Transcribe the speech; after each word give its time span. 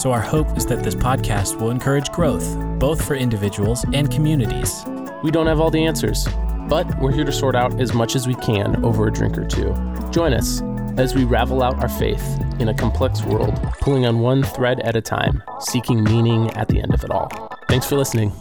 so 0.00 0.12
our 0.12 0.20
hope 0.20 0.56
is 0.56 0.64
that 0.64 0.82
this 0.82 0.94
podcast 0.94 1.60
will 1.60 1.70
encourage 1.70 2.10
growth, 2.10 2.56
both 2.78 3.04
for 3.06 3.14
individuals 3.14 3.84
and 3.92 4.10
communities. 4.10 4.82
We 5.22 5.30
don't 5.30 5.46
have 5.46 5.60
all 5.60 5.70
the 5.70 5.84
answers, 5.84 6.26
but 6.70 6.86
we're 7.00 7.12
here 7.12 7.24
to 7.24 7.32
sort 7.32 7.54
out 7.54 7.78
as 7.78 7.92
much 7.92 8.16
as 8.16 8.26
we 8.26 8.34
can 8.36 8.82
over 8.82 9.06
a 9.06 9.12
drink 9.12 9.36
or 9.36 9.44
two. 9.44 9.74
Join 10.10 10.32
us 10.32 10.62
as 10.96 11.14
we 11.14 11.24
ravel 11.24 11.62
out 11.62 11.78
our 11.80 11.88
faith 11.90 12.22
in 12.58 12.70
a 12.70 12.74
complex 12.74 13.22
world, 13.24 13.54
pulling 13.82 14.06
on 14.06 14.20
one 14.20 14.42
thread 14.42 14.80
at 14.80 14.96
a 14.96 15.02
time, 15.02 15.42
seeking 15.60 16.02
meaning 16.02 16.48
at 16.52 16.68
the 16.68 16.80
end 16.80 16.94
of 16.94 17.04
it 17.04 17.10
all. 17.10 17.28
Thanks 17.68 17.84
for 17.86 17.96
listening. 17.96 18.32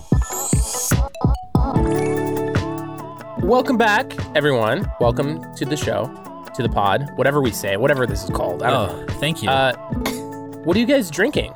Welcome 3.45 3.75
back, 3.77 4.13
everyone. 4.33 4.89
Welcome 5.01 5.53
to 5.55 5.65
the 5.65 5.75
show, 5.75 6.05
to 6.55 6.63
the 6.63 6.69
pod, 6.69 7.09
whatever 7.17 7.41
we 7.41 7.51
say, 7.51 7.75
whatever 7.75 8.07
this 8.07 8.23
is 8.23 8.29
called. 8.29 8.63
I 8.63 8.69
don't 8.69 8.89
Oh, 8.91 9.01
know. 9.01 9.13
thank 9.19 9.43
you. 9.43 9.49
Uh, 9.49 9.73
what 10.65 10.75
are 10.75 10.79
you 10.79 10.85
guys 10.85 11.09
drinking? 11.09 11.53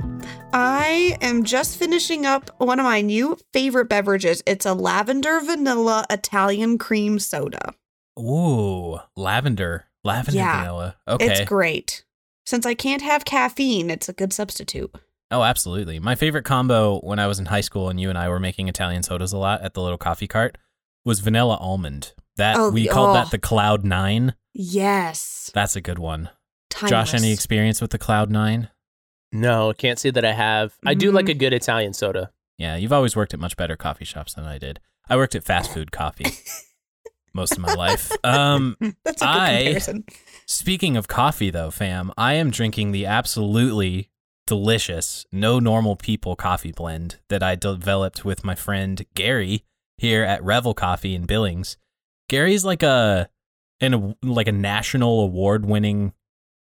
I 0.53 1.17
am 1.21 1.44
just 1.44 1.77
finishing 1.77 2.25
up 2.25 2.49
one 2.57 2.80
of 2.80 2.84
my 2.85 3.02
new 3.02 3.38
favorite 3.52 3.89
beverages. 3.89 4.41
It's 4.45 4.66
a 4.66 4.73
lavender 4.73 5.39
vanilla 5.41 6.05
Italian 6.09 6.77
cream 6.77 7.19
soda. 7.19 7.73
Ooh, 8.19 9.00
lavender. 9.16 9.86
Lavender 10.03 10.39
Yeah. 10.39 10.59
vanilla. 10.61 10.95
Okay. 11.08 11.25
It's 11.31 11.42
great. 11.50 12.03
Since 12.45 12.66
I 12.66 12.73
can't 12.73 13.02
have 13.02 13.25
caffeine, 13.25 13.89
it's 13.89 14.09
a 14.09 14.14
good 14.14 14.33
substitute. 14.33 14.94
Oh, 15.31 15.44
absolutely. 15.44 15.99
My 15.99 16.16
favorite 16.16 16.45
combo 16.45 16.99
when 16.99 17.20
I 17.20 17.27
was 17.27 17.39
in 17.39 17.45
high 17.47 17.61
school 17.61 17.89
and 17.89 17.99
you 17.99 18.09
and 18.09 18.17
I 18.17 18.30
were 18.30 18.39
making 18.39 18.67
Italian 18.67 19.02
sodas 19.03 19.33
a 19.33 19.38
lot 19.38 19.61
at 19.61 19.73
the 19.73 19.81
little 19.81 19.97
coffee 19.97 20.27
cart 20.27 20.58
was 21.05 21.20
vanilla 21.20 21.55
almond. 21.59 22.14
That 22.38 22.58
Oh, 22.58 22.70
we 22.72 22.83
the- 22.83 22.89
called 22.89 23.11
oh. 23.11 23.14
that 23.14 23.31
the 23.31 23.39
Cloud 23.39 23.83
Nine. 23.83 24.36
Yes. 24.53 25.49
That's 25.53 25.75
a 25.75 25.81
good 25.81 25.99
one. 25.99 26.30
Timeless. 26.70 26.89
Josh, 26.92 27.14
any 27.14 27.31
experience 27.31 27.81
with 27.81 27.92
the 27.92 27.97
Cloud 27.97 28.30
Nine? 28.30 28.70
No, 29.34 29.73
can't 29.73 30.00
say 30.00 30.12
that 30.12 30.23
I 30.23 30.31
have. 30.31 30.73
I 30.86 30.94
do 30.94 31.12
like 31.12 31.28
a 31.28 31.34
good 31.34 31.53
Italian 31.53 31.94
soda. 31.94 32.31
Yeah, 32.58 32.76
you've 32.76 32.94
always 32.94 33.16
worked 33.16 33.34
at 33.34 33.39
much 33.39 33.58
better 33.58 33.76
coffee 33.76 34.06
shops 34.06 34.36
than 34.36 34.45
I 34.45 34.58
did. 34.58 34.80
I 35.09 35.16
worked 35.17 35.36
at 35.36 35.44
fast 35.44 35.73
food 35.73 35.92
coffee 35.92 36.28
most 37.34 37.54
of 37.54 37.59
my 37.59 37.73
life. 37.73 38.11
Um, 38.23 38.78
That's 39.04 39.22
a 39.22 39.26
good 39.26 39.30
I- 39.31 39.64
comparison. 39.64 40.06
Speaking 40.45 40.95
of 40.98 41.08
coffee, 41.08 41.50
though, 41.50 41.72
fam, 41.72 42.11
I 42.17 42.34
am 42.36 42.52
drinking 42.52 42.92
the 42.92 43.06
absolutely 43.08 44.09
delicious 44.45 45.26
No 45.31 45.58
Normal 45.59 45.95
People 45.95 46.36
coffee 46.36 46.72
blend 46.72 47.20
that 47.30 47.42
I 47.42 47.56
developed 47.56 48.23
with 48.23 48.44
my 48.44 48.56
friend 48.56 49.04
Gary 49.16 49.64
here 49.98 50.23
at 50.23 50.44
Revel 50.44 50.73
Coffee 50.73 51.16
in 51.16 51.26
Billings. 51.26 51.78
Gary's 52.30 52.64
like 52.66 52.84
a 52.84 53.30
an 53.81 54.16
like 54.22 54.48
a 54.48 54.52
national 54.52 55.22
award 55.22 55.66
winning 55.66 56.14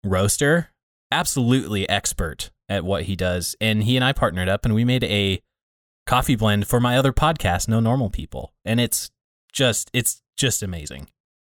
roaster, 0.05 0.69
absolutely 1.13 1.89
expert 1.89 2.51
at 2.69 2.85
what 2.85 3.05
he 3.05 3.15
does, 3.15 3.55
and 3.61 3.85
he 3.85 3.97
and 3.97 4.05
I 4.05 4.13
partnered 4.13 4.49
up 4.49 4.65
and 4.65 4.75
we 4.75 4.85
made 4.85 5.05
a 5.05 5.41
coffee 6.07 6.35
blend 6.37 6.67
for 6.67 6.81
my 6.81 6.97
other 6.99 7.13
podcast, 7.13 7.69
No 7.69 7.79
Normal 7.81 8.11
People, 8.11 8.53
and 8.65 8.81
it's 8.81 9.11
just 9.53 9.91
it's 9.93 10.23
just 10.37 10.63
amazing. 10.63 11.09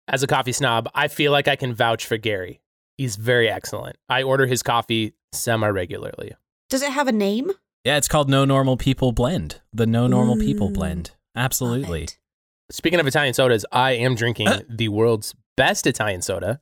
As 0.08 0.22
a 0.22 0.26
coffee 0.26 0.52
snob, 0.52 0.88
I 0.94 1.06
feel 1.08 1.30
like 1.30 1.46
I 1.46 1.54
can 1.56 1.74
vouch 1.74 2.04
for 2.06 2.16
Gary. 2.16 2.60
He's 2.98 3.16
very 3.16 3.48
excellent. 3.48 3.96
I 4.08 4.22
order 4.22 4.46
his 4.46 4.62
coffee 4.62 5.14
semi 5.32 5.68
regularly. 5.68 6.32
Does 6.68 6.82
it 6.82 6.90
have 6.90 7.06
a 7.08 7.12
name? 7.12 7.50
Yeah, 7.84 7.96
it's 7.96 8.08
called 8.08 8.28
No 8.28 8.44
Normal 8.44 8.76
People 8.76 9.12
Blend. 9.12 9.60
The 9.72 9.86
No 9.86 10.06
Normal 10.06 10.36
People 10.36 10.70
Blend. 10.70 11.12
Absolutely. 11.36 12.08
Speaking 12.70 13.00
of 13.00 13.06
Italian 13.06 13.34
sodas, 13.34 13.64
I 13.72 13.92
am 13.92 14.14
drinking 14.14 14.48
Uh. 14.48 14.60
the 14.68 14.88
world's 14.88 15.34
best 15.56 15.86
Italian 15.86 16.22
soda. 16.22 16.60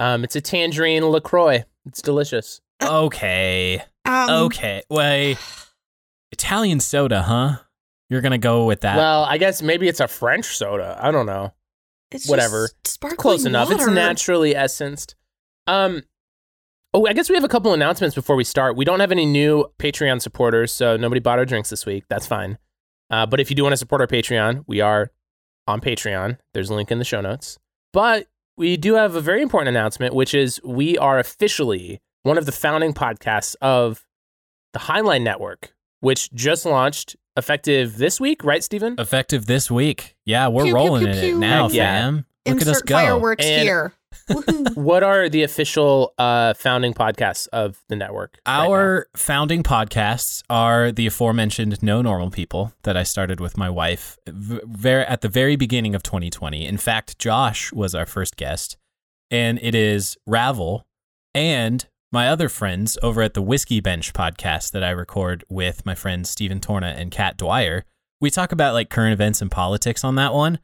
Um, 0.00 0.24
it's 0.24 0.36
a 0.36 0.40
tangerine 0.40 1.04
LaCroix. 1.04 1.64
It's 1.86 2.02
delicious. 2.02 2.60
Okay. 2.82 3.82
Um, 4.04 4.30
Okay. 4.46 4.82
Wait. 4.90 5.38
Italian 6.32 6.80
soda, 6.80 7.22
huh? 7.22 7.56
You're 8.10 8.20
going 8.20 8.32
to 8.32 8.38
go 8.38 8.66
with 8.66 8.80
that. 8.82 8.96
Well, 8.96 9.24
I 9.24 9.38
guess 9.38 9.62
maybe 9.62 9.88
it's 9.88 10.00
a 10.00 10.08
French 10.08 10.46
soda. 10.46 10.98
I 11.00 11.10
don't 11.10 11.26
know. 11.26 11.52
It's 12.10 12.28
whatever. 12.28 12.68
just 12.68 12.86
sparkling 12.86 13.16
Close 13.18 13.46
enough. 13.46 13.70
It's 13.70 13.86
naturally 13.86 14.54
essenced. 14.54 15.14
Um, 15.66 16.02
oh, 16.92 17.06
I 17.06 17.12
guess 17.12 17.28
we 17.28 17.34
have 17.34 17.44
a 17.44 17.48
couple 17.48 17.72
announcements 17.72 18.14
before 18.14 18.36
we 18.36 18.44
start. 18.44 18.76
We 18.76 18.84
don't 18.84 19.00
have 19.00 19.10
any 19.12 19.26
new 19.26 19.66
Patreon 19.78 20.20
supporters, 20.20 20.72
so 20.72 20.96
nobody 20.96 21.20
bought 21.20 21.38
our 21.38 21.44
drinks 21.44 21.70
this 21.70 21.86
week. 21.86 22.04
That's 22.08 22.26
fine. 22.26 22.58
Uh, 23.10 23.26
but 23.26 23.40
if 23.40 23.50
you 23.50 23.56
do 23.56 23.62
want 23.62 23.72
to 23.72 23.76
support 23.78 24.00
our 24.00 24.06
Patreon, 24.06 24.64
we 24.66 24.80
are 24.80 25.10
on 25.66 25.80
Patreon. 25.80 26.38
There's 26.52 26.70
a 26.70 26.74
link 26.74 26.90
in 26.90 26.98
the 26.98 27.04
show 27.04 27.20
notes. 27.20 27.58
But 27.92 28.26
we 28.56 28.76
do 28.76 28.94
have 28.94 29.14
a 29.14 29.20
very 29.20 29.42
important 29.42 29.68
announcement, 29.68 30.14
which 30.14 30.34
is 30.34 30.60
we 30.64 30.96
are 30.98 31.18
officially 31.18 32.00
one 32.22 32.38
of 32.38 32.46
the 32.46 32.52
founding 32.52 32.92
podcasts 32.94 33.56
of 33.60 34.06
the 34.72 34.80
Highline 34.80 35.22
Network, 35.22 35.74
which 36.00 36.32
just 36.32 36.64
launched 36.64 37.16
effective 37.36 37.98
this 37.98 38.20
week, 38.20 38.44
right, 38.44 38.62
Stephen? 38.62 38.94
Effective 38.98 39.46
this 39.46 39.70
week. 39.70 40.16
Yeah, 40.24 40.48
we're 40.48 40.64
Pew, 40.64 40.72
pew, 40.72 40.74
rolling 40.74 41.04
pew, 41.04 41.12
in 41.12 41.18
it 41.18 41.36
now, 41.36 41.68
yeah. 41.68 42.00
fam. 42.00 42.26
Look 42.46 42.56
Insert 42.60 42.68
at 42.68 42.74
us 42.76 42.82
go. 42.82 42.94
fireworks 42.94 43.44
And- 43.44 43.62
here. 43.62 43.92
What 44.74 45.02
are 45.02 45.28
the 45.28 45.42
official 45.42 46.14
uh, 46.18 46.54
founding 46.54 46.94
podcasts 46.94 47.46
of 47.48 47.82
the 47.88 47.96
network? 47.96 48.38
right? 48.46 48.66
Our 48.66 49.06
founding 49.16 49.62
podcasts 49.62 50.42
are 50.48 50.90
the 50.92 51.06
aforementioned 51.06 51.82
No 51.82 52.00
Normal 52.00 52.30
People 52.30 52.72
that 52.84 52.96
I 52.96 53.02
started 53.02 53.38
with 53.40 53.56
my 53.58 53.68
wife 53.68 54.16
v- 54.26 54.60
very 54.64 55.04
at 55.04 55.20
the 55.20 55.28
very 55.28 55.56
beginning 55.56 55.94
of 55.94 56.02
2020. 56.02 56.64
In 56.66 56.76
fact, 56.78 57.18
Josh 57.18 57.72
was 57.72 57.94
our 57.94 58.06
first 58.06 58.36
guest, 58.36 58.76
and 59.30 59.58
it 59.60 59.74
is 59.74 60.16
Ravel 60.26 60.86
and 61.34 61.86
my 62.12 62.28
other 62.28 62.48
friends 62.48 62.96
over 63.02 63.20
at 63.20 63.34
the 63.34 63.42
Whiskey 63.42 63.80
Bench 63.80 64.12
podcast 64.12 64.70
that 64.72 64.84
I 64.84 64.90
record 64.90 65.44
with 65.50 65.84
my 65.84 65.94
friends 65.94 66.30
Stephen 66.30 66.60
Torna 66.60 66.94
and 66.96 67.10
Kat 67.10 67.36
Dwyer. 67.36 67.84
We 68.20 68.30
talk 68.30 68.52
about 68.52 68.74
like 68.74 68.90
current 68.90 69.12
events 69.12 69.42
and 69.42 69.50
politics 69.50 70.02
on 70.04 70.14
that 70.14 70.32
one. 70.32 70.60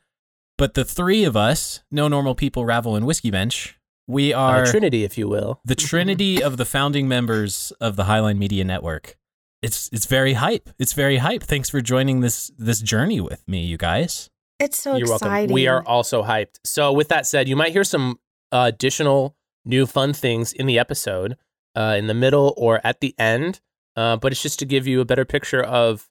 But 0.61 0.75
the 0.75 0.85
three 0.85 1.25
of 1.25 1.39
us, 1.39 1.81
No 1.91 2.07
Normal 2.07 2.35
People, 2.35 2.67
Ravel, 2.67 2.95
and 2.95 3.07
Whiskey 3.07 3.31
Bench, 3.31 3.79
we 4.07 4.35
are 4.35 4.59
are 4.59 4.67
Trinity, 4.67 5.05
if 5.05 5.17
you 5.17 5.27
will. 5.27 5.59
the 5.65 5.75
trinity 5.75 6.43
of 6.49 6.59
the 6.59 6.67
founding 6.67 7.09
members 7.09 7.73
of 7.81 7.97
the 7.97 8.03
Highline 8.05 8.37
Media 8.37 8.63
Network. 8.63 9.17
It's 9.63 9.89
it's 9.91 10.05
very 10.05 10.35
hype. 10.35 10.69
It's 10.79 10.93
very 10.93 11.17
hype. 11.17 11.43
Thanks 11.45 11.71
for 11.71 11.81
joining 11.81 12.21
this 12.21 12.51
this 12.59 12.83
journey 12.83 13.23
with 13.23 13.49
me, 13.49 13.65
you 13.65 13.79
guys. 13.79 14.29
It's 14.59 14.79
so 14.79 14.97
You're 14.97 15.11
exciting. 15.15 15.31
welcome. 15.33 15.55
We 15.55 15.67
are 15.67 15.83
also 15.83 16.25
hyped. 16.25 16.59
So, 16.63 16.93
with 16.93 17.09
that 17.09 17.27
said, 17.27 17.49
you 17.49 17.57
might 17.57 17.73
hear 17.73 17.83
some 17.83 18.19
uh, 18.53 18.67
additional 18.69 19.37
new 19.65 19.87
fun 19.87 20.13
things 20.13 20.53
in 20.53 20.67
the 20.67 20.79
episode, 20.79 21.39
uh, 21.75 21.95
in 21.97 22.07
the 22.07 22.13
middle 22.13 22.53
or 22.59 22.83
at 22.85 23.01
the 23.01 23.15
end. 23.19 23.63
Uh, 23.97 24.19
but 24.19 24.31
it's 24.31 24.43
just 24.43 24.59
to 24.59 24.67
give 24.67 24.87
you 24.87 25.01
a 25.01 25.07
better 25.07 25.25
picture 25.25 25.63
of 25.63 26.11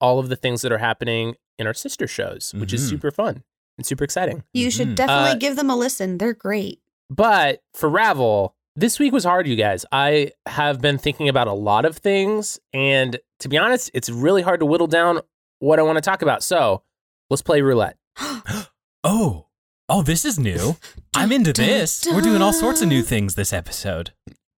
all 0.00 0.20
of 0.20 0.28
the 0.28 0.36
things 0.36 0.62
that 0.62 0.70
are 0.70 0.78
happening 0.78 1.34
in 1.58 1.66
our 1.66 1.74
sister 1.74 2.06
shows, 2.06 2.54
which 2.54 2.72
is 2.72 2.86
Mhm. 2.86 2.90
super 2.90 3.10
fun 3.10 3.42
and 3.78 3.86
super 3.86 4.04
exciting. 4.04 4.42
You 4.52 4.70
should 4.70 4.88
Mhm. 4.88 4.94
definitely 4.96 5.30
Uh, 5.30 5.34
give 5.36 5.56
them 5.56 5.70
a 5.70 5.76
listen. 5.76 6.18
They're 6.18 6.34
great. 6.34 6.80
But 7.08 7.62
for 7.72 7.88
Ravel, 7.88 8.54
this 8.76 8.98
week 8.98 9.12
was 9.12 9.24
hard, 9.24 9.46
you 9.48 9.56
guys. 9.56 9.86
I 9.90 10.32
have 10.46 10.80
been 10.80 10.98
thinking 10.98 11.28
about 11.28 11.46
a 11.48 11.52
lot 11.54 11.84
of 11.86 11.96
things. 11.96 12.60
And 12.74 13.18
to 13.40 13.48
be 13.48 13.56
honest, 13.56 13.90
it's 13.94 14.10
really 14.10 14.42
hard 14.42 14.60
to 14.60 14.66
whittle 14.66 14.86
down 14.86 15.20
what 15.60 15.78
I 15.78 15.82
want 15.82 15.96
to 15.96 16.02
talk 16.02 16.20
about. 16.22 16.42
So 16.42 16.82
let's 17.30 17.42
play 17.42 17.62
roulette. 17.62 17.96
Oh, 19.04 19.46
oh, 19.88 20.02
this 20.02 20.24
is 20.24 20.38
new. 20.40 20.76
I'm 21.14 21.30
into 21.30 21.52
this. 21.52 22.04
We're 22.06 22.20
doing 22.20 22.42
all 22.42 22.52
sorts 22.52 22.82
of 22.82 22.88
new 22.88 23.00
things 23.02 23.36
this 23.36 23.52
episode. 23.52 24.10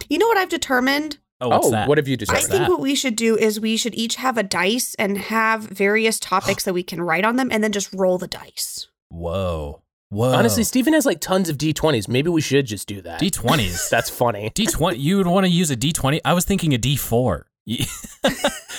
You 0.09 0.19
know 0.19 0.27
what 0.27 0.39
I've 0.39 0.49
determined? 0.49 1.19
Oh, 1.43 1.49
what's 1.51 1.67
oh, 1.69 1.71
that? 1.71 1.89
what 1.89 1.99
have 1.99 2.09
you 2.09 2.17
determined? 2.17 2.45
I 2.47 2.49
think 2.49 2.63
that? 2.63 2.71
what 2.71 2.81
we 2.81 2.95
should 2.95 3.17
do 3.17 3.37
is 3.37 3.61
we 3.61 3.77
should 3.77 3.95
each 3.95 4.17
have 4.17 4.39
a 4.39 4.43
dice 4.43 4.95
and 4.99 5.17
have 5.19 5.63
various 5.65 6.19
topics 6.19 6.65
that 6.65 6.73
we 6.75 6.83
can 6.83 7.01
write 7.03 7.25
on 7.25 7.37
them 7.37 7.49
and 7.53 7.63
then 7.63 7.71
just 7.71 7.93
roll 7.93 8.17
the 8.19 8.27
dice. 8.27 8.89
Whoa, 9.11 9.83
whoa. 10.09 10.33
Honestly, 10.33 10.65
Steven 10.65 10.93
has 10.95 11.05
like 11.05 11.21
tons 11.21 11.49
of 11.49 11.59
D20s. 11.59 12.09
Maybe 12.09 12.31
we 12.31 12.41
should 12.41 12.67
just 12.67 12.89
do 12.89 13.01
that. 13.03 13.21
D20s. 13.21 13.89
That's 13.91 14.09
funny. 14.11 14.51
D20. 14.55 14.99
You 14.99 15.19
would 15.19 15.27
want 15.27 15.45
to 15.47 15.51
use 15.53 15.71
a 15.71 15.77
D20. 15.77 16.21
I 16.25 16.33
was 16.33 16.45
thinking 16.45 16.75
a 16.75 16.79
D4. 16.79 17.43
Okay, 17.69 17.83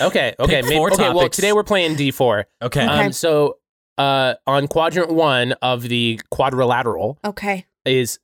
okay, 0.00 0.34
Pick 0.36 0.64
maybe, 0.64 0.76
four 0.76 0.92
okay. 0.92 1.02
Well, 1.04 1.14
topics. 1.14 1.36
today 1.36 1.52
we're 1.52 1.62
playing 1.64 1.96
D4. 1.96 2.44
okay. 2.62 2.84
Okay. 2.84 3.04
Um, 3.06 3.12
so 3.12 3.58
uh, 3.98 4.34
on 4.46 4.66
quadrant 4.68 5.12
one 5.12 5.52
of 5.62 5.82
the 5.82 6.20
quadrilateral 6.30 7.18
Okay. 7.24 7.66
is 7.84 8.18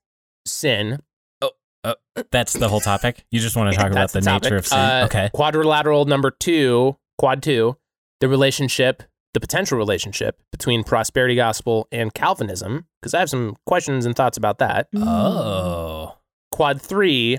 sin. 0.46 0.98
Oh 1.42 1.50
uh 1.84 1.94
that's 2.32 2.54
the 2.54 2.68
whole 2.68 2.80
topic. 2.80 3.24
You 3.30 3.38
just 3.38 3.54
want 3.54 3.70
to 3.72 3.76
talk 3.78 3.90
about 3.90 4.10
That's 4.10 4.12
the, 4.14 4.20
topic. 4.22 4.44
nature 4.44 4.56
of 4.56 4.66
sin. 4.66 4.78
Uh, 4.78 5.02
okay. 5.06 5.30
Quadrilateral 5.32 6.06
number 6.06 6.30
two, 6.30 6.96
quad 7.18 7.42
two, 7.42 7.76
the 8.20 8.28
relationship, 8.28 9.02
the 9.34 9.40
potential 9.40 9.76
relationship 9.78 10.40
between 10.50 10.82
prosperity 10.84 11.34
gospel 11.34 11.86
and 11.92 12.12
Calvinism, 12.14 12.86
because 13.00 13.14
I 13.14 13.20
have 13.20 13.30
some 13.30 13.56
questions 13.66 14.06
and 14.06 14.16
thoughts 14.16 14.36
about 14.36 14.58
that. 14.58 14.90
Mm. 14.92 15.02
Oh, 15.06 16.16
Quad 16.50 16.80
three, 16.80 17.38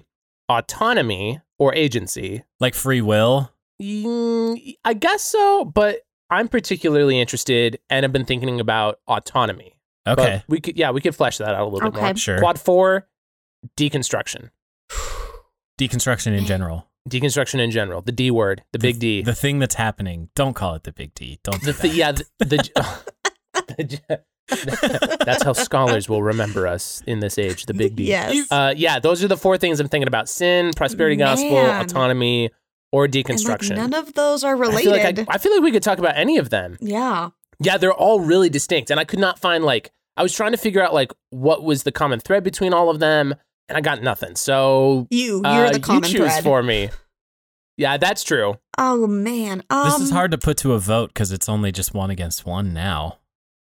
autonomy 0.50 1.42
or 1.58 1.74
agency. 1.76 2.44
like 2.60 2.76
free 2.76 3.02
will. 3.02 3.52
Mm, 3.82 4.76
I 4.86 4.94
guess 4.94 5.24
so, 5.24 5.66
but 5.66 6.02
I'm 6.30 6.48
particularly 6.48 7.20
interested 7.20 7.80
and 7.90 8.04
have 8.04 8.12
been 8.12 8.26
thinking 8.26 8.60
about 8.60 9.00
autonomy. 9.08 9.80
But 10.06 10.20
Okay, 10.20 10.44
we 10.48 10.60
could, 10.62 10.78
yeah, 10.78 10.92
we 10.92 11.02
could 11.02 11.16
flesh 11.16 11.38
that 11.38 11.50
out 11.56 11.62
a 11.62 11.66
little 11.66 11.92
bit 11.92 12.00
more. 12.00 12.10
Okay. 12.10 12.20
sure. 12.20 12.40
Quad 12.40 12.60
four, 12.60 13.08
deconstruction. 13.78 14.50
Deconstruction 15.80 16.38
in 16.38 16.46
general. 16.46 16.89
Deconstruction 17.10 17.60
in 17.60 17.72
general, 17.72 18.02
the 18.02 18.12
D 18.12 18.32
word, 18.32 18.64
the 18.74 18.80
big 18.80 19.00
D. 19.00 19.22
The 19.22 19.34
thing 19.36 19.60
that's 19.60 19.76
happening. 19.76 20.30
Don't 20.36 20.54
call 20.54 20.76
it 20.76 20.84
the 20.84 20.92
big 20.94 21.14
D. 21.14 21.40
Don't. 21.44 21.62
The 21.62 21.74
do 21.74 21.80
th- 21.82 21.94
yeah, 21.94 22.12
the, 22.12 22.24
the, 22.40 22.70
the- 23.68 24.22
that's 25.26 25.44
how 25.44 25.54
scholars 25.54 26.10
will 26.10 26.24
remember 26.24 26.66
us 26.66 27.04
in 27.06 27.20
this 27.20 27.38
age, 27.38 27.66
the 27.68 27.74
big 27.74 27.96
D. 27.96 28.06
Yes. 28.06 28.52
Uh, 28.52 28.74
yeah, 28.76 29.00
those 29.00 29.24
are 29.24 29.28
the 29.28 29.38
four 29.38 29.58
things 29.58 29.80
I'm 29.80 29.88
thinking 29.90 30.08
about: 30.08 30.28
sin, 30.30 30.72
prosperity 30.76 31.16
gospel, 31.18 31.58
autonomy, 31.58 32.50
or 32.92 33.06
and 33.06 33.14
like 33.16 33.26
deconstruction. 33.26 33.76
none 33.76 33.94
of 33.94 34.14
those 34.14 34.44
are 34.44 34.56
I 34.56 34.60
related. 34.60 34.84
feel 34.84 34.92
like 34.92 35.20
I, 35.30 35.36
I 35.36 35.38
feel 35.38 35.54
like 35.54 35.62
we 35.64 35.72
could 35.72 35.84
talk 35.84 36.00
about 36.00 36.18
any 36.18 36.38
of 36.38 36.50
them. 36.50 36.78
yeah. 36.82 37.30
Yeah, 37.62 37.78
they're 37.78 37.94
all 37.94 38.22
really 38.22 38.50
distinct, 38.50 38.90
and 38.90 39.00
I 39.02 39.04
could 39.04 39.20
not 39.20 39.38
find 39.38 39.66
like 39.66 39.92
I 40.16 40.24
was 40.24 40.34
trying 40.34 40.52
to 40.52 40.58
figure 40.58 40.82
out 40.82 40.94
like 40.94 41.12
what 41.30 41.62
was 41.62 41.84
the 41.84 41.92
common 41.92 42.20
thread 42.22 42.42
between 42.44 42.74
all 42.74 42.90
of 42.90 43.00
them, 43.00 43.36
and 43.70 43.78
I 43.78 43.82
got 43.82 44.02
nothing. 44.04 44.36
So 44.36 45.08
You, 45.10 45.42
you're 45.44 45.66
uh, 45.68 45.72
the 45.72 45.80
common 45.80 46.04
you 46.04 46.18
choose 46.18 46.32
thread. 46.32 46.44
for 46.44 46.62
me. 46.64 46.90
Yeah, 47.78 47.96
that's 47.98 48.24
true. 48.24 48.56
oh 48.78 49.08
man. 49.08 49.64
Um, 49.70 49.86
this 49.90 50.02
is 50.02 50.12
hard 50.12 50.32
to 50.32 50.38
put 50.38 50.58
to 50.58 50.74
a 50.74 50.80
vote 50.80 51.10
because 51.14 51.32
it's 51.32 51.48
only 51.48 51.72
just 51.72 51.94
one 51.94 52.10
against 52.10 52.46
one 52.46 52.74
now. 52.74 53.20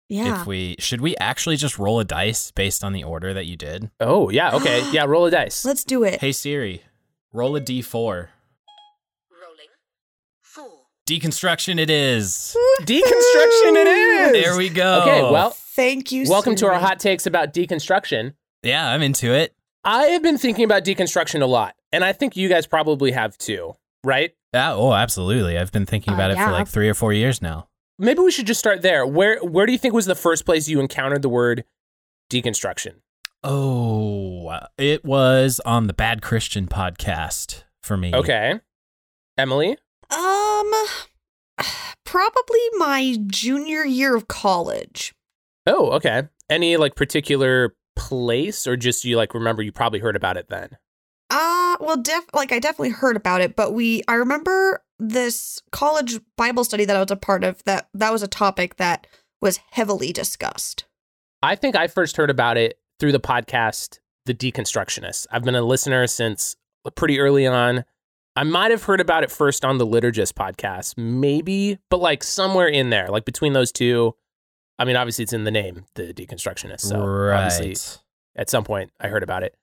Yeah. 0.08 0.40
If 0.42 0.48
we 0.48 0.76
should 0.80 1.02
we 1.02 1.18
actually 1.18 1.58
just 1.58 1.78
roll 1.80 2.00
a 2.00 2.06
dice 2.06 2.52
based 2.52 2.84
on 2.84 2.94
the 2.94 3.04
order 3.04 3.34
that 3.34 3.46
you 3.48 3.58
did? 3.58 3.90
Oh 4.00 4.30
yeah, 4.30 4.56
okay, 4.56 4.90
yeah. 4.92 5.04
Roll 5.06 5.26
a 5.26 5.32
dice. 5.32 5.66
Let's 5.66 5.84
do 5.84 6.04
it. 6.04 6.22
Hey 6.22 6.32
Siri, 6.32 6.84
roll 7.34 7.56
a 7.56 7.60
d4. 7.62 8.04
Rolling. 8.06 8.30
Four. 10.44 10.70
Deconstruction 11.10 11.80
it 11.80 11.90
is. 11.90 12.56
Deconstruction 12.82 13.76
it 13.76 13.88
is. 13.88 14.44
There 14.44 14.56
we 14.58 14.70
go. 14.70 15.02
Okay, 15.02 15.22
well, 15.24 15.50
Thank 15.76 16.12
you. 16.12 16.30
welcome 16.30 16.56
to 16.58 16.68
our 16.68 16.80
hot 16.80 17.00
takes 17.00 17.26
about 17.26 17.52
deconstruction. 17.54 18.34
yeah, 18.62 18.88
I'm 18.88 19.02
into 19.02 19.34
it. 19.34 19.55
I 19.86 20.06
have 20.08 20.24
been 20.24 20.38
thinking 20.38 20.66
about 20.66 20.84
deconstruction 20.84 21.42
a 21.42 21.46
lot, 21.46 21.76
and 21.92 22.04
I 22.04 22.12
think 22.12 22.36
you 22.36 22.50
guys 22.50 22.66
probably 22.66 23.12
have 23.12 23.38
too, 23.38 23.74
right? 24.04 24.34
Yeah, 24.54 24.74
oh, 24.74 24.94
absolutely. 24.94 25.58
I've 25.58 25.72
been 25.72 25.86
thinking 25.86 26.14
Uh, 26.14 26.16
about 26.16 26.32
it 26.32 26.38
yeah. 26.38 26.46
for 26.48 26.52
like 26.52 26.68
three 26.68 26.90
or 26.90 26.94
four 26.96 27.14
years 27.14 27.42
now. 27.42 27.68
Maybe 28.00 28.20
we 28.22 28.32
should 28.32 28.48
just 28.48 28.60
start 28.60 28.82
there. 28.82 29.06
Where 29.06 29.40
where 29.40 29.66
do 29.66 29.72
you 29.72 29.78
think 29.78 29.94
was 29.94 30.06
the 30.06 30.16
first 30.16 30.44
place 30.46 30.68
you 30.68 30.80
encountered 30.80 31.22
the 31.22 31.30
word 31.30 31.64
deconstruction? 32.32 32.96
Oh, 33.44 34.60
it 34.78 35.06
was 35.06 35.62
on 35.66 35.88
the 35.88 35.94
Bad 35.94 36.22
Christian 36.24 36.68
podcast 36.68 37.64
for 37.84 37.96
me. 37.96 38.12
Okay. 38.14 38.60
Emily? 39.38 39.78
Um, 40.10 40.72
probably 42.06 42.60
my 42.78 43.18
junior 43.28 43.86
year 43.86 44.16
of 44.16 44.28
college. 44.28 45.14
Oh, 45.68 45.92
okay. 45.92 46.24
Any 46.50 46.76
like 46.78 46.96
particular 46.96 47.76
place 47.96 48.68
or 48.68 48.78
just 48.78 49.06
you 49.06 49.18
like 49.18 49.34
remember 49.34 49.62
you 49.62 49.72
probably 49.72 50.00
heard 50.00 50.16
about 50.16 50.38
it 50.38 50.50
then? 50.50 50.78
Uh, 51.30 51.78
well, 51.80 51.98
def 51.98 52.26
like 52.34 52.52
I 52.52 52.60
definitely 52.60 52.92
heard 52.92 53.16
about 53.16 53.42
it, 53.42 53.56
but 53.56 53.74
we 53.74 54.04
I 54.08 54.14
remember 54.16 54.84
this 55.00 55.62
college 55.72 56.20
Bible 56.38 56.64
study 56.64 56.86
that 56.86 56.96
I 56.96 57.02
was 57.02 57.12
a 57.12 57.16
part 57.16 57.44
of 57.44 57.64
that 57.66 57.90
that 57.94 58.12
was 58.12 58.24
a 58.24 58.28
topic 58.28 58.78
that 58.78 59.08
was 59.42 59.60
heavily 59.72 60.14
discussed. 60.14 60.86
I 61.42 61.56
think 61.56 61.76
I 61.76 61.88
first 61.88 62.18
heard 62.18 62.30
about 62.30 62.58
it 62.58 62.80
through 63.00 63.12
the 63.12 63.20
podcast 63.20 64.00
The 64.26 64.34
Deconstructionists. 64.34 65.28
I've 65.32 65.44
been 65.44 65.56
a 65.56 65.62
listener 65.62 66.08
since 66.08 66.56
pretty 66.96 67.20
early 67.20 67.46
on. 67.46 67.86
I 68.36 68.44
might 68.44 68.72
have 68.72 68.84
heard 68.84 69.00
about 69.00 69.24
it 69.24 69.32
first 69.32 69.64
on 69.64 69.78
the 69.78 69.88
Liturgist 69.88 70.34
podcast, 70.34 70.98
maybe, 70.98 71.78
but 71.90 72.02
like 72.02 72.24
somewhere 72.24 72.68
in 72.68 72.90
there, 72.90 73.08
like 73.08 73.26
between 73.26 73.54
those 73.54 73.72
two. 73.72 74.16
I 74.78 74.86
mean, 74.86 74.96
obviously 74.96 75.24
it's 75.24 75.34
in 75.34 75.44
the 75.44 75.52
name, 75.52 75.86
The 75.96 76.14
deconstructionist. 76.14 76.82
So 76.82 77.00
obviously 77.32 77.70
right. 77.70 78.00
at 78.36 78.50
some 78.50 78.64
point 78.64 78.92
I 79.00 79.08
heard 79.08 79.24
about 79.24 79.44
it. 79.44 79.56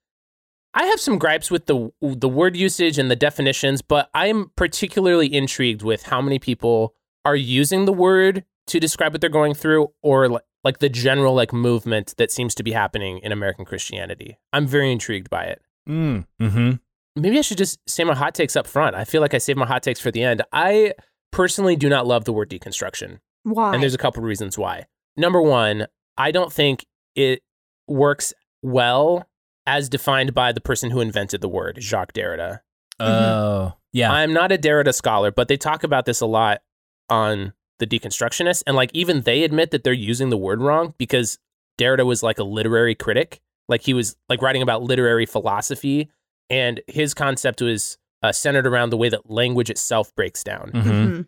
I 0.75 0.85
have 0.87 1.01
some 1.01 1.19
gripes 1.19 1.51
with 1.51 1.67
the 1.67 1.93
the 2.01 2.29
word 2.29 2.57
usage 2.57 2.99
and 2.99 3.11
the 3.11 3.17
definitions, 3.17 3.83
but 3.83 4.09
I 4.15 4.29
am 4.29 4.53
particularly 4.57 5.33
intrigued 5.33 5.83
with 5.83 6.05
how 6.05 6.23
many 6.23 6.39
people 6.39 6.95
are 7.25 7.37
using 7.37 7.85
the 7.85 7.93
word 7.93 8.45
to 8.69 8.81
describe 8.81 9.13
what 9.13 9.21
they're 9.21 9.31
going 9.31 9.55
through 9.55 9.93
or 10.03 10.29
li- 10.29 10.39
like 10.65 10.79
the 10.79 10.89
general 10.89 11.35
like 11.35 11.53
movement 11.53 12.15
that 12.17 12.31
seems 12.31 12.55
to 12.55 12.63
be 12.63 12.73
happening 12.73 13.19
in 13.19 13.33
American 13.33 13.65
Christianity. 13.65 14.39
I'm 14.53 14.67
very 14.67 14.91
intrigued 14.91 15.29
by 15.29 15.45
it. 15.45 15.63
Mm, 15.89 16.27
mm-hmm. 16.41 16.73
Maybe 17.21 17.39
I 17.39 17.43
should 17.43 17.59
just 17.59 17.79
say 17.87 18.05
my 18.05 18.15
hot 18.15 18.35
takes 18.35 18.57
up 18.57 18.67
front. 18.67 18.97
I 18.97 19.05
feel 19.05 19.21
like 19.21 19.35
I 19.35 19.39
save 19.39 19.57
my 19.57 19.67
hot 19.67 19.83
takes 19.83 20.01
for 20.01 20.11
the 20.11 20.23
end. 20.23 20.43
I 20.53 20.95
personally 21.33 21.77
do 21.77 21.89
not 21.89 22.07
love 22.07 22.25
the 22.25 22.33
word 22.33 22.49
deconstruction. 22.49 23.19
Why? 23.43 23.75
And 23.75 23.83
there's 23.83 23.95
a 23.95 23.99
couple 23.99 24.23
reasons 24.23 24.57
why. 24.57 24.87
Number 25.17 25.41
one, 25.43 25.87
I 26.17 26.31
don't 26.31 26.53
think 26.53 26.87
it 27.15 27.43
works 27.89 28.33
well 28.63 29.29
as 29.67 29.89
defined 29.89 30.35
by 30.35 30.53
the 30.53 30.61
person 30.61 30.91
who 30.91 31.01
invented 31.01 31.41
the 31.41 31.49
word, 31.49 31.79
Jacques 31.81 32.13
Derrida. 32.13 32.61
Oh, 33.01 33.75
yeah. 33.93 34.11
I'm 34.13 34.33
not 34.33 34.53
a 34.53 34.59
Derrida 34.59 34.95
scholar, 34.95 35.31
but 35.31 35.49
they 35.49 35.57
talk 35.57 35.85
about 35.85 36.07
this 36.07 36.21
a 36.21 36.27
lot 36.27 36.63
on 37.09 37.53
the 37.79 37.87
deconstructionists. 37.87 38.63
And 38.67 38.77
like 38.77 38.91
even 38.95 39.23
they 39.23 39.43
admit 39.43 39.71
that 39.73 39.85
they're 39.85 39.93
using 39.93 40.31
the 40.31 40.37
word 40.37 40.61
wrong 40.61 40.95
because 40.99 41.39
Derrida 41.79 42.07
was 42.07 42.23
like 42.23 42.39
a 42.39 42.45
literary 42.45 42.95
critic. 42.95 43.41
Like 43.69 43.83
he 43.83 43.95
was 43.95 44.17
like 44.29 44.41
writing 44.43 44.63
about 44.63 44.83
literary 44.83 45.27
philosophy. 45.27 46.11
And 46.51 46.81
his 46.87 47.15
concept 47.15 47.61
was 47.61 47.99
uh, 48.23 48.31
centered 48.33 48.67
around 48.67 48.91
the 48.91 48.97
way 48.97 49.09
that 49.09 49.29
language 49.31 49.69
itself 49.71 50.15
breaks 50.15 50.45
down 50.45 50.71
Mhm. 50.73 50.83
Mhm. 50.85 51.27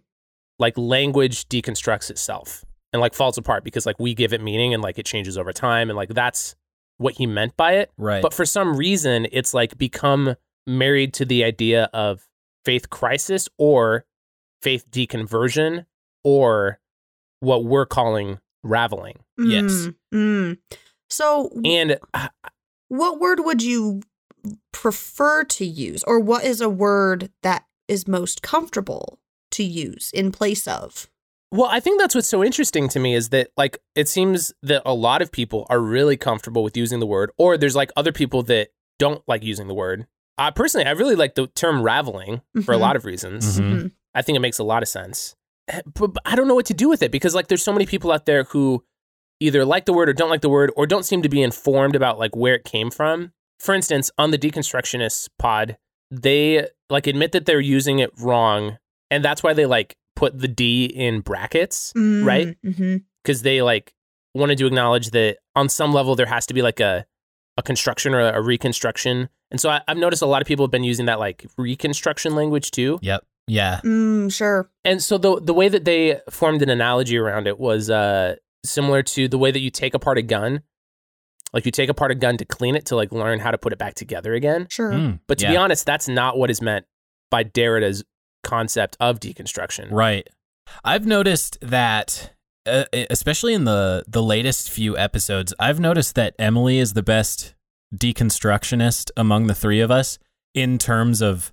like 0.60 0.78
language 0.78 1.48
deconstructs 1.48 2.08
itself 2.10 2.64
and 2.94 3.00
like 3.02 3.12
falls 3.12 3.36
apart 3.36 3.62
because 3.64 3.84
like 3.84 3.98
we 4.00 4.14
give 4.14 4.32
it 4.32 4.40
meaning 4.40 4.72
and 4.72 4.82
like 4.82 4.98
it 4.98 5.04
changes 5.04 5.36
over 5.36 5.52
time 5.52 5.90
and 5.90 5.96
like 5.98 6.08
that's 6.10 6.54
what 6.96 7.14
he 7.14 7.26
meant 7.26 7.54
by 7.58 7.72
it 7.74 7.90
Right. 7.98 8.22
but 8.22 8.32
for 8.32 8.46
some 8.46 8.76
reason 8.76 9.26
it's 9.32 9.52
like 9.52 9.76
become 9.76 10.36
married 10.66 11.12
to 11.14 11.26
the 11.26 11.44
idea 11.44 11.90
of 11.92 12.26
faith 12.64 12.88
crisis 12.88 13.48
or 13.58 14.06
faith 14.62 14.90
deconversion 14.90 15.84
or 16.22 16.78
what 17.40 17.64
we're 17.66 17.84
calling 17.84 18.38
raveling 18.62 19.18
Yes. 19.36 19.72
Mm, 19.72 19.94
mm. 20.14 20.58
So, 21.10 21.50
and 21.64 21.98
uh, 22.14 22.28
what 22.88 23.18
word 23.20 23.40
would 23.40 23.62
you 23.62 24.00
prefer 24.72 25.44
to 25.44 25.64
use, 25.66 26.02
or 26.04 26.18
what 26.20 26.44
is 26.44 26.60
a 26.60 26.68
word 26.68 27.30
that 27.42 27.64
is 27.88 28.06
most 28.08 28.42
comfortable 28.42 29.18
to 29.52 29.62
use 29.64 30.10
in 30.14 30.30
place 30.32 30.66
of? 30.68 31.08
Well, 31.54 31.68
I 31.70 31.78
think 31.78 32.00
that's 32.00 32.16
what's 32.16 32.26
so 32.28 32.42
interesting 32.42 32.88
to 32.88 32.98
me 32.98 33.14
is 33.14 33.28
that 33.28 33.50
like 33.56 33.78
it 33.94 34.08
seems 34.08 34.52
that 34.64 34.82
a 34.84 34.92
lot 34.92 35.22
of 35.22 35.30
people 35.30 35.66
are 35.70 35.78
really 35.78 36.16
comfortable 36.16 36.64
with 36.64 36.76
using 36.76 36.98
the 36.98 37.06
word, 37.06 37.30
or 37.38 37.56
there's 37.56 37.76
like 37.76 37.92
other 37.96 38.10
people 38.10 38.42
that 38.44 38.70
don't 38.98 39.22
like 39.28 39.44
using 39.44 39.68
the 39.68 39.74
word. 39.74 40.06
Uh, 40.36 40.50
personally, 40.50 40.84
I 40.84 40.90
really 40.90 41.14
like 41.14 41.36
the 41.36 41.46
term 41.46 41.80
raveling 41.82 42.40
for 42.64 42.72
a 42.72 42.76
Mhm. 42.76 42.80
lot 42.80 42.96
of 42.96 43.04
reasons. 43.04 43.60
Mhm. 43.60 43.72
Mhm. 43.82 43.90
I 44.16 44.22
think 44.22 44.34
it 44.34 44.40
makes 44.40 44.58
a 44.58 44.64
lot 44.64 44.82
of 44.82 44.88
sense. 44.88 45.36
Eh, 45.68 45.80
But, 45.94 46.08
but 46.14 46.22
I 46.26 46.34
don't 46.34 46.48
know 46.48 46.56
what 46.56 46.66
to 46.66 46.74
do 46.74 46.88
with 46.88 47.02
it 47.04 47.12
because 47.12 47.36
like 47.36 47.46
there's 47.46 47.62
so 47.62 47.72
many 47.72 47.86
people 47.86 48.10
out 48.10 48.26
there 48.26 48.42
who 48.44 48.84
either 49.38 49.64
like 49.64 49.84
the 49.84 49.92
word 49.92 50.08
or 50.08 50.12
don't 50.12 50.30
like 50.30 50.40
the 50.40 50.48
word 50.48 50.72
or 50.76 50.88
don't 50.88 51.04
seem 51.04 51.22
to 51.22 51.28
be 51.28 51.40
informed 51.40 51.94
about 51.94 52.18
like 52.18 52.34
where 52.34 52.54
it 52.56 52.64
came 52.64 52.90
from. 52.90 53.32
For 53.60 53.74
instance, 53.76 54.10
on 54.18 54.32
the 54.32 54.38
deconstructionist 54.38 55.28
pod, 55.38 55.76
they 56.10 56.66
like 56.90 57.06
admit 57.06 57.30
that 57.30 57.46
they're 57.46 57.60
using 57.60 58.00
it 58.00 58.10
wrong 58.18 58.78
and 59.10 59.24
that's 59.24 59.42
why 59.44 59.52
they 59.52 59.66
like 59.66 59.94
put 60.16 60.38
the 60.38 60.48
D 60.48 60.84
in 60.86 61.20
brackets, 61.20 61.92
right? 61.96 62.56
Mm-hmm. 62.64 62.96
Because 63.22 63.42
they 63.42 63.62
like 63.62 63.94
wanted 64.34 64.58
to 64.58 64.66
acknowledge 64.66 65.10
that 65.10 65.38
on 65.54 65.68
some 65.68 65.92
level 65.92 66.16
there 66.16 66.26
has 66.26 66.46
to 66.46 66.54
be 66.54 66.62
like 66.62 66.80
a 66.80 67.06
a 67.56 67.62
construction 67.62 68.14
or 68.14 68.20
a 68.20 68.42
reconstruction. 68.42 69.28
And 69.50 69.60
so 69.60 69.70
I, 69.70 69.80
I've 69.86 69.96
noticed 69.96 70.22
a 70.22 70.26
lot 70.26 70.42
of 70.42 70.48
people 70.48 70.64
have 70.64 70.72
been 70.72 70.82
using 70.84 71.06
that 71.06 71.20
like 71.20 71.46
reconstruction 71.56 72.34
language 72.34 72.72
too. 72.72 72.98
Yep. 73.02 73.24
Yeah. 73.46 73.80
Mm, 73.84 74.32
sure. 74.32 74.70
And 74.84 75.02
so 75.02 75.18
the 75.18 75.40
the 75.40 75.54
way 75.54 75.68
that 75.68 75.84
they 75.84 76.20
formed 76.30 76.62
an 76.62 76.68
analogy 76.70 77.16
around 77.16 77.46
it 77.46 77.58
was 77.58 77.90
uh, 77.90 78.36
similar 78.64 79.02
to 79.02 79.28
the 79.28 79.38
way 79.38 79.50
that 79.50 79.60
you 79.60 79.70
take 79.70 79.94
apart 79.94 80.18
a 80.18 80.22
gun. 80.22 80.62
Like 81.52 81.64
you 81.66 81.70
take 81.70 81.88
apart 81.88 82.10
a 82.10 82.16
gun 82.16 82.36
to 82.38 82.44
clean 82.44 82.74
it 82.74 82.86
to 82.86 82.96
like 82.96 83.12
learn 83.12 83.38
how 83.38 83.52
to 83.52 83.58
put 83.58 83.72
it 83.72 83.78
back 83.78 83.94
together 83.94 84.34
again. 84.34 84.66
Sure. 84.70 84.90
Mm, 84.90 85.20
But 85.28 85.38
to 85.38 85.44
yeah. 85.44 85.52
be 85.52 85.56
honest, 85.56 85.86
that's 85.86 86.08
not 86.08 86.36
what 86.36 86.50
is 86.50 86.60
meant 86.60 86.86
by 87.30 87.44
Derrida's 87.44 88.02
concept 88.44 88.96
of 89.00 89.18
deconstruction. 89.18 89.88
Right. 89.90 90.28
I've 90.84 91.06
noticed 91.06 91.58
that, 91.60 92.32
uh, 92.66 92.84
especially 93.10 93.54
in 93.54 93.64
the 93.64 94.04
the 94.06 94.22
latest 94.22 94.70
few 94.70 94.96
episodes, 94.96 95.52
I've 95.58 95.80
noticed 95.80 96.14
that 96.14 96.34
Emily 96.38 96.78
is 96.78 96.92
the 96.92 97.02
best 97.02 97.54
deconstructionist 97.94 99.10
among 99.16 99.46
the 99.46 99.54
three 99.54 99.80
of 99.80 99.90
us 99.90 100.18
in 100.54 100.78
terms 100.78 101.20
of 101.20 101.52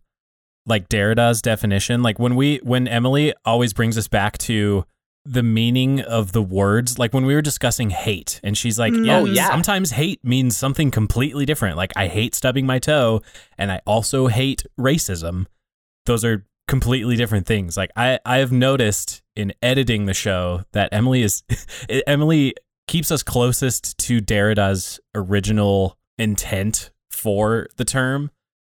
like 0.65 0.87
Derrida's 0.89 1.41
definition. 1.41 2.01
Like 2.03 2.19
when 2.19 2.35
we 2.35 2.57
when 2.63 2.87
Emily 2.87 3.33
always 3.45 3.73
brings 3.73 3.97
us 3.97 4.07
back 4.07 4.37
to 4.39 4.85
the 5.23 5.43
meaning 5.43 6.01
of 6.01 6.31
the 6.31 6.41
words, 6.41 6.97
like 6.97 7.13
when 7.13 7.25
we 7.25 7.35
were 7.35 7.41
discussing 7.43 7.91
hate, 7.91 8.39
and 8.43 8.57
she's 8.57 8.79
like, 8.79 8.91
Mm. 8.93 9.05
yeah, 9.05 9.19
Oh, 9.19 9.25
yeah. 9.25 9.47
sometimes 9.49 9.91
hate 9.91 10.23
means 10.23 10.57
something 10.57 10.89
completely 10.89 11.45
different. 11.45 11.77
Like 11.77 11.91
I 11.95 12.07
hate 12.07 12.33
stubbing 12.33 12.65
my 12.65 12.79
toe, 12.79 13.21
and 13.57 13.71
I 13.71 13.81
also 13.85 14.27
hate 14.27 14.63
racism. 14.79 15.45
Those 16.07 16.25
are 16.25 16.45
completely 16.71 17.17
different 17.17 17.45
things. 17.45 17.75
Like 17.75 17.91
I 17.97 18.17
I 18.25 18.37
have 18.37 18.51
noticed 18.53 19.21
in 19.35 19.53
editing 19.61 20.05
the 20.05 20.13
show 20.13 20.63
that 20.71 20.89
Emily 20.93 21.21
is 21.21 21.43
Emily 22.07 22.53
keeps 22.87 23.11
us 23.11 23.21
closest 23.23 23.97
to 23.99 24.21
Derrida's 24.21 24.99
original 25.13 25.97
intent 26.17 26.89
for 27.11 27.67
the 27.75 27.83
term. 27.85 28.31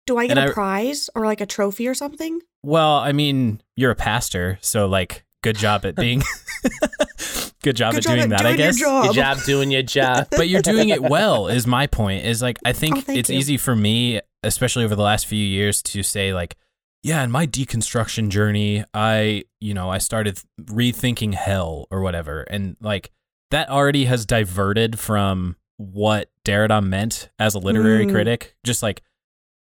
Do 0.07 0.17
I 0.17 0.27
get 0.27 0.39
And 0.39 0.49
a 0.49 0.51
I- 0.51 0.55
prize 0.55 1.11
or 1.15 1.27
like 1.27 1.41
a 1.43 1.47
trophy 1.47 1.87
or 1.87 1.95
something? 1.95 2.41
Well, 2.65 2.97
I 2.97 3.13
mean, 3.13 3.61
you're 3.77 3.91
a 3.91 3.97
pastor, 3.97 4.59
so 4.63 4.87
like 4.87 5.25
good 5.43 5.57
job 5.59 5.85
at 5.85 5.95
being 5.97 6.23
good 7.63 7.77
job 7.77 7.93
Good 7.93 7.99
at 7.99 8.03
job 8.05 8.13
doing 8.15 8.21
at 8.23 8.29
that, 8.31 8.39
doing 8.43 8.55
I 8.55 8.57
guess. 8.57 8.79
your 8.81 8.89
job. 8.89 9.05
Good 9.07 9.15
job 9.15 9.39
doing 9.45 9.71
your 9.71 9.83
job. 9.83 10.29
but 10.31 10.49
you're 10.49 10.63
doing 10.63 10.89
it 10.89 11.03
well 11.17 11.49
is 11.49 11.67
my 11.67 11.87
point 11.89 12.25
is 12.25 12.41
like 12.41 12.59
i 12.65 12.71
oh, 12.71 12.73
think 12.73 12.97
Oh, 13.09 13.13
it's 13.13 13.29
you. 13.29 13.39
easy 13.39 13.57
for 13.57 13.75
me 13.75 14.21
especially 14.45 14.85
over 14.85 14.95
the 14.95 15.03
last 15.03 15.27
few 15.27 15.45
years 15.45 15.83
to 15.83 16.03
say 16.05 16.33
like 16.33 16.57
yeah 17.03 17.23
in 17.23 17.31
my 17.31 17.47
deconstruction 17.47 18.29
journey 18.29 18.85
i 18.95 19.43
you 19.61 19.75
know 19.75 19.91
i 19.91 19.99
started 19.99 20.39
rethinking 20.61 21.35
hell 21.35 21.87
or 21.91 22.01
whatever 22.01 22.43
and 22.43 22.77
like 22.81 23.11
that 23.51 23.69
already 23.69 24.05
has 24.07 24.25
diverted 24.25 24.99
from 24.99 25.57
what 25.77 26.31
Derrida 26.45 26.83
meant 26.83 27.29
as 27.39 27.55
a 27.55 27.59
literary 27.59 28.07
Mm. 28.07 28.13
critic 28.13 28.55
just 28.65 28.83
like 28.83 29.03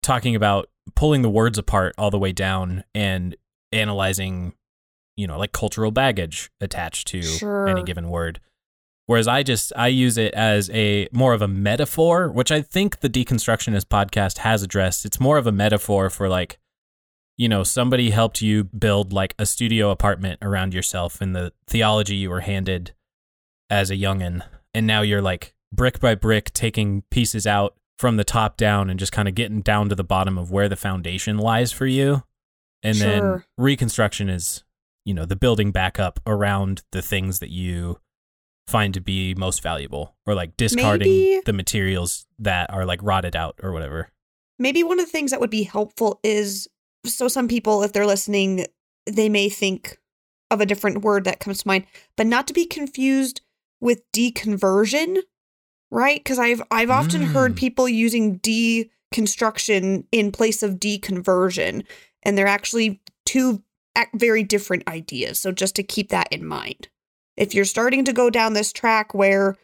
talking 0.03 0.36
about 0.36 0.70
pulling 0.96 1.22
the 1.22 1.29
words 1.29 1.58
apart 1.58 1.94
all 1.98 2.10
the 2.10 2.20
way 2.20 2.32
down 2.32 2.84
and 2.96 3.36
analyzing 3.72 4.53
you 5.15 5.27
know 5.27 5.38
like 5.38 5.51
cultural 5.51 5.91
baggage 5.91 6.50
attached 6.62 7.08
to 7.08 7.22
Sure. 7.22 7.67
any 7.67 7.84
given 7.84 8.10
word 8.10 8.39
Whereas 9.10 9.25
I 9.25 9.41
just 9.41 9.72
I 9.77 9.88
use 9.88 10.17
it 10.17 10.34
as 10.34 10.70
a 10.72 11.08
more 11.13 11.32
of 11.32 11.41
a 11.41 11.48
metaphor, 11.48 12.29
which 12.29 12.51
I 12.51 12.62
think 12.62 13.00
the 13.00 13.10
deconstructionist 13.10 13.86
podcast 13.86 14.39
has 14.39 14.62
addressed. 14.63 15.06
It's 15.06 15.17
more 15.17 15.38
of 15.38 15.48
a 15.48 15.51
metaphor 15.53 16.10
for 16.10 16.27
like, 16.27 16.60
you 17.38 17.48
know, 17.48 17.63
somebody 17.63 18.10
helped 18.10 18.41
you 18.41 18.63
build 18.65 19.13
like 19.13 19.36
a 19.38 19.46
studio 19.46 19.91
apartment 19.91 20.39
around 20.41 20.74
yourself 20.74 21.22
and 21.22 21.36
the 21.36 21.53
theology 21.67 22.15
you 22.15 22.29
were 22.29 22.41
handed 22.41 22.94
as 23.70 23.91
a 23.91 23.96
youngin, 23.96 24.41
and 24.74 24.88
now 24.88 25.01
you're 25.01 25.22
like 25.22 25.53
brick 25.72 26.00
by 26.00 26.15
brick 26.15 26.51
taking 26.53 27.03
pieces 27.12 27.46
out 27.46 27.75
from 28.00 28.17
the 28.17 28.24
top 28.24 28.58
down 28.58 28.89
and 28.89 29.00
just 29.00 29.12
kind 29.12 29.27
of 29.27 29.36
getting 29.36 29.62
down 29.62 29.89
to 29.89 29.96
the 29.96 30.03
bottom 30.03 30.38
of 30.38 30.51
where 30.51 30.70
the 30.70 30.75
foundation 30.75 31.38
lies 31.38 31.72
for 31.72 31.86
you. 31.86 32.24
And 32.84 32.98
then 32.98 33.44
reconstruction 33.58 34.29
is, 34.29 34.63
you 35.03 35.13
know, 35.13 35.25
the 35.25 35.36
building 35.36 35.72
back 35.72 36.00
up 36.00 36.20
around 36.25 36.84
the 36.91 37.01
things 37.01 37.39
that 37.39 37.50
you 37.50 38.00
find 38.67 38.94
to 38.94 39.01
be 39.01 39.34
most 39.36 39.62
valuable 39.63 40.15
or 40.25 40.36
like 40.36 40.56
discarding 40.58 41.08
Maybe- 41.08 41.41
the 41.46 41.53
materials 41.53 42.27
that 42.39 42.72
are 42.72 42.86
like 42.86 43.00
rotted 43.01 43.36
out 43.36 43.60
or 43.63 43.72
whatever. 43.72 44.10
Maybe 44.60 44.84
one 44.84 45.00
of 45.00 45.06
the 45.06 45.12
things 45.12 45.32
that 45.32 45.39
would 45.39 45.50
be 45.50 45.63
helpful 45.63 46.20
is 46.24 46.67
so 47.08 47.28
some 47.28 47.48
people, 47.48 47.84
if 47.84 47.94
they're 47.94 48.06
listening, 48.06 48.66
they 49.06 49.30
may 49.30 49.50
think 49.50 49.98
of 50.52 50.62
a 50.62 50.66
different 50.66 51.02
word 51.04 51.24
that 51.26 51.40
comes 51.40 51.62
to 51.62 51.68
mind, 51.68 51.86
but 52.16 52.28
not 52.28 52.48
to 52.48 52.54
be 52.54 52.66
confused 52.66 53.42
with 53.82 54.02
deconversion, 54.12 55.20
right? 55.92 56.20
Because 56.24 56.40
I've 56.40 56.62
I've 56.72 56.90
often 56.90 57.22
heard 57.22 57.54
Mm. 57.54 57.58
people 57.58 57.90
using 57.90 58.40
deconstruction 58.40 60.06
in 60.12 60.32
place 60.32 60.64
of 60.64 60.76
deconversion, 60.80 61.86
and 62.24 62.38
they're 62.38 62.48
actually 62.48 63.02
two 63.26 63.64
very 64.14 64.44
different 64.44 64.88
ideas. 64.88 65.40
So 65.40 65.52
just 65.52 65.76
to 65.76 65.84
keep 65.84 66.10
that 66.10 66.32
in 66.32 66.46
mind, 66.46 66.88
if 67.36 67.54
you're 67.54 67.66
starting 67.66 68.06
to 68.06 68.14
go 68.14 68.30
down 68.30 68.54
this 68.54 68.72
track 68.72 69.14
where 69.14 69.58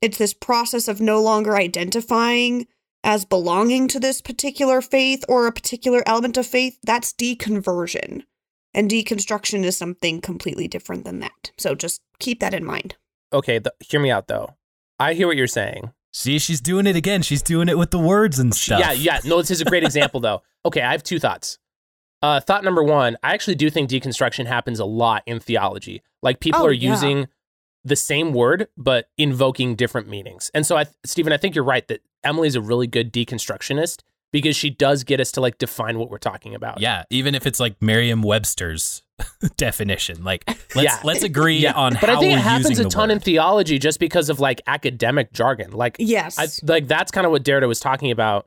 it's 0.00 0.18
this 0.18 0.34
process 0.34 0.88
of 0.88 1.00
no 1.00 1.22
longer 1.22 1.56
identifying 1.56 2.66
as 3.06 3.24
belonging 3.24 3.86
to 3.88 4.00
this 4.00 4.20
particular 4.20 4.82
faith 4.82 5.24
or 5.28 5.46
a 5.46 5.52
particular 5.52 6.02
element 6.06 6.36
of 6.36 6.44
faith, 6.46 6.76
that's 6.82 7.12
deconversion. 7.12 8.24
And 8.74 8.90
deconstruction 8.90 9.64
is 9.64 9.76
something 9.76 10.20
completely 10.20 10.68
different 10.68 11.04
than 11.04 11.20
that. 11.20 11.52
So 11.56 11.74
just 11.74 12.02
keep 12.18 12.40
that 12.40 12.52
in 12.52 12.64
mind. 12.64 12.96
Okay, 13.32 13.60
th- 13.60 13.72
hear 13.80 14.00
me 14.00 14.10
out 14.10 14.26
though. 14.26 14.56
I 14.98 15.14
hear 15.14 15.26
what 15.28 15.36
you're 15.36 15.46
saying. 15.46 15.92
See, 16.12 16.38
she's 16.38 16.60
doing 16.60 16.86
it 16.86 16.96
again. 16.96 17.22
She's 17.22 17.42
doing 17.42 17.68
it 17.68 17.78
with 17.78 17.90
the 17.90 17.98
words 17.98 18.38
and 18.38 18.54
stuff. 18.54 18.80
Yeah, 18.80 18.92
yeah. 18.92 19.20
No, 19.24 19.38
this 19.38 19.50
is 19.50 19.60
a 19.60 19.64
great 19.64 19.84
example 19.90 20.20
though. 20.20 20.42
Okay, 20.64 20.82
I 20.82 20.90
have 20.92 21.02
two 21.02 21.18
thoughts. 21.18 21.58
Uh, 22.22 22.40
thought 22.40 22.64
number 22.64 22.82
one, 22.82 23.16
I 23.22 23.34
actually 23.34 23.54
do 23.54 23.70
think 23.70 23.88
deconstruction 23.88 24.46
happens 24.46 24.80
a 24.80 24.84
lot 24.84 25.22
in 25.26 25.38
theology. 25.38 26.02
Like 26.22 26.40
people 26.40 26.62
Oh, 26.62 26.66
are 26.66 26.72
yeah. 26.72 26.90
using 26.90 27.28
the 27.84 27.96
same 27.96 28.32
word 28.32 28.66
but 28.76 29.08
invoking 29.16 29.76
different 29.76 30.08
meanings. 30.08 30.50
And 30.54 30.66
so, 30.66 30.76
I, 30.76 30.86
Stephen, 31.04 31.32
I 31.32 31.36
think 31.36 31.54
you're 31.54 31.62
right 31.64 31.86
that 31.88 32.00
Emily's 32.26 32.54
a 32.56 32.60
really 32.60 32.86
good 32.86 33.12
deconstructionist 33.12 34.02
because 34.32 34.56
she 34.56 34.68
does 34.70 35.04
get 35.04 35.20
us 35.20 35.30
to 35.32 35.40
like 35.40 35.56
define 35.58 35.98
what 35.98 36.10
we're 36.10 36.18
talking 36.18 36.54
about. 36.54 36.80
Yeah, 36.80 37.04
even 37.10 37.34
if 37.34 37.46
it's 37.46 37.60
like 37.60 37.80
Merriam-Webster's 37.80 39.02
definition, 39.56 40.24
like 40.24 40.44
let's 40.74 40.74
Yeah. 40.74 40.98
let's 41.04 41.22
agree 41.22 41.58
Yeah, 41.58 41.72
on 41.72 41.94
but 41.94 42.10
how 42.10 42.16
I 42.16 42.20
think 42.20 42.32
we're 42.32 42.38
it 42.38 42.42
happens 42.42 42.78
a 42.78 42.82
the 42.84 42.88
ton 42.90 43.10
in 43.10 43.20
theology 43.20 43.78
just 43.78 44.00
because 44.00 44.28
of 44.28 44.40
like 44.40 44.60
academic 44.66 45.32
jargon. 45.32 45.70
Like, 45.72 45.96
Yes. 45.98 46.38
I, 46.38 46.48
like 46.70 46.86
that's 46.88 47.10
kind 47.10 47.24
of 47.24 47.30
what 47.32 47.44
Derrida 47.44 47.68
was 47.68 47.80
talking 47.80 48.10
about 48.10 48.46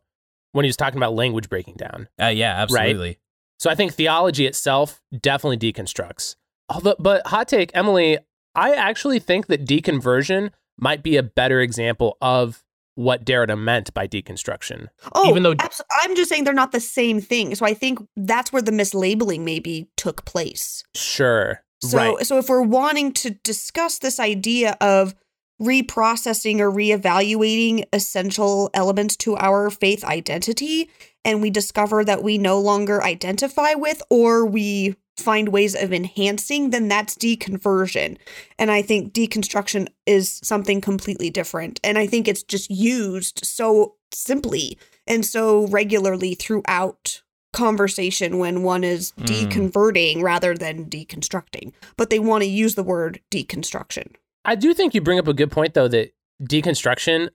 when 0.52 0.66
he 0.66 0.70
was 0.70 0.78
talking 0.78 0.98
about 0.98 1.14
language 1.14 1.50
breaking 1.50 1.76
down. 1.76 2.08
Uh, 2.22 2.28
yeah, 2.28 2.62
absolutely. 2.62 3.18
So 3.60 3.70
I 3.70 3.76
think 3.76 3.94
theology 3.94 4.46
itself 4.46 5.02
definitely 5.20 5.58
deconstructs. 5.58 6.36
Although, 6.70 6.96
but 7.00 7.26
hot 7.28 7.48
take, 7.48 7.72
Emily, 7.74 8.18
I 8.56 8.74
actually 8.74 9.20
think 9.20 9.48
that 9.48 9.66
deconversion 9.66 10.52
might 10.78 11.04
be 11.04 11.18
a 11.18 11.24
better 11.24 11.60
example 11.62 12.18
of 12.22 12.64
what 13.00 13.24
Derrida 13.24 13.58
meant 13.58 13.94
by 13.94 14.08
deconstruction. 14.08 14.90
oh, 15.16 15.30
even 15.30 15.44
though- 15.44 15.56
abso- 15.56 15.82
I'm 16.02 16.18
just 16.18 16.30
saying 16.30 16.44
they're 16.44 16.54
not 16.54 16.74
the 16.74 16.82
same 16.82 17.22
thing. 17.22 17.56
So 17.56 17.66
I 17.66 17.74
think 17.74 18.00
that's 18.18 18.52
where 18.52 18.62
the 18.62 18.74
mislabeling 18.74 19.42
maybe 19.42 19.88
took 19.96 20.26
place. 20.26 20.84
Sure. 20.94 21.64
So, 21.82 21.98
right. 21.98 22.26
so 22.28 22.38
if 22.40 22.50
we're 22.50 22.62
wanting 22.62 23.14
to 23.14 23.30
discuss 23.30 24.00
this 24.00 24.20
idea 24.20 24.76
of 24.82 25.16
reprocessing 25.62 26.60
or 26.60 26.70
reevaluating 26.70 27.86
essential 27.94 28.70
elements 28.74 29.16
to 29.18 29.38
our 29.38 29.70
faith 29.70 30.04
identity, 30.04 30.90
and 31.24 31.42
we 31.42 31.50
discover 31.50 32.04
that 32.04 32.22
we 32.22 32.38
no 32.38 32.60
longer 32.60 33.02
identify 33.02 33.76
with 33.76 34.02
or 34.10 34.46
we 34.46 34.96
find 35.20 35.50
ways 35.50 35.76
of 35.76 35.94
enhancing, 35.94 36.70
then 36.72 36.88
that's 36.88 37.16
deconversion. 37.16 38.18
And 38.58 38.72
I 38.72 38.82
think 38.82 39.14
deconstruction 39.14 39.88
is 40.06 40.40
something 40.44 40.82
completely 40.82 41.30
different. 41.30 41.80
And 41.84 41.98
I 41.98 42.08
think 42.08 42.28
it's 42.28 42.44
just 42.44 42.70
used 42.70 43.46
so 43.46 43.96
simply 44.14 44.78
and 45.08 45.26
so 45.26 45.68
regularly 45.68 46.36
throughout 46.36 47.22
conversation 47.54 48.38
when 48.38 48.64
one 48.64 48.84
is 48.84 49.12
Mm. 49.18 49.26
deconverting 49.26 50.22
rather 50.22 50.56
than 50.56 50.86
deconstructing. 50.86 51.74
But 51.98 52.10
they 52.10 52.20
want 52.20 52.44
to 52.44 52.50
use 52.50 52.76
the 52.76 52.84
word 52.84 53.22
deconstruction. 53.32 54.14
I 54.46 54.56
do 54.56 54.74
think 54.74 54.94
you 54.94 55.02
bring 55.02 55.20
up 55.20 55.28
a 55.28 55.34
good 55.34 55.52
point 55.52 55.74
though 55.74 55.88
that 55.88 56.12
deconstruction 56.42 57.30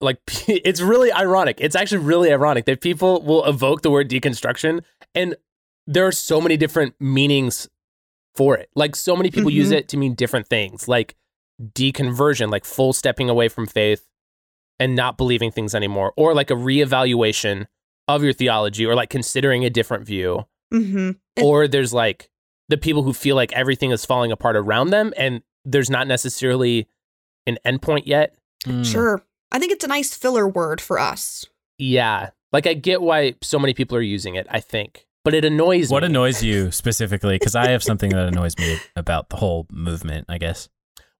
like 0.00 0.18
it's 0.48 0.80
really 0.80 1.12
ironic. 1.12 1.58
It's 1.60 1.76
actually 1.76 1.98
really 2.04 2.32
ironic 2.32 2.64
that 2.64 2.80
people 2.80 3.22
will 3.22 3.44
evoke 3.44 3.82
the 3.82 3.90
word 3.90 4.08
deconstruction 4.10 4.80
and 5.14 5.36
there 5.92 6.06
are 6.06 6.12
so 6.12 6.40
many 6.40 6.56
different 6.56 6.94
meanings 7.00 7.68
for 8.34 8.56
it. 8.56 8.70
Like 8.74 8.96
so 8.96 9.14
many 9.16 9.30
people 9.30 9.50
use 9.50 9.70
Mhm. 9.70 9.76
it 9.76 9.88
to 9.88 9.96
mean 9.96 10.14
different 10.14 10.48
things. 10.48 10.88
Like 10.88 11.16
deconversion, 11.62 12.50
like 12.50 12.64
full 12.64 12.92
stepping 12.92 13.28
away 13.28 13.48
from 13.48 13.66
faith 13.66 14.08
and 14.80 14.96
not 14.96 15.16
believing 15.16 15.50
things 15.52 15.74
anymore 15.74 16.12
or 16.16 16.34
like 16.34 16.50
a 16.50 16.54
reevaluation 16.54 17.66
of 18.08 18.22
your 18.24 18.32
theology 18.32 18.84
or 18.84 18.94
like 18.94 19.10
considering 19.10 19.64
a 19.64 19.70
different 19.70 20.04
view 20.06 20.44
Mm-hmm. 20.72 21.10
Or 21.44 21.68
there's 21.68 21.92
like 21.92 22.30
the 22.70 22.78
people 22.78 23.02
who 23.02 23.12
feel 23.12 23.36
like 23.36 23.52
everything 23.52 23.90
is 23.90 24.06
falling 24.06 24.32
apart 24.32 24.56
around 24.56 24.88
them 24.88 25.12
and 25.18 25.42
there's 25.66 25.90
not 25.90 26.06
necessarily 26.06 26.88
an 27.46 27.58
endpoint 27.66 28.04
yet. 28.06 28.34
Mm. 28.64 28.82
Sure. 28.90 29.22
I 29.50 29.58
think 29.58 29.70
it's 29.70 29.84
a 29.84 29.88
nice 29.88 30.14
filler 30.16 30.48
word 30.48 30.80
for 30.80 30.98
us. 30.98 31.44
Yeah. 31.76 32.30
Like 32.54 32.66
I 32.66 32.72
get 32.72 33.02
why 33.02 33.34
so 33.42 33.58
many 33.58 33.74
people 33.74 33.98
are 33.98 34.00
using 34.02 34.34
it, 34.34 34.46
I 34.48 34.60
think. 34.60 35.06
But 35.24 35.34
it 35.34 35.44
annoys 35.44 35.90
What 35.90 36.02
me. 36.02 36.06
annoys 36.08 36.42
you 36.42 36.70
specifically? 36.82 37.36
Because 37.36 37.54
I 37.54 37.68
have 37.70 37.82
something 37.82 38.10
that 38.10 38.26
annoys 38.28 38.56
me 38.58 38.78
about 38.96 39.28
the 39.28 39.36
whole 39.36 39.66
movement. 39.70 40.26
I 40.28 40.38
guess. 40.38 40.68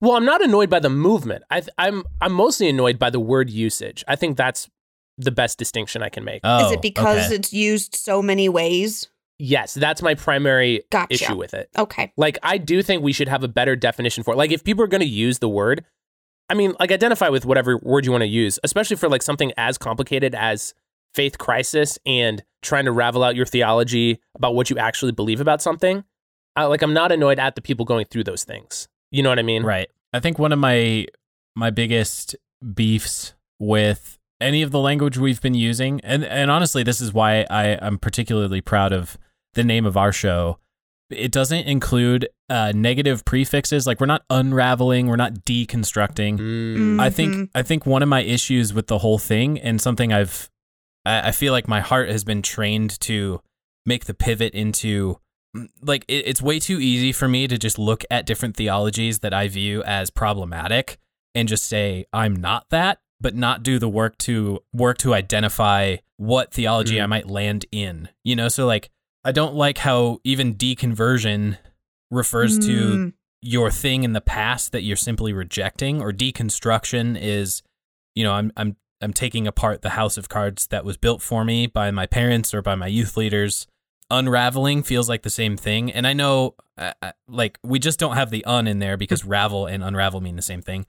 well, 0.01 0.13
I'm 0.17 0.25
not 0.25 0.43
annoyed 0.43 0.69
by 0.71 0.81
the 0.81 0.91
movement. 0.91 1.45
I 1.51 1.63
I'm 1.79 2.03
I'm 2.21 2.33
mostly 2.33 2.69
annoyed 2.69 2.99
by 2.99 3.11
the 3.11 3.21
word 3.21 3.49
usage. 3.51 4.05
I 4.09 4.17
think 4.17 4.37
that's 4.37 4.69
the 5.19 5.31
best 5.31 5.59
distinction 5.59 6.03
I 6.03 6.09
can 6.09 6.25
make. 6.25 6.41
Oh, 6.43 6.67
Is 6.67 6.73
it 6.73 6.83
because 6.83 7.27
okay. 7.27 7.35
it's 7.37 7.53
used 7.53 7.95
so 7.95 8.23
many 8.23 8.49
ways? 8.49 9.09
yes, 9.39 9.75
that's 9.75 10.03
my 10.03 10.15
primary 10.15 10.85
Gotcha. 10.91 11.15
issue 11.15 11.37
with 11.37 11.53
it. 11.53 11.69
Okay. 11.77 12.13
Like 12.17 12.39
I 12.45 12.59
do 12.59 12.81
think 12.81 13.03
we 13.03 13.13
should 13.13 13.27
have 13.29 13.43
a 13.43 13.49
better 13.49 13.75
definition 13.75 14.23
for 14.23 14.35
it. 14.35 14.37
Like 14.37 14.53
if 14.53 14.63
people 14.63 14.85
are 14.85 14.89
going 14.89 15.01
to 15.01 15.07
use 15.07 15.41
the 15.41 15.49
word, 15.49 15.85
I 16.49 16.55
mean, 16.55 16.75
like 16.79 16.93
identify 16.93 17.29
with 17.29 17.45
whatever 17.45 17.77
word 17.79 18.05
you 18.07 18.13
want 18.13 18.23
to 18.23 18.29
use, 18.29 18.59
especially 18.63 18.97
for 18.97 19.09
like 19.09 19.23
something 19.23 19.53
as 19.57 19.79
complicated 19.79 20.35
as 20.37 20.75
faith 21.14 21.38
crisis 21.38 21.99
and 22.07 22.42
trying 22.62 22.85
to 22.85 22.92
ravel 22.92 23.25
out 23.25 23.37
your 23.37 23.47
theology 23.47 24.21
about 24.35 24.54
what 24.54 24.71
you 24.71 24.78
actually 24.78 25.12
believe 25.12 25.40
about 25.40 25.61
something. 25.61 26.04
I, 26.57 26.64
like 26.64 26.83
I'm 26.83 26.95
not 26.95 27.12
annoyed 27.12 27.38
at 27.38 27.54
the 27.54 27.62
people 27.62 27.85
going 27.85 28.07
through 28.07 28.25
those 28.25 28.45
things. 28.45 28.88
You 29.11 29.23
know 29.23 29.28
what 29.28 29.38
I 29.38 29.42
mean? 29.42 29.62
Right. 29.62 29.88
I 30.12 30.21
think 30.21 30.38
one 30.38 30.52
of 30.52 30.59
my 30.59 31.07
my 31.54 31.71
biggest 31.71 32.37
beefs 32.75 33.35
with 33.59 34.19
any 34.40 34.62
of 34.62 34.71
the 34.71 34.78
language 34.78 35.19
we've 35.19 35.40
been 35.40 35.54
using, 35.54 36.00
and 36.02 36.25
and 36.25 36.50
honestly, 36.50 36.83
this 36.83 37.00
is 37.00 37.12
why 37.12 37.47
I 37.50 37.78
I'm 37.81 37.99
particularly 37.99 38.61
proud 38.61 38.92
of 38.92 39.19
the 39.54 39.64
name 39.64 39.87
of 39.87 39.97
our 39.97 40.12
show. 40.12 40.59
It 41.11 41.31
doesn't 41.31 41.66
include 41.66 42.28
uh, 42.49 42.73
negative 42.75 43.25
prefixes. 43.25 43.87
Like 43.87 44.00
we're 44.00 44.07
not 44.07 44.25
unraveling, 44.31 45.09
we're 45.09 45.16
not 45.16 45.35
deconstructing. 45.45 46.38
Mm. 46.38 47.00
I 47.00 47.11
think 47.11 47.50
I 47.54 47.62
think 47.62 47.87
one 47.87 48.02
of 48.02 48.09
my 48.09 48.23
issues 48.23 48.75
with 48.75 48.87
the 48.87 48.99
whole 48.99 49.19
thing, 49.19 49.59
and 49.59 49.81
something 49.81 50.12
I've 50.12 50.50
I, 51.05 51.29
I 51.29 51.33
feel 51.33 51.53
like 51.53 51.69
my 51.69 51.81
heart 51.81 52.09
has 52.09 52.25
been 52.25 52.43
trained 52.43 52.99
to 53.01 53.41
make 53.87 54.05
the 54.05 54.15
pivot 54.15 54.55
into 54.55 55.19
like 55.83 56.05
it, 56.09 56.27
it's 56.27 56.41
way 56.41 56.59
too 56.59 56.79
easy 56.81 57.13
for 57.13 57.29
me 57.29 57.47
to 57.47 57.59
just 57.59 57.79
look 57.79 58.05
at 58.11 58.27
different 58.27 58.57
theologies 58.57 59.19
that 59.21 59.35
I 59.35 59.49
view 59.49 59.83
as 59.85 60.11
problematic 60.11 60.99
and 61.35 61.49
just 61.49 61.65
say 61.67 62.07
I'm 62.13 62.37
not 62.37 62.67
that, 62.71 62.99
but 63.21 63.35
not 63.35 63.63
do 63.63 63.79
the 63.79 63.89
work 63.89 64.17
to 64.19 64.61
work 64.73 64.99
to 64.99 65.15
identify 65.15 65.97
what 66.17 66.53
theology 66.53 66.97
Mm. 66.97 67.03
I 67.03 67.07
might 67.07 67.29
land 67.29 67.67
in. 67.73 68.09
You 68.25 68.37
know, 68.37 68.49
so 68.49 68.67
like 68.67 68.91
I 69.25 69.33
don't 69.33 69.55
like 69.55 69.79
how 69.79 70.19
even 70.25 70.55
deconversion 70.55 71.59
refers 72.11 72.59
to 72.61 72.73
Mm. 72.97 73.13
your 73.41 73.71
thing 73.71 74.05
in 74.05 74.13
the 74.13 74.21
past 74.21 74.73
that 74.73 74.83
you're 74.83 74.97
simply 74.97 75.33
rejecting 75.33 76.01
or 76.01 76.13
deconstruction 76.13 77.19
is 77.21 77.63
you 78.15 78.23
know 78.23 78.33
i'm 78.33 78.53
i'm 78.57 78.77
i'm 79.03 79.13
taking 79.13 79.47
apart 79.47 79.83
the 79.83 79.91
house 79.91 80.17
of 80.17 80.29
cards 80.29 80.67
that 80.69 80.85
was 80.85 80.97
built 80.97 81.21
for 81.23 81.45
me 81.45 81.67
by 81.67 81.91
my 81.91 82.07
parents 82.07 82.55
or 82.55 82.63
by 82.63 82.75
my 82.75 82.87
youth 82.87 83.17
leaders. 83.17 83.67
Unraveling 84.11 84.83
feels 84.83 85.09
like 85.09 85.23
the 85.23 85.31
same 85.31 85.57
thing. 85.57 85.91
And 85.91 86.07
i 86.07 86.13
know 86.13 86.55
uh, 86.79 86.93
uh, 87.03 87.13
like 87.29 87.59
we 87.63 87.79
just 87.79 87.99
don't 87.99 88.17
have 88.17 88.31
the 88.31 88.45
un 88.45 88.67
in 88.67 88.79
there 88.79 88.97
because 88.97 89.25
ravel 89.37 89.67
and 89.67 89.83
unravel 89.83 90.21
mean 90.21 90.37
the 90.37 90.43
same 90.43 90.63
thing. 90.63 90.87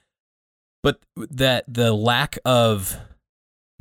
But 0.82 1.00
that 1.16 1.66
the 1.68 1.94
lack 1.94 2.38
of 2.46 2.98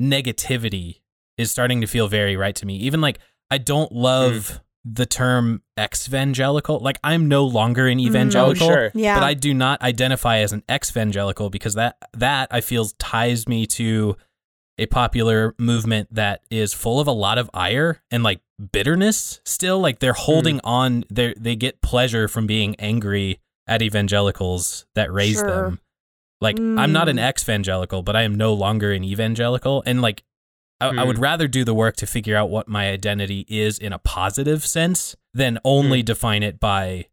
negativity 0.00 1.00
is 1.36 1.50
starting 1.50 1.80
to 1.80 1.86
feel 1.86 2.08
very 2.08 2.36
right 2.36 2.54
to 2.56 2.66
me. 2.66 2.76
Even 2.76 3.00
like 3.00 3.18
i 3.50 3.58
don't 3.58 3.92
love 3.92 4.60
the 4.84 5.06
term 5.06 5.62
evangelical 5.78 6.80
like 6.80 6.98
i'm 7.04 7.28
no 7.28 7.44
longer 7.44 7.86
an 7.86 7.98
Mm. 7.98 8.02
Oh, 8.04 8.06
evangelical 8.08 8.66
sure. 8.66 8.90
Yeah. 8.94 9.14
but 9.18 9.24
I 9.24 9.34
do 9.34 9.54
not 9.54 9.80
identify 9.82 10.38
as 10.38 10.52
an 10.52 10.62
ex-evangelical 10.68 11.50
because 11.50 11.74
that 11.74 11.96
that 12.14 12.48
I 12.50 12.60
feel 12.60 12.86
ties 12.98 13.46
me 13.46 13.64
to 13.66 14.16
a 14.78 14.86
popular 14.86 15.54
movement 15.58 16.08
that 16.14 16.40
is 16.50 16.74
full 16.74 16.98
of 16.98 17.06
a 17.06 17.12
lot 17.12 17.38
of 17.38 17.48
ire 17.54 18.02
and 18.10 18.22
like 18.24 18.40
bitterness 18.72 19.40
still 19.44 19.78
like 19.78 20.00
they're 20.00 20.12
holding 20.14 20.60
on 20.64 21.04
they 21.10 21.34
they 21.38 21.54
get 21.54 21.80
pleasure 21.82 22.26
from 22.26 22.46
being 22.48 22.74
angry 22.80 23.38
at 23.68 23.82
evangelicals 23.82 24.86
that 24.94 25.12
raise 25.12 25.38
Sure. 25.38 25.46
them 25.46 25.80
like 26.40 26.58
I'm 26.58 26.92
not 26.92 27.08
an 27.08 27.18
Mm. 27.18 27.22
ex-evangelical 27.22 28.02
but 28.02 28.16
I 28.16 28.22
am 28.22 28.34
no 28.34 28.52
longer 28.52 28.90
an 28.92 29.04
evangelical 29.04 29.82
and 29.86 30.02
like 30.02 30.24
I, 30.82 30.88
I 30.88 31.00
Hmm. 31.02 31.06
would 31.06 31.18
rather 31.18 31.48
do 31.48 31.64
the 31.64 31.74
work 31.74 31.96
to 31.96 32.06
figure 32.06 32.36
out 32.36 32.50
what 32.50 32.68
my 32.68 32.90
identity 32.90 33.46
is 33.48 33.78
in 33.78 33.92
a 33.92 33.98
positive 33.98 34.64
sense 34.66 35.16
than 35.34 35.58
only 35.64 36.02
define 36.02 36.42
it 36.42 36.58
by 36.60 37.06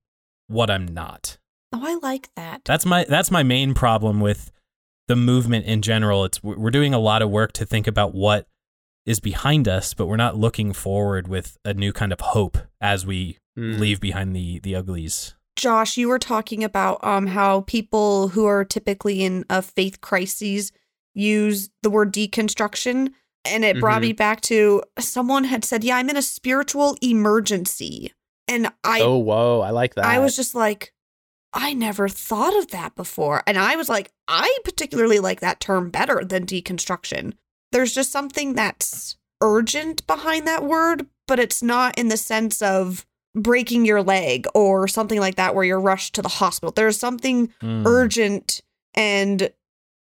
what 0.47 0.69
I'm 0.69 0.87
not. 0.87 1.37
oh, 1.73 1.81
I 1.83 1.99
like 2.01 2.29
that. 2.35 2.61
That's 2.65 2.85
my 2.85 3.05
that's 3.07 3.29
my 3.31 3.43
main 3.43 3.73
problem 3.73 4.19
with 4.19 4.51
the 5.07 5.15
movement 5.15 5.65
in 5.65 5.81
general. 5.81 6.25
It's 6.25 6.41
we're 6.43 6.71
doing 6.71 6.93
a 6.93 6.99
lot 6.99 7.21
of 7.21 7.29
work 7.29 7.51
to 7.53 7.65
think 7.65 7.87
about 7.87 8.13
what 8.13 8.47
is 9.05 9.19
behind 9.19 9.67
us, 9.67 9.93
but 9.93 10.05
we're 10.07 10.17
not 10.17 10.35
looking 10.37 10.73
forward 10.73 11.27
with 11.27 11.57
a 11.65 11.73
new 11.73 11.91
kind 11.93 12.11
of 12.11 12.19
hope 12.21 12.57
as 12.81 13.05
we 13.05 13.37
Mm. 13.57 13.77
leave 13.79 13.99
behind 13.99 14.35
the 14.35 14.59
the 14.59 14.73
uglies. 14.75 15.35
Josh, 15.57 15.97
you 15.97 16.07
were 16.07 16.19
talking 16.19 16.63
about 16.63 17.03
um 17.03 17.27
how 17.27 17.61
people 17.61 18.29
who 18.29 18.45
are 18.45 18.63
typically 18.63 19.21
in 19.23 19.43
a 19.49 19.61
faith 19.61 19.99
crises 20.01 20.71
use 21.13 21.69
the 21.83 21.89
word 21.89 22.13
deconstruction 22.13 23.09
and 23.45 23.63
it 23.65 23.79
brought 23.79 23.99
Mhm. 23.99 24.07
me 24.07 24.13
back 24.13 24.41
to 24.41 24.83
someone 24.99 25.45
had 25.45 25.63
said, 25.65 25.83
"Yeah, 25.83 25.97
I'm 25.97 26.09
in 26.09 26.17
a 26.17 26.21
spiritual 26.21 26.97
emergency." 27.01 28.13
And 28.47 28.71
I 28.83 29.01
oh, 29.01 29.17
whoa. 29.17 29.61
I 29.61 29.69
like 29.69 29.95
that. 29.95 30.05
I 30.05 30.19
was 30.19 30.35
just 30.35 30.55
like 30.55 30.93
I 31.51 31.73
never 31.73 32.07
thought 32.07 32.55
of 32.55 32.67
that 32.69 32.95
before. 32.95 33.41
And 33.47 33.57
I 33.57 33.75
was 33.75 33.89
like, 33.89 34.11
I 34.27 34.55
particularly 34.63 35.17
like 35.19 35.39
that 35.39 35.59
term 35.59 35.89
better 35.89 36.23
than 36.23 36.45
deconstruction. 36.45 37.33
There's 37.71 37.91
just 37.91 38.11
something 38.11 38.53
that's 38.53 39.17
urgent 39.41 40.05
behind 40.05 40.45
that 40.47 40.63
word, 40.63 41.07
but 41.27 41.39
it's 41.39 41.63
not 41.63 41.97
in 41.97 42.09
the 42.09 42.17
sense 42.17 42.61
of 42.61 43.03
breaking 43.33 43.85
your 43.85 44.03
leg 44.03 44.45
or 44.53 44.87
something 44.87 45.19
like 45.19 45.35
that 45.37 45.55
where 45.55 45.63
you're 45.63 45.79
rushed 45.79 46.13
to 46.15 46.21
the 46.21 46.29
hospital. 46.29 46.71
There's 46.71 46.99
something 46.99 47.51
Mm. 47.63 47.83
urgent 47.87 48.61
and 48.93 49.51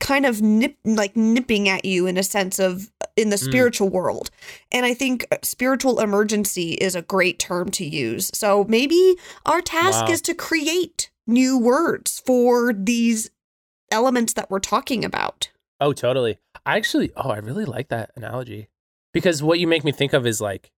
kind 0.03 0.25
of 0.25 0.41
nip 0.41 0.75
like 0.85 1.15
nipping 1.15 1.67
at 1.69 1.85
you 1.85 2.05
in 2.05 2.17
a 2.17 2.23
sense 2.23 2.59
of 2.59 2.91
in 3.15 3.29
the 3.29 3.37
Mm. 3.37 3.45
spiritual 3.45 3.89
world. 3.89 4.29
And 4.71 4.85
I 4.85 4.93
think 4.93 5.25
spiritual 5.43 5.99
emergency 5.99 6.73
is 6.73 6.93
a 6.95 7.01
great 7.01 7.39
term 7.39 7.71
to 7.71 7.85
use. 7.85 8.29
So 8.33 8.65
maybe 8.67 9.15
our 9.45 9.61
task 9.61 10.05
Wow. 10.07 10.13
is 10.13 10.21
to 10.23 10.33
create 10.35 11.09
new 11.25 11.57
words 11.57 12.21
for 12.25 12.73
these 12.73 13.31
elements 13.91 14.33
that 14.33 14.51
we're 14.51 14.59
talking 14.59 15.05
about. 15.05 15.49
Oh, 15.79 15.93
totally. 15.93 16.37
I 16.65 16.75
actually, 16.77 17.11
oh, 17.15 17.29
I 17.29 17.37
really 17.37 17.65
like 17.65 17.87
that 17.87 18.11
analogy 18.15 18.67
because 19.13 19.41
what 19.41 19.59
you 19.59 19.67
make 19.67 19.83
me 19.85 19.91
think 19.91 20.11
of 20.13 20.27
is 20.27 20.41
like, 20.41 20.71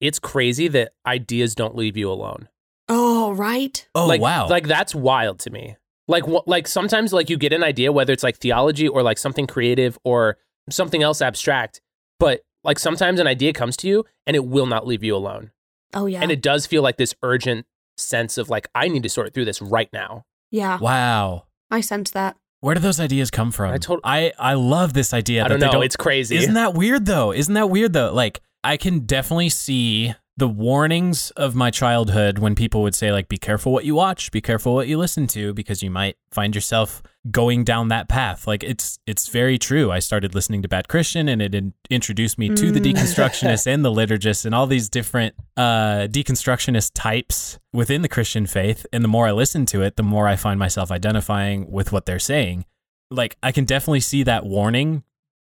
it's 0.00 0.18
crazy 0.18 0.66
that 0.68 0.94
ideas 1.06 1.54
don't 1.54 1.76
leave 1.76 1.96
you 1.96 2.10
alone. 2.10 2.48
Oh, 2.88 3.32
right. 3.32 3.86
Oh 3.94 4.06
like, 4.06 4.20
wow. 4.20 4.48
Like 4.48 4.66
that's 4.66 4.94
wild 4.94 5.38
to 5.40 5.50
me. 5.50 5.76
Like, 6.06 6.26
what, 6.26 6.46
like 6.46 6.68
sometimes 6.68 7.12
like 7.12 7.30
you 7.30 7.36
get 7.36 7.52
an 7.52 7.62
idea, 7.62 7.92
whether 7.92 8.12
it's 8.12 8.22
like 8.22 8.36
theology 8.36 8.86
or 8.88 9.02
like 9.02 9.18
something 9.18 9.46
creative 9.46 9.98
or 10.04 10.36
something 10.70 11.02
else 11.02 11.22
abstract, 11.22 11.80
but 12.20 12.42
like 12.62 12.78
sometimes 12.78 13.20
an 13.20 13.26
idea 13.26 13.52
comes 13.52 13.76
to 13.78 13.88
you 13.88 14.04
and 14.26 14.36
it 14.36 14.44
will 14.44 14.66
not 14.66 14.86
leave 14.86 15.02
you 15.02 15.16
alone. 15.16 15.50
Oh, 15.94 16.06
yeah. 16.06 16.20
And 16.20 16.30
it 16.30 16.42
does 16.42 16.66
feel 16.66 16.82
like 16.82 16.96
this 16.96 17.14
urgent 17.22 17.66
sense 17.96 18.36
of 18.38 18.50
like, 18.50 18.68
I 18.74 18.88
need 18.88 19.02
to 19.04 19.08
sort 19.08 19.32
through 19.32 19.44
this 19.44 19.62
right 19.62 19.88
now. 19.92 20.24
yeah. 20.50 20.78
wow. 20.78 21.44
I 21.70 21.80
sense 21.80 22.10
that. 22.12 22.36
Where 22.60 22.74
do 22.74 22.80
those 22.80 23.00
ideas 23.00 23.30
come 23.30 23.50
from? 23.50 23.72
I 23.72 23.78
told 23.78 24.00
I, 24.04 24.32
I 24.38 24.54
love 24.54 24.92
this 24.94 25.12
idea. 25.12 25.40
I 25.40 25.44
that 25.44 25.48
don't 25.48 25.60
they 25.60 25.70
know. 25.70 25.82
It's 25.82 25.96
crazy. 25.96 26.36
Isn't 26.36 26.54
that 26.54 26.74
weird 26.74 27.04
though? 27.04 27.32
Isn't 27.32 27.54
that 27.54 27.68
weird 27.68 27.92
though? 27.92 28.12
Like 28.12 28.40
I 28.62 28.76
can 28.76 29.00
definitely 29.00 29.50
see 29.50 30.14
the 30.36 30.48
warnings 30.48 31.30
of 31.36 31.54
my 31.54 31.70
childhood 31.70 32.40
when 32.40 32.56
people 32.56 32.82
would 32.82 32.94
say 32.94 33.12
like 33.12 33.28
be 33.28 33.36
careful 33.36 33.72
what 33.72 33.84
you 33.84 33.94
watch, 33.94 34.32
be 34.32 34.40
careful 34.40 34.74
what 34.74 34.88
you 34.88 34.98
listen 34.98 35.28
to 35.28 35.54
because 35.54 35.80
you 35.80 35.90
might 35.90 36.16
find 36.32 36.56
yourself 36.56 37.04
going 37.30 37.62
down 37.62 37.86
that 37.88 38.08
path. 38.08 38.44
Like 38.46 38.64
it's 38.64 38.98
it's 39.06 39.28
very 39.28 39.58
true. 39.58 39.92
I 39.92 40.00
started 40.00 40.34
listening 40.34 40.60
to 40.62 40.68
Bad 40.68 40.88
Christian 40.88 41.28
and 41.28 41.40
it 41.40 41.54
in- 41.54 41.72
introduced 41.88 42.36
me 42.36 42.48
to 42.48 42.72
the 42.72 42.80
Mm. 42.80 42.94
deconstructionists 42.94 43.66
and 43.68 43.84
the 43.84 43.92
liturgists 44.00 44.44
and 44.44 44.56
all 44.56 44.66
these 44.66 44.88
different 44.88 45.36
uh 45.56 46.08
deconstructionist 46.10 46.90
types 46.94 47.60
within 47.72 48.02
the 48.02 48.08
Christian 48.08 48.46
faith 48.46 48.86
and 48.92 49.04
the 49.04 49.08
more 49.08 49.28
I 49.28 49.32
listen 49.32 49.66
to 49.66 49.82
it, 49.82 49.94
the 49.96 50.02
more 50.02 50.26
I 50.26 50.34
find 50.34 50.58
myself 50.58 50.90
identifying 50.90 51.70
with 51.70 51.92
what 51.92 52.06
they're 52.06 52.18
saying. 52.18 52.64
Like 53.08 53.36
I 53.40 53.52
can 53.52 53.64
definitely 53.66 54.00
see 54.00 54.24
that 54.24 54.44
warning 54.44 55.04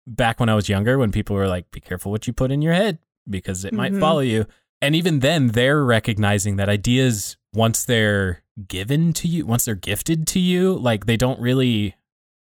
back 0.05 0.41
when 0.41 0.49
I 0.49 0.55
was 0.55 0.67
younger 0.67 0.97
when 0.97 1.13
people 1.13 1.37
were 1.37 1.47
like, 1.47 1.71
be 1.71 1.79
careful 1.79 2.11
what 2.11 2.27
you 2.27 2.33
put 2.33 2.51
in 2.51 2.61
your 2.61 2.73
head 2.73 2.97
because 3.29 3.63
it 3.63 3.71
might 3.73 3.93
Mhm. 3.93 4.01
follow 4.01 4.19
you. 4.19 4.45
And 4.83 4.95
even 4.95 5.19
then, 5.19 5.47
they're 5.49 5.83
recognizing 5.83 6.57
that 6.57 6.67
ideas, 6.67 7.37
once 7.53 7.85
they're 7.85 8.43
given 8.67 9.13
to 9.13 9.27
you, 9.27 9.45
once 9.45 9.65
they're 9.65 9.75
gifted 9.75 10.27
to 10.27 10.39
you, 10.39 10.73
like 10.73 11.05
they 11.05 11.17
don't 11.17 11.39
really 11.39 11.95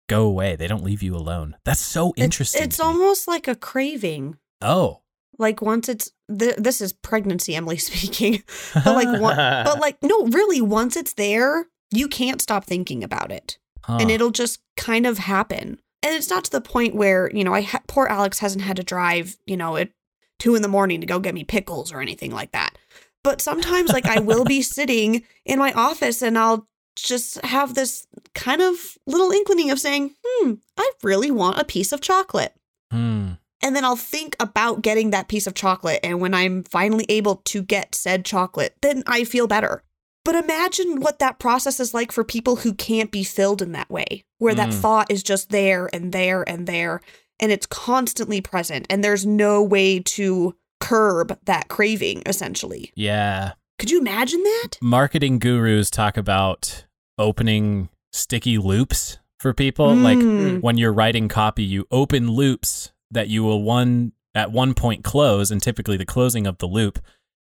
go 0.08 0.26
away. 0.26 0.56
They 0.56 0.66
don't 0.66 0.84
leave 0.84 1.02
you 1.02 1.14
alone. 1.14 1.56
That's 1.64 1.80
so 1.80 2.12
interesting. 2.16 2.62
It's 2.62 2.78
me. 2.78 2.84
almost 2.84 3.28
like 3.28 3.48
a 3.48 3.54
craving. 3.54 4.36
oh. 4.60 5.00
Like 5.36 5.60
once 5.60 5.88
it's 5.88 6.12
th- 6.28 6.54
this 6.58 6.80
is 6.80 6.92
pregnancy 6.92 7.56
Emily 7.56 7.76
speaking. 7.78 8.44
But 8.72 8.94
like 8.94 9.20
one, 9.20 9.36
but 9.64 9.80
like 9.80 10.00
no, 10.00 10.26
really 10.26 10.60
once 10.60 10.96
it's 10.96 11.14
there, 11.14 11.66
you 11.90 12.06
can't 12.06 12.40
stop 12.40 12.64
thinking 12.64 13.02
about 13.02 13.32
it. 13.32 13.58
Huh. 13.82 13.98
and 14.00 14.10
it'll 14.10 14.30
just 14.30 14.60
kind 14.78 15.06
of 15.06 15.18
happen. 15.18 15.78
And 16.02 16.14
it's 16.14 16.30
not 16.30 16.44
to 16.44 16.50
the 16.50 16.60
point 16.62 16.94
where, 16.94 17.30
you 17.34 17.44
know, 17.44 17.52
I 17.52 17.60
ha- 17.62 17.82
poor 17.86 18.06
Alex 18.06 18.38
hasn't 18.38 18.64
had 18.64 18.76
to 18.76 18.82
drive, 18.82 19.36
you 19.44 19.58
know, 19.58 19.76
at 19.76 19.90
two 20.38 20.54
in 20.54 20.62
the 20.62 20.68
morning 20.68 21.00
to 21.00 21.06
go 21.06 21.18
get 21.18 21.34
me 21.34 21.44
pickles 21.44 21.92
or 21.92 22.00
anything 22.00 22.30
like 22.30 22.52
that. 22.52 22.76
But 23.22 23.40
sometimes, 23.40 23.90
like, 23.90 24.06
I 24.06 24.20
will 24.20 24.44
be 24.44 24.60
sitting 24.78 25.22
in 25.44 25.58
my 25.58 25.72
office 25.72 26.22
and 26.22 26.38
I'll 26.38 26.68
just 26.96 27.40
have 27.44 27.74
this 27.74 28.06
kind 28.34 28.60
of 28.62 28.76
little 29.06 29.30
inkling 29.32 29.70
of 29.70 29.80
saying, 29.80 30.14
hmm, 30.24 30.54
I 30.76 30.90
really 31.02 31.30
want 31.30 31.58
a 31.58 31.64
piece 31.64 31.92
of 31.92 32.00
chocolate. 32.00 32.54
Hmm. 32.90 33.32
And 33.62 33.74
then 33.74 33.84
I'll 33.84 33.96
think 33.96 34.36
about 34.38 34.82
getting 34.82 35.10
that 35.10 35.28
piece 35.28 35.46
of 35.46 35.54
chocolate. 35.54 36.00
And 36.04 36.20
when 36.20 36.34
I'm 36.34 36.64
finally 36.64 37.06
able 37.08 37.36
to 37.46 37.62
get 37.62 37.94
said 37.94 38.24
chocolate, 38.24 38.76
then 38.82 39.02
I 39.06 39.24
feel 39.24 39.46
better. 39.46 39.82
But 40.24 40.34
imagine 40.36 41.00
what 41.00 41.18
that 41.18 41.38
process 41.38 41.80
is 41.80 41.94
like 41.94 42.12
for 42.12 42.24
people 42.24 42.56
who 42.56 42.74
can't 42.74 43.10
be 43.10 43.24
filled 43.24 43.62
in 43.62 43.72
that 43.72 43.90
way, 43.90 44.24
where 44.38 44.54
that 44.54 44.70
Mm. 44.70 44.74
thought 44.80 45.10
is 45.10 45.22
just 45.22 45.50
there 45.50 45.88
and 45.92 46.12
there 46.12 46.48
and 46.48 46.66
there 46.66 47.00
and 47.40 47.50
it's 47.52 47.66
constantly 47.66 48.40
present 48.40 48.86
and 48.90 49.02
there's 49.04 49.26
no 49.26 49.62
way 49.62 50.00
to 50.00 50.54
curb 50.80 51.38
that 51.44 51.68
craving 51.68 52.22
essentially. 52.26 52.92
Yeah. 52.94 53.52
Could 53.78 53.90
you 53.90 54.00
imagine 54.00 54.42
that? 54.42 54.70
Marketing 54.80 55.38
gurus 55.38 55.90
talk 55.90 56.16
about 56.16 56.84
opening 57.18 57.88
sticky 58.12 58.58
loops 58.58 59.18
for 59.40 59.52
people. 59.52 59.94
Like 59.94 60.18
Mm. 60.18 60.60
when 60.62 60.78
you're 60.78 60.92
writing 60.92 61.28
copy, 61.28 61.64
you 61.64 61.86
open 61.90 62.30
loops 62.30 62.92
that 63.10 63.28
you 63.28 63.42
will 63.42 63.62
one 63.62 64.12
at 64.34 64.50
one 64.52 64.74
point 64.74 65.04
close, 65.04 65.50
and 65.50 65.62
typically 65.62 65.96
the 65.96 66.04
closing 66.06 66.46
of 66.46 66.58
the 66.58 66.66
loop 66.66 66.98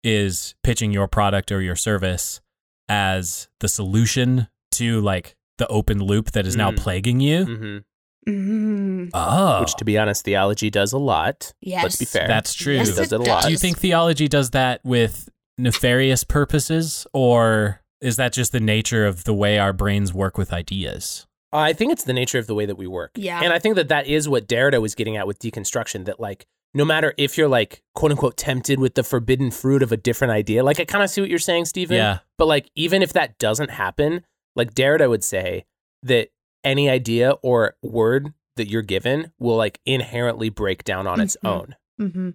is 0.03 0.55
pitching 0.65 0.91
your 0.93 1.07
product 1.07 1.53
or 1.53 1.61
your 1.63 1.77
service 1.77 2.41
as 2.89 3.49
the 3.61 3.69
solution 3.69 4.49
to 4.73 5.01
like 5.01 5.37
the 5.59 5.67
open 5.69 6.03
loop 6.03 6.33
that 6.33 6.47
is 6.47 6.57
now 6.57 6.71
Mm. 6.73 6.77
plaguing 6.79 7.21
you. 7.21 7.45
hmm 7.45 7.79
Mm. 8.29 9.11
Oh, 9.15 9.61
Which, 9.61 9.75
to 9.77 9.85
be 9.85 9.99
honest, 9.99 10.25
theology 10.25 10.71
does 10.71 10.93
a 10.93 10.99
lot. 10.99 11.53
Yes. 11.61 11.83
Let's 11.83 11.97
be 11.97 12.05
fair. 12.05 12.29
that's 12.29 12.55
true. 12.55 12.75
Yes, 12.75 12.89
It 12.89 12.97
does 12.97 13.13
it 13.13 13.21
it 13.21 13.27
a 13.27 13.31
lot. 13.31 13.45
Do 13.45 13.51
you 13.51 13.59
think 13.59 13.79
theology 13.79 14.29
does 14.29 14.51
that 14.51 14.81
with 14.85 15.29
nefarious 15.59 16.25
purposes, 16.25 17.07
or 17.13 17.81
is 18.01 18.17
that 18.17 18.33
just 18.33 18.53
the 18.53 18.61
nature 18.61 19.07
of 19.07 19.25
the 19.25 19.35
way 19.35 19.59
our 19.59 19.73
brains 19.73 20.13
work 20.15 20.39
with 20.39 20.53
ideas? 20.53 21.27
I 21.53 21.73
think 21.73 21.93
it's 21.93 22.05
the 22.05 22.15
nature 22.15 22.39
of 22.39 22.47
the 22.47 22.55
way 22.55 22.65
that 22.65 22.77
we 22.77 22.87
work. 22.87 23.11
Yeah. 23.15 23.41
And 23.43 23.53
I 23.53 23.59
think 23.59 23.77
that 23.77 23.89
that 23.89 24.07
is 24.07 24.29
what 24.29 24.49
Derrida 24.49 24.81
was 24.81 24.95
getting 24.95 25.17
at 25.17 25.27
with 25.27 25.39
deconstruction 25.39 26.07
that, 26.07 26.19
like, 26.19 26.47
no 26.73 26.85
matter 26.85 27.13
if 27.19 27.37
you're, 27.37 27.49
like, 27.49 27.83
quote 27.95 28.11
unquote, 28.11 28.39
tempted 28.39 28.79
with 28.81 28.95
the 28.95 29.03
forbidden 29.03 29.51
fruit 29.51 29.83
of 29.83 29.93
a 29.93 29.97
different 29.99 30.33
idea, 30.33 30.65
like, 30.65 30.81
I 30.81 30.87
kind 30.87 31.05
of 31.05 31.11
see 31.11 31.21
what 31.21 31.29
you're 31.29 31.39
saying, 31.39 31.67
Stephen. 31.67 31.99
Yeah. 31.99 32.21
But, 32.39 32.47
like, 32.47 32.71
even 32.75 33.03
if 33.03 33.13
that 33.13 33.37
doesn't 33.39 33.71
happen, 33.71 34.25
like, 34.57 34.73
Derrida 34.73 35.11
would 35.11 35.23
say 35.23 35.67
that 36.03 36.29
any 36.65 36.89
idea 36.91 37.33
or 37.43 37.77
word 37.83 38.33
that 38.57 38.69
you're 38.69 38.83
given 38.83 39.33
will, 39.39 39.57
like, 39.57 39.81
inherently 39.87 40.49
break 40.51 40.85
down 40.85 41.07
on 41.07 41.21
its 41.21 41.37
Mhm. 41.45 41.49
own. 41.49 41.77
hmm 41.99 42.31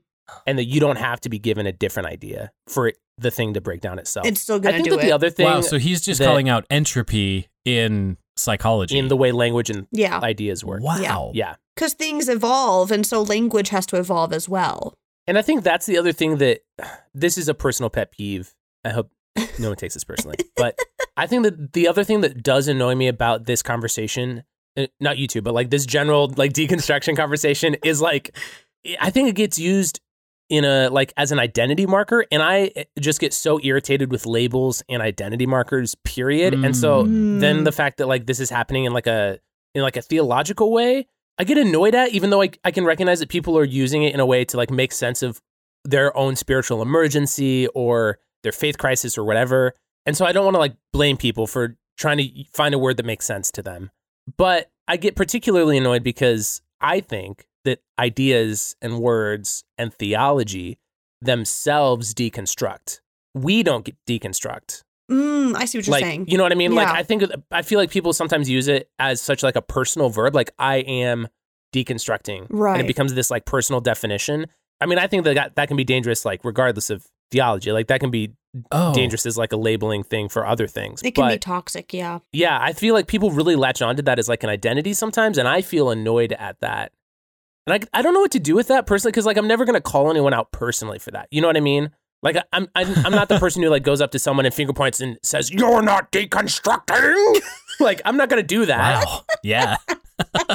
And 0.45 0.57
that 0.59 0.65
you 0.65 0.79
don't 0.81 0.97
have 0.97 1.21
to 1.21 1.29
be 1.29 1.39
given 1.39 1.65
a 1.65 1.71
different 1.71 2.09
idea 2.09 2.51
for 2.67 2.87
it, 2.89 2.97
the 3.17 3.31
thing 3.31 3.53
to 3.53 3.61
break 3.61 3.79
down 3.81 3.97
itself. 3.97 4.27
It's 4.27 4.41
still 4.41 4.59
gonna 4.59 4.75
think 4.77 4.85
do 4.85 4.91
that 4.97 4.99
it. 4.99 5.05
the 5.05 5.11
other 5.13 5.29
thing 5.29 5.45
wow, 5.45 5.61
so 5.61 5.77
he's 5.77 6.01
just 6.01 6.19
that- 6.19 6.25
calling 6.25 6.49
out 6.49 6.65
entropy 6.69 7.47
in 7.65 8.17
psychology. 8.35 8.97
in 8.97 9.07
the 9.07 9.15
way 9.15 9.31
language 9.31 9.69
and 9.69 9.87
yeah. 9.91 10.19
ideas 10.19 10.63
work. 10.65 10.81
wow. 10.83 11.31
Yeah. 11.33 11.55
Because 11.75 11.93
things 11.93 12.27
evolve, 12.27 12.91
and 12.91 13.05
so 13.05 13.21
language 13.21 13.69
has 13.69 13.85
to 13.87 13.97
evolve 13.97 14.33
as 14.33 14.49
well. 14.49 14.95
And 15.27 15.37
I 15.37 15.41
think 15.41 15.63
that's 15.63 15.85
the 15.85 15.97
other 15.97 16.11
thing 16.11 16.37
that 16.37 16.61
this 17.13 17.37
is 17.37 17.47
a 17.47 17.53
personal 17.53 17.89
pet 17.89 18.11
peeve. 18.11 18.53
I 18.83 18.89
hope 18.89 19.09
no 19.59 19.69
one 19.69 19.77
takes 19.77 19.93
this 19.93 20.03
personally. 20.03 20.37
But 20.55 20.77
I 21.15 21.27
think 21.27 21.43
that 21.43 21.73
the 21.73 21.87
other 21.87 22.03
thing 22.03 22.21
that 22.21 22.43
does 22.43 22.67
annoy 22.67 22.95
me 22.95 23.07
about 23.07 23.45
this 23.45 23.61
conversation, 23.63 24.43
uh, 24.77 24.87
not 24.99 25.17
you 25.17 25.27
two, 25.27 25.41
but 25.41 25.53
like 25.53 25.69
this 25.69 25.85
general 25.85 26.31
like 26.35 26.53
deconstruction 26.53 27.15
conversation 27.15 27.75
is 27.83 28.01
like, 28.01 28.35
I 28.99 29.09
think 29.09 29.29
it 29.29 29.35
gets 29.35 29.57
used 29.59 29.99
in 30.49 30.63
a 30.63 30.89
like 30.89 31.11
as 31.17 31.31
an 31.31 31.39
identity 31.39 31.85
marker. 31.85 32.25
And 32.31 32.41
I 32.41 32.71
eh, 32.75 32.83
just 32.99 33.19
get 33.19 33.33
so 33.33 33.59
irritated 33.61 34.11
with 34.11 34.25
labels 34.25 34.81
and 34.87 35.01
identity 35.01 35.45
markers, 35.45 35.95
period. 35.95 36.55
And 36.63 36.75
so 36.75 37.03
Mm. 37.05 37.39
then 37.39 37.63
the 37.63 37.71
fact 37.71 37.97
that 37.97 38.07
like 38.07 38.25
this 38.27 38.39
is 38.39 38.49
happening 38.49 38.85
in 38.85 38.93
like 38.93 39.07
a 39.07 39.39
in 39.75 39.81
like 39.81 39.97
a 39.97 40.01
theological 40.01 40.71
way 40.71 41.05
i 41.37 41.43
get 41.43 41.57
annoyed 41.57 41.93
at 41.93 42.09
even 42.09 42.31
though 42.31 42.41
I, 42.41 42.49
I 42.63 42.71
can 42.71 42.83
recognize 42.85 43.19
that 43.19 43.29
people 43.29 43.55
are 43.59 43.63
using 43.63 44.01
it 44.01 44.13
in 44.13 44.19
a 44.19 44.25
way 44.25 44.43
to 44.45 44.57
like 44.57 44.71
make 44.71 44.91
sense 44.91 45.21
of 45.21 45.39
their 45.83 46.15
own 46.17 46.35
spiritual 46.35 46.81
emergency 46.81 47.67
or 47.75 48.17
their 48.47 48.51
faith 48.53 48.77
crisis 48.77 49.17
or 49.17 49.23
whatever 49.23 49.73
and 50.05 50.15
so 50.15 50.25
i 50.25 50.31
don't 50.31 50.45
want 50.45 50.55
to 50.55 50.59
like 50.59 50.75
blame 50.93 51.17
people 51.17 51.45
for 51.47 51.75
trying 51.97 52.17
to 52.17 52.43
find 52.53 52.73
a 52.73 52.79
word 52.79 52.97
that 52.97 53.05
makes 53.05 53.25
sense 53.25 53.51
to 53.51 53.61
them 53.61 53.91
but 54.37 54.71
i 54.87 54.95
get 54.95 55.15
particularly 55.15 55.77
annoyed 55.77 56.03
because 56.03 56.61
i 56.81 56.99
think 56.99 57.47
that 57.65 57.79
ideas 57.99 58.75
and 58.81 58.99
words 58.99 59.63
and 59.77 59.93
theology 59.93 60.77
themselves 61.21 62.13
deconstruct 62.13 63.01
we 63.33 63.63
don't 63.63 63.85
get 63.85 63.95
deconstruct 64.07 64.83
Mm, 65.09 65.55
I 65.55 65.63
see 65.63 65.77
what 65.77 65.87
you're 65.87 65.91
like 65.93 66.03
saying. 66.03 66.25
you 66.27 66.37
know 66.37 66.43
what 66.43 66.51
I 66.51 66.55
mean. 66.55 66.75
Like 66.75 66.89
I 66.89 67.01
think 67.01 67.23
I 67.49 67.61
feel 67.61 67.79
like 67.79 67.89
people 67.91 68.11
sometimes 68.11 68.49
use 68.49 68.67
it 68.67 68.89
as 68.99 69.21
such 69.21 69.41
like 69.41 69.55
a 69.55 69.61
personal 69.61 70.09
verb. 70.09 70.35
Like 70.35 70.51
I 70.59 70.77
am 70.79 71.29
deconstructing, 71.73 72.47
right? 72.49 72.73
and 72.73 72.81
it 72.81 72.87
becomes 72.87 73.13
this 73.13 73.31
like 73.31 73.45
personal 73.45 73.79
definition. 73.79 74.47
I 74.81 74.85
mean, 74.85 74.99
I 74.99 75.07
think 75.07 75.23
that, 75.23 75.55
that 75.55 75.67
can 75.69 75.77
be 75.77 75.85
dangerous, 75.85 76.25
like 76.25 76.41
regardless 76.43 76.89
of 76.89 77.05
theology. 77.31 77.71
Like 77.71 77.87
that 77.87 77.99
can 77.99 78.11
be 78.11 78.33
Oh, 78.71 78.91
dangerous 78.91 79.27
as 79.27 79.37
like 79.37 79.51
a 79.51 79.57
labeling 79.57 80.03
thing 80.03 80.29
for 80.29 80.43
other 80.43 80.65
things. 80.65 81.03
it 81.03 81.13
can 81.13 81.25
but 81.25 81.33
be 81.33 81.37
toxic, 81.37 81.93
yeah. 81.93 82.19
yeah, 82.31 82.57
I 82.59 82.73
feel 82.73 82.95
like 82.95 83.05
people 83.05 83.29
really 83.29 83.55
latch 83.55 83.83
onto 83.83 84.01
that 84.03 84.17
as 84.17 84.27
like 84.27 84.41
an 84.41 84.49
identity 84.49 84.93
sometimes, 84.93 85.37
and 85.37 85.47
I 85.47 85.61
feel 85.61 85.91
annoyed 85.91 86.31
at 86.31 86.59
that. 86.61 86.91
And 87.67 87.75
I, 87.93 87.99
I 87.99 88.01
don't 88.01 88.15
know 88.15 88.21
what 88.21 88.31
to 88.31 88.39
do 88.39 88.55
with 88.55 88.69
that 88.69 88.87
personally 88.87 89.11
because 89.11 89.27
like 89.27 89.37
I'm 89.37 89.47
never 89.47 89.63
gonna 89.63 89.81
call 89.81 90.09
anyone 90.09 90.33
out 90.33 90.51
personally 90.51 90.97
for 90.97 91.11
that. 91.11 91.27
You 91.29 91.41
know 91.41 91.47
what 91.47 91.57
I 91.57 91.59
mean? 91.59 91.91
Like 92.23 92.37
I- 92.37 92.43
I'm 92.51 92.67
I'm, 92.73 93.05
I'm 93.05 93.11
not 93.11 93.27
the 93.29 93.37
person 93.39 93.61
who 93.61 93.69
like 93.69 93.83
goes 93.83 94.01
up 94.01 94.09
to 94.11 94.19
someone 94.19 94.45
and 94.47 94.55
finger 94.55 94.73
points 94.73 95.01
and 95.01 95.19
says 95.21 95.51
you're 95.51 95.83
not 95.83 96.11
deconstructing. 96.11 97.41
like 97.79 98.01
I'm 98.05 98.17
not 98.17 98.29
gonna 98.29 98.41
do 98.41 98.65
that. 98.65 99.05
wow. 99.05 99.23
Yeah. 99.43 99.77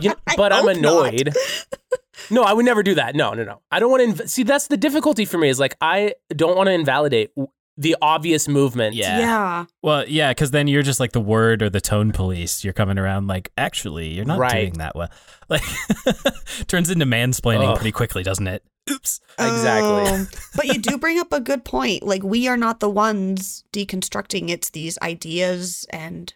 You 0.00 0.08
know, 0.08 0.16
but 0.36 0.52
I'm 0.52 0.64
hope 0.64 0.76
not. 0.78 1.06
annoyed. 1.14 1.36
no, 2.30 2.42
I 2.42 2.52
would 2.52 2.64
never 2.64 2.82
do 2.82 2.94
that. 2.96 3.14
No, 3.14 3.32
no, 3.34 3.44
no. 3.44 3.60
I 3.70 3.78
don't 3.80 3.90
want 3.90 4.16
to 4.16 4.24
inv- 4.24 4.28
see. 4.28 4.42
That's 4.42 4.66
the 4.68 4.76
difficulty 4.76 5.24
for 5.24 5.38
me. 5.38 5.48
Is 5.48 5.58
like 5.60 5.76
I 5.80 6.14
don't 6.30 6.56
want 6.56 6.66
to 6.68 6.72
invalidate 6.72 7.34
w- 7.34 7.48
the 7.78 7.96
obvious 8.02 8.48
movement. 8.48 8.94
Yeah. 8.94 9.18
Yeah. 9.18 9.64
Well, 9.82 10.06
yeah, 10.06 10.30
because 10.30 10.50
then 10.50 10.68
you're 10.68 10.82
just 10.82 11.00
like 11.00 11.12
the 11.12 11.20
word 11.20 11.62
or 11.62 11.70
the 11.70 11.80
tone 11.80 12.12
police. 12.12 12.62
You're 12.64 12.74
coming 12.74 12.98
around 12.98 13.28
like, 13.28 13.50
actually, 13.56 14.08
you're 14.08 14.26
not 14.26 14.38
Right. 14.38 14.52
doing 14.62 14.74
that 14.78 14.94
well. 14.94 15.08
Like, 15.48 15.62
turns 16.66 16.88
into 16.90 17.04
mansplaining 17.04 17.68
Ugh. 17.68 17.76
pretty 17.76 17.92
quickly, 17.92 18.22
doesn't 18.22 18.46
it? 18.46 18.62
Oops. 18.90 19.20
Exactly. 19.38 20.10
Um, 20.10 20.28
but 20.56 20.66
you 20.66 20.78
do 20.78 20.96
bring 20.98 21.18
up 21.18 21.32
a 21.32 21.40
good 21.40 21.64
point. 21.64 22.02
Like 22.04 22.22
we 22.22 22.48
are 22.48 22.56
not 22.56 22.80
the 22.80 22.88
ones 22.88 23.62
deconstructing. 23.72 24.48
It's 24.48 24.70
these 24.70 24.98
ideas 25.02 25.84
and 25.90 26.32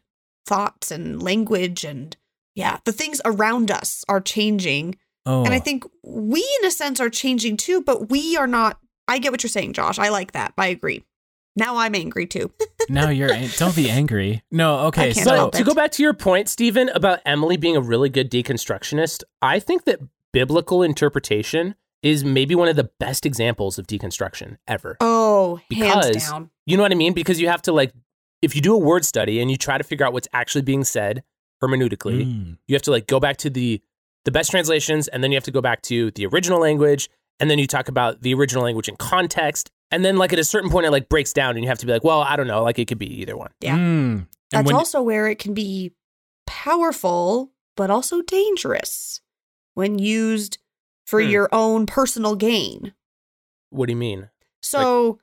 thoughts 0.46 0.90
and 0.90 1.22
language 1.22 1.82
and 1.84 2.16
yeah, 2.54 2.78
the 2.84 2.92
things 2.92 3.20
around 3.24 3.70
us 3.70 4.04
are 4.08 4.20
changing. 4.20 4.96
Oh, 5.26 5.44
And 5.44 5.52
I 5.52 5.58
think 5.58 5.84
we 6.02 6.40
in 6.60 6.66
a 6.66 6.70
sense 6.70 7.00
are 7.00 7.10
changing 7.10 7.56
too, 7.56 7.82
but 7.82 8.08
we 8.10 8.36
are 8.36 8.46
not 8.46 8.78
I 9.08 9.18
get 9.18 9.30
what 9.32 9.42
you're 9.42 9.50
saying, 9.50 9.72
Josh. 9.74 9.98
I 9.98 10.08
like 10.08 10.32
that. 10.32 10.52
I 10.58 10.66
agree. 10.68 11.04
Now 11.54 11.76
I'm 11.76 11.94
angry 11.94 12.26
too. 12.26 12.50
now 12.88 13.08
you're. 13.08 13.32
an- 13.32 13.50
Don't 13.56 13.74
be 13.76 13.88
angry. 13.88 14.42
No. 14.50 14.80
Okay. 14.88 15.12
So 15.12 15.48
to 15.50 15.64
go 15.64 15.74
back 15.74 15.92
to 15.92 16.02
your 16.02 16.12
point, 16.12 16.48
Stephen, 16.48 16.88
about 16.90 17.20
Emily 17.24 17.56
being 17.56 17.76
a 17.76 17.80
really 17.80 18.08
good 18.08 18.30
deconstructionist, 18.30 19.22
I 19.42 19.58
think 19.60 19.84
that 19.84 20.00
biblical 20.32 20.82
interpretation 20.82 21.76
is 22.02 22.24
maybe 22.24 22.54
one 22.54 22.68
of 22.68 22.76
the 22.76 22.90
best 23.00 23.24
examples 23.24 23.78
of 23.78 23.86
deconstruction 23.86 24.58
ever. 24.68 24.96
Oh, 25.00 25.60
hands 25.72 26.08
Because- 26.08 26.28
down. 26.28 26.50
You 26.66 26.76
know 26.76 26.82
what 26.82 26.92
I 26.92 26.96
mean? 26.96 27.12
Because 27.14 27.40
you 27.40 27.48
have 27.48 27.62
to 27.62 27.72
like, 27.72 27.92
if 28.42 28.54
you 28.56 28.60
do 28.60 28.74
a 28.74 28.78
word 28.78 29.04
study 29.04 29.40
and 29.40 29.50
you 29.50 29.56
try 29.56 29.78
to 29.78 29.84
figure 29.84 30.04
out 30.04 30.12
what's 30.12 30.28
actually 30.32 30.62
being 30.62 30.82
said 30.84 31.22
hermeneutically, 31.62 32.26
Mm. 32.26 32.58
you 32.66 32.74
have 32.74 32.82
to 32.82 32.90
like 32.90 33.06
go 33.06 33.18
back 33.20 33.36
to 33.38 33.50
the 33.50 33.80
the 34.26 34.30
best 34.30 34.50
translations, 34.50 35.08
and 35.08 35.24
then 35.24 35.32
you 35.32 35.36
have 35.36 35.44
to 35.44 35.50
go 35.50 35.62
back 35.62 35.80
to 35.82 36.10
the 36.10 36.26
original 36.26 36.60
language, 36.60 37.08
and 37.40 37.50
then 37.50 37.58
you 37.58 37.66
talk 37.66 37.88
about 37.88 38.20
the 38.20 38.34
original 38.34 38.62
language 38.62 38.88
in 38.90 38.96
context, 38.96 39.70
and 39.90 40.04
then 40.04 40.16
like 40.18 40.32
at 40.34 40.38
a 40.38 40.44
certain 40.44 40.68
point 40.68 40.84
it 40.84 40.90
like 40.90 41.08
breaks 41.08 41.32
down, 41.32 41.50
and 41.56 41.62
you 41.64 41.68
have 41.68 41.78
to 41.78 41.86
be 41.86 41.92
like, 41.92 42.04
well, 42.04 42.20
I 42.20 42.36
don't 42.36 42.46
know, 42.46 42.62
like 42.62 42.78
it 42.78 42.86
could 42.88 42.98
be 42.98 43.06
either 43.22 43.36
one. 43.36 43.52
Yeah. 43.60 43.76
Mm. 43.78 44.26
That's 44.50 44.66
when- 44.66 44.76
also 44.76 45.00
where 45.00 45.26
it 45.28 45.38
can 45.38 45.54
be 45.54 45.92
powerful, 46.46 47.52
but 47.76 47.90
also 47.90 48.22
dangerous 48.22 49.20
when 49.74 49.98
used 49.98 50.58
for 51.06 51.22
Hmm. 51.22 51.28
your 51.28 51.48
own 51.52 51.86
personal 51.86 52.34
gain. 52.34 52.94
What 53.70 53.86
do 53.86 53.92
you 53.92 53.96
mean? 53.96 54.30
So 54.62 55.18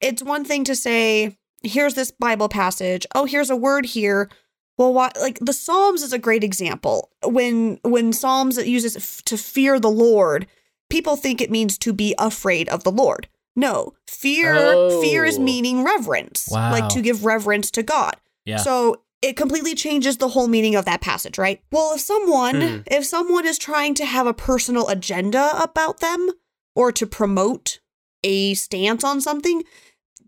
it's 0.00 0.22
one 0.22 0.44
thing 0.44 0.64
to 0.64 0.76
say, 0.76 1.36
here's 1.62 1.94
this 1.94 2.10
Bible 2.10 2.48
passage. 2.48 3.06
Oh, 3.14 3.24
here's 3.24 3.50
a 3.50 3.56
word 3.56 3.86
here. 3.86 4.28
Well, 4.76 4.92
why, 4.92 5.10
like 5.20 5.38
the 5.40 5.52
Psalms 5.52 6.02
is 6.02 6.12
a 6.12 6.18
great 6.18 6.42
example. 6.44 7.10
When 7.24 7.78
when 7.82 8.12
Psalms 8.12 8.58
it 8.58 8.66
uses 8.66 8.96
f- 8.96 9.22
to 9.26 9.36
fear 9.38 9.78
the 9.78 9.90
Lord, 9.90 10.46
people 10.90 11.16
think 11.16 11.40
it 11.40 11.50
means 11.50 11.78
to 11.78 11.92
be 11.92 12.14
afraid 12.18 12.68
of 12.68 12.82
the 12.84 12.90
Lord. 12.92 13.28
No, 13.56 13.92
fear 14.08 14.54
fear 15.00 15.24
is 15.24 15.38
Oh. 15.38 15.42
meaning 15.42 15.84
reverence, 15.84 16.48
Wow. 16.50 16.72
like 16.72 16.88
to 16.90 17.00
give 17.02 17.24
reverence 17.24 17.70
to 17.72 17.82
God. 17.84 18.16
yeah. 18.44 18.56
So 18.58 19.00
it 19.22 19.36
completely 19.36 19.74
changes 19.74 20.18
the 20.18 20.28
whole 20.28 20.48
meaning 20.48 20.74
of 20.74 20.84
that 20.84 21.00
passage, 21.00 21.38
right? 21.38 21.62
Well, 21.72 21.94
if 21.94 22.00
someone 22.00 22.60
Hmm. 22.60 22.78
if 22.86 23.06
someone 23.06 23.46
is 23.46 23.58
trying 23.58 23.94
to 23.94 24.04
have 24.04 24.26
a 24.26 24.34
personal 24.34 24.88
agenda 24.88 25.52
about 25.62 26.00
them 26.00 26.30
or 26.74 26.90
to 26.92 27.06
promote 27.06 27.78
a 28.24 28.54
stance 28.54 29.04
on 29.04 29.20
something, 29.20 29.62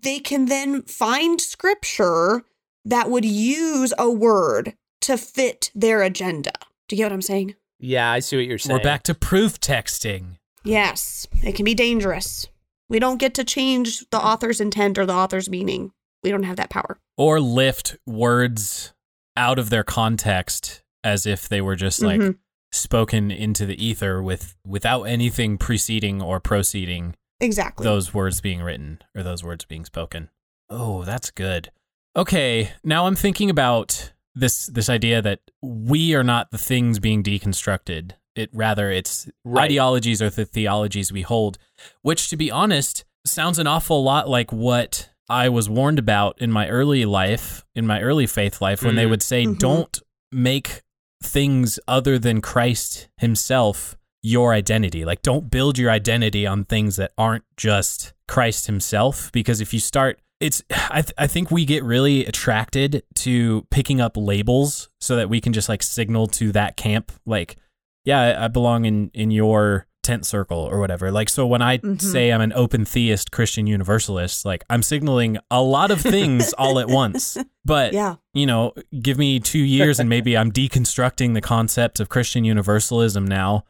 they 0.01 0.19
can 0.21 0.47
then 0.47 0.83
find 0.83 1.41
scripture 1.41 2.45
that 2.87 3.11
would 3.11 3.25
use 3.25 3.93
a 3.99 4.11
word 4.11 4.75
to 5.03 5.17
fit 5.19 5.71
their 5.75 6.03
agenda. 6.03 6.53
Do 6.89 6.97
you 6.97 6.99
get 7.03 7.07
what 7.07 7.13
I'm 7.13 7.23
saying? 7.23 7.55
Yeah, 7.79 8.11
I 8.11 8.21
see 8.21 8.37
what 8.37 8.47
you're 8.47 8.59
saying. 8.59 8.79
We're 8.79 8.83
back 8.83 9.03
to 9.05 9.15
proof 9.15 9.61
texting. 9.61 10.37
Yes, 10.65 11.27
it 11.43 11.55
can 11.55 11.65
be 11.65 11.75
dangerous. 11.75 12.47
We 12.89 12.99
don't 12.99 13.19
get 13.19 13.35
to 13.35 13.45
change 13.45 14.09
the 14.11 14.19
author's 14.19 14.61
intent 14.61 14.99
or 14.99 15.05
the 15.07 15.13
author's 15.15 15.51
meaning. 15.51 15.93
We 16.23 16.31
don't 16.31 16.45
have 16.45 16.57
that 16.57 16.71
power. 16.71 16.99
or 17.19 17.41
lift 17.41 17.97
words 18.07 18.93
out 19.39 19.59
of 19.59 19.71
their 19.71 19.83
context 19.85 20.83
as 21.03 21.25
if 21.27 21.49
they 21.49 21.61
were 21.63 21.77
just 21.77 22.03
like 22.03 22.21
Mhm. 22.21 22.37
spoken 22.73 23.31
into 23.31 23.65
the 23.65 23.83
ether 23.83 24.23
with 24.23 24.55
without 24.67 25.05
anything 25.05 25.57
preceding 25.57 26.21
or 26.21 26.41
proceeding 26.41 27.15
Exactly. 27.41 27.85
those 27.85 28.13
words 28.13 28.41
being 28.43 28.61
written 28.61 28.99
or 29.15 29.23
those 29.23 29.43
words 29.43 29.65
being 29.65 29.85
spoken. 29.87 30.29
Oh, 30.69 31.05
that's 31.05 31.31
good. 31.31 31.71
Okay, 32.17 32.71
now 32.83 33.07
I'm 33.07 33.17
thinking 33.17 33.51
about 33.51 34.13
this 34.35 34.67
this 34.67 34.89
idea 34.89 35.21
that 35.23 35.41
we 35.63 36.15
are 36.15 36.25
not 36.25 36.51
the 36.51 36.59
things 36.59 36.99
being 36.99 37.23
deconstructed. 37.23 38.13
It 38.35 38.51
rather 38.53 38.91
it's 38.91 39.29
Right. 39.45 39.65
ideologies 39.65 40.21
or 40.23 40.31
the 40.31 40.45
theologies 40.45 41.13
we 41.13 41.23
hold, 41.23 41.59
which 42.03 42.29
to 42.31 42.37
be 42.37 42.51
honest 42.51 43.05
sounds 43.27 43.59
an 43.59 43.67
awful 43.67 44.03
lot 44.03 44.29
like 44.29 44.53
what 44.53 45.11
I 45.29 45.49
was 45.49 45.69
warned 45.69 45.99
about 45.99 46.41
in 46.41 46.53
my 46.53 46.69
early 46.69 47.05
life, 47.05 47.65
in 47.75 47.87
my 47.87 48.01
early 48.01 48.27
faith 48.27 48.61
life 48.61 48.83
when 48.83 48.95
they 48.97 49.05
Mm. 49.07 49.11
would 49.11 49.23
say 49.23 49.45
Mhm. 49.45 49.59
don't 49.59 50.01
make 50.31 50.83
things 51.23 51.79
other 51.89 52.19
than 52.19 52.41
Christ 52.41 53.09
himself 53.19 53.97
your 54.23 54.53
identity. 54.55 55.05
Like, 55.05 55.23
don't 55.23 55.51
build 55.51 55.79
your 55.79 55.91
identity 55.91 56.47
on 56.47 56.65
things 56.65 56.97
that 56.97 57.13
aren't 57.17 57.45
just 57.57 58.13
Christ 58.29 58.67
himself. 58.67 59.31
Because 59.33 59.61
if 59.61 59.73
you 59.73 59.81
start, 59.81 60.21
it's, 60.41 60.63
I, 60.91 61.03
th- 61.03 61.15
I 61.17 61.27
think 61.27 61.51
we 61.51 61.65
get 61.65 61.83
really 61.85 62.27
attracted 62.27 63.03
to 63.17 63.67
picking 63.71 64.01
up 64.01 64.17
labels 64.17 64.89
so 65.01 65.17
that 65.17 65.29
we 65.31 65.41
can 65.41 65.53
just 65.53 65.69
like 65.69 65.83
signal 65.83 66.27
to 66.29 66.53
that 66.53 66.77
camp, 66.77 67.13
like, 67.25 67.57
yeah, 68.05 68.21
I, 68.21 68.45
I 68.45 68.49
belong 68.49 68.85
in, 68.85 69.11
in 69.15 69.31
your 69.31 69.87
tent 70.03 70.25
circle 70.25 70.59
or 70.59 70.79
whatever. 70.79 71.11
Like, 71.11 71.29
so 71.29 71.47
when 71.47 71.61
I 71.63 71.79
Mhm. 71.79 72.01
say 72.01 72.31
I'm 72.31 72.41
an 72.41 72.53
open 72.53 72.85
theist 72.85 73.33
Christian 73.33 73.67
universalist, 73.67 74.45
like, 74.45 74.63
I'm 74.71 74.83
signaling 74.85 75.39
a 75.51 75.61
lot 75.63 75.91
of 75.91 76.01
things 76.01 76.53
all 76.53 76.79
at 76.79 76.89
once. 76.89 77.37
But 77.65 77.95
yeah. 77.95 78.15
you 78.33 78.47
know, 78.47 78.75
give 79.03 79.19
me 79.19 79.41
two 79.41 79.59
years 79.59 79.99
and 79.99 80.09
maybe 80.09 80.37
I'm 80.39 80.53
deconstructing 80.53 81.35
the 81.35 81.41
concept 81.41 81.99
of 81.99 82.09
Christian 82.09 82.45
universalism 82.45 83.27
now. 83.27 83.65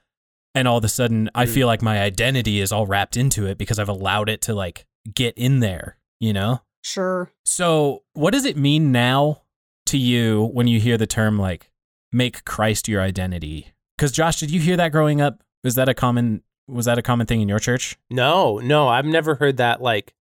And 0.54 0.68
all 0.68 0.76
of 0.76 0.84
a 0.84 0.88
sudden, 0.88 1.30
I 1.34 1.46
Mm. 1.46 1.54
feel 1.54 1.66
like 1.66 1.80
my 1.80 2.00
identity 2.02 2.60
is 2.60 2.72
all 2.72 2.86
wrapped 2.86 3.16
into 3.16 3.46
it 3.46 3.56
because 3.56 3.78
I've 3.78 3.88
allowed 3.88 4.28
it 4.28 4.42
to 4.42 4.54
like 4.54 4.84
get 5.14 5.32
in 5.38 5.60
there, 5.60 5.96
you 6.20 6.32
know? 6.32 6.60
Sure. 6.82 7.30
So, 7.44 8.02
what 8.12 8.32
does 8.32 8.44
it 8.44 8.56
mean 8.56 8.92
now 8.92 9.42
to 9.86 9.98
you 9.98 10.50
when 10.52 10.66
you 10.68 10.78
hear 10.80 10.96
the 10.96 11.06
term 11.06 11.38
like 11.38 11.70
make 12.12 12.44
Christ 12.44 12.88
your 12.88 13.00
identity? 13.00 13.72
Because, 13.96 14.12
Josh, 14.12 14.38
did 14.40 14.50
you 14.50 14.60
hear 14.60 14.76
that 14.76 14.92
growing 14.92 15.20
up? 15.20 15.42
Was 15.64 15.74
that 15.74 15.88
a 15.88 15.94
common? 15.94 16.42
Was 16.68 16.86
that 16.86 16.98
a 16.98 17.02
common 17.02 17.26
thing 17.26 17.40
in 17.40 17.48
your 17.48 17.58
church? 17.58 17.96
No, 18.10 18.58
no, 18.58 18.88
I've 18.88 19.04
never 19.06 19.34
heard 19.36 19.56
that 19.58 19.80
like 19.80 20.14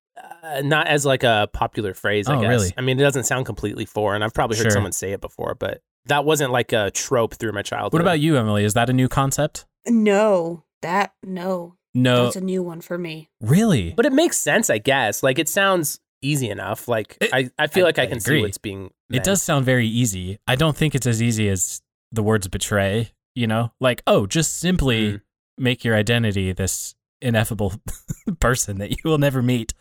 uh, 0.42 0.60
not 0.62 0.86
as 0.86 1.04
like 1.04 1.22
a 1.22 1.48
popular 1.52 1.92
phrase, 1.94 2.28
I 2.28 2.36
Oh, 2.36 2.40
guess. 2.40 2.48
really? 2.48 2.72
I 2.76 2.80
mean, 2.82 2.98
it 3.00 3.02
doesn't 3.02 3.24
sound 3.24 3.46
completely 3.46 3.84
foreign. 3.84 4.22
I've 4.22 4.34
probably 4.34 4.56
heard 4.56 4.64
Sure. 4.64 4.70
someone 4.72 4.92
say 4.92 5.12
it 5.12 5.20
before, 5.20 5.54
but 5.54 5.82
that 6.06 6.24
wasn't 6.24 6.52
like 6.52 6.72
a 6.72 6.90
trope 6.92 7.34
through 7.34 7.52
my 7.52 7.62
childhood. 7.62 7.94
What 7.94 8.02
about 8.02 8.20
you, 8.20 8.36
Emily? 8.36 8.64
Is 8.64 8.74
that 8.74 8.88
a 8.90 8.92
new 8.92 9.08
concept? 9.08 9.64
No, 9.86 10.64
that 10.82 11.14
no. 11.22 11.76
No, 11.94 12.24
That's 12.24 12.36
a 12.36 12.40
new 12.40 12.62
one 12.62 12.80
for 12.80 12.98
me. 12.98 13.28
really. 13.40 13.92
But 13.96 14.06
it 14.06 14.12
makes 14.12 14.36
sense, 14.36 14.68
I 14.70 14.78
guess. 14.78 15.22
Like 15.22 15.38
it 15.38 15.48
sounds 15.48 16.00
easy 16.22 16.50
enough. 16.50 16.88
Like 16.88 17.16
It- 17.20 17.30
I, 17.32 17.50
I 17.58 17.66
feel 17.68 17.84
I- 17.84 17.88
like 17.88 17.98
I, 17.98 18.02
I 18.02 18.06
can 18.06 18.18
agree. 18.18 18.38
see 18.38 18.42
what's 18.42 18.58
being 18.58 18.90
It 19.10 19.22
does 19.24 19.42
sound 19.42 19.64
very 19.64 19.86
easy. 19.86 20.38
I 20.48 20.56
don't 20.56 20.76
think 20.76 20.94
it's 20.94 21.06
as 21.06 21.22
easy 21.22 21.48
as 21.48 21.80
the 22.10 22.22
words 22.22 22.48
betray, 22.48 23.12
you 23.34 23.46
know? 23.46 23.72
Like, 23.80 24.02
oh, 24.06 24.26
just 24.26 24.58
simply 24.58 25.12
Mm. 25.14 25.20
make 25.58 25.84
your 25.84 25.94
identity 25.94 26.52
this 26.52 26.94
ineffable 27.22 27.72
person 28.40 28.78
that 28.78 28.90
you 28.90 28.96
will 29.04 29.18
never 29.18 29.40
meet 29.42 29.72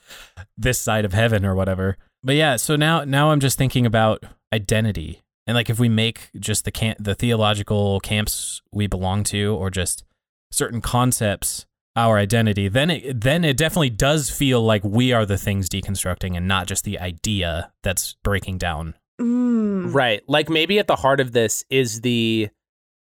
this 0.57 0.79
side 0.79 1.05
of 1.05 1.13
heaven 1.13 1.45
or 1.45 1.55
whatever. 1.55 1.97
But 2.21 2.35
yeah, 2.35 2.55
so 2.57 2.75
now 2.75 3.03
now 3.03 3.31
I'm 3.31 3.39
just 3.39 3.57
thinking 3.57 3.85
about 3.85 4.23
identity. 4.53 5.23
And 5.47 5.55
like 5.55 5.69
if 5.69 5.79
we 5.79 5.89
make 5.89 6.29
just 6.39 6.63
the 6.63 6.71
camp 6.71 6.99
the 7.01 7.15
theological 7.15 7.99
camps 7.99 8.61
we 8.71 8.87
belong 8.87 9.23
to 9.25 9.55
or 9.55 9.69
just 9.69 10.03
certain 10.51 10.79
concepts 10.79 11.65
our 11.95 12.17
identity, 12.17 12.67
then 12.67 12.89
it 12.89 13.21
then 13.21 13.43
it 13.43 13.57
definitely 13.57 13.91
does 13.91 14.29
feel 14.29 14.61
like 14.63 14.83
we 14.83 15.13
are 15.13 15.25
the 15.25 15.37
things 15.37 15.69
deconstructing 15.69 16.35
and 16.35 16.47
not 16.47 16.67
just 16.67 16.83
the 16.83 16.99
idea 16.99 17.71
that's 17.83 18.15
breaking 18.23 18.57
down 18.57 18.95
Mm. 19.19 19.93
Right. 19.93 20.21
Like 20.27 20.49
maybe 20.49 20.79
at 20.79 20.87
the 20.87 20.95
heart 20.95 21.19
of 21.19 21.31
this 21.31 21.63
is 21.69 22.01
the 22.01 22.49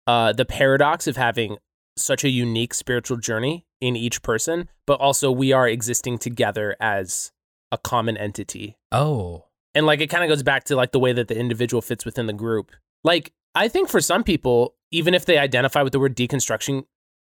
uh 0.06 0.32
the 0.32 0.44
paradox 0.44 1.06
of 1.06 1.16
having 1.16 1.58
such 1.96 2.24
a 2.24 2.28
unique 2.28 2.74
spiritual 2.74 3.16
journey 3.16 3.66
in 3.80 3.96
each 3.96 4.22
person, 4.22 4.68
but 4.86 5.00
also 5.00 5.30
we 5.30 5.52
are 5.52 5.68
existing 5.68 6.18
together 6.18 6.76
as 6.80 7.32
a 7.72 7.78
common 7.78 8.16
entity. 8.16 8.76
Oh. 8.92 9.44
And 9.74 9.86
like 9.86 10.00
it 10.00 10.08
kind 10.08 10.24
of 10.24 10.28
goes 10.28 10.42
back 10.42 10.64
to 10.64 10.76
like 10.76 10.92
the 10.92 10.98
way 10.98 11.12
that 11.12 11.28
the 11.28 11.38
individual 11.38 11.82
fits 11.82 12.04
within 12.04 12.26
the 12.26 12.32
group. 12.32 12.70
Like 13.02 13.32
I 13.54 13.68
think 13.68 13.88
for 13.88 14.00
some 14.00 14.24
people, 14.24 14.74
even 14.90 15.14
if 15.14 15.24
they 15.24 15.38
identify 15.38 15.82
with 15.82 15.92
the 15.92 16.00
word 16.00 16.16
deconstruction 16.16 16.84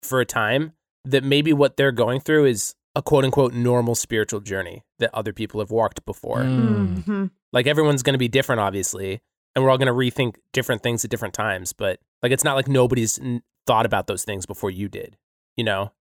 for 0.02 0.20
a 0.20 0.26
time, 0.26 0.72
that 1.10 1.24
maybe 1.24 1.52
what 1.52 1.76
they're 1.76 1.92
going 1.92 2.20
through 2.20 2.46
is 2.46 2.74
a 2.94 3.02
quote 3.02 3.24
unquote 3.24 3.52
normal 3.54 3.94
spiritual 3.94 4.40
journey 4.40 4.82
that 4.98 5.10
other 5.14 5.32
people 5.32 5.60
have 5.60 5.70
walked 5.70 6.04
before. 6.04 6.38
Mm. 6.40 7.04
Mhm. 7.04 7.30
Like 7.52 7.66
everyone's 7.66 8.02
going 8.02 8.14
to 8.14 8.18
be 8.18 8.28
different, 8.28 8.60
obviously, 8.60 9.20
and 9.54 9.64
we're 9.64 9.70
all 9.70 9.78
going 9.78 9.86
to 9.86 9.92
rethink 9.92 10.34
different 10.52 10.82
things 10.82 11.04
at 11.04 11.10
different 11.10 11.34
times. 11.34 11.72
But 11.72 12.00
like, 12.22 12.32
it's 12.32 12.44
not 12.44 12.56
like 12.56 12.68
nobody's 12.68 13.18
n- 13.18 13.42
thought 13.66 13.86
about 13.86 14.06
those 14.06 14.24
things 14.24 14.46
before 14.46 14.70
you 14.70 14.88
did. 14.88 15.16
You 15.56 15.64
know? 15.64 15.92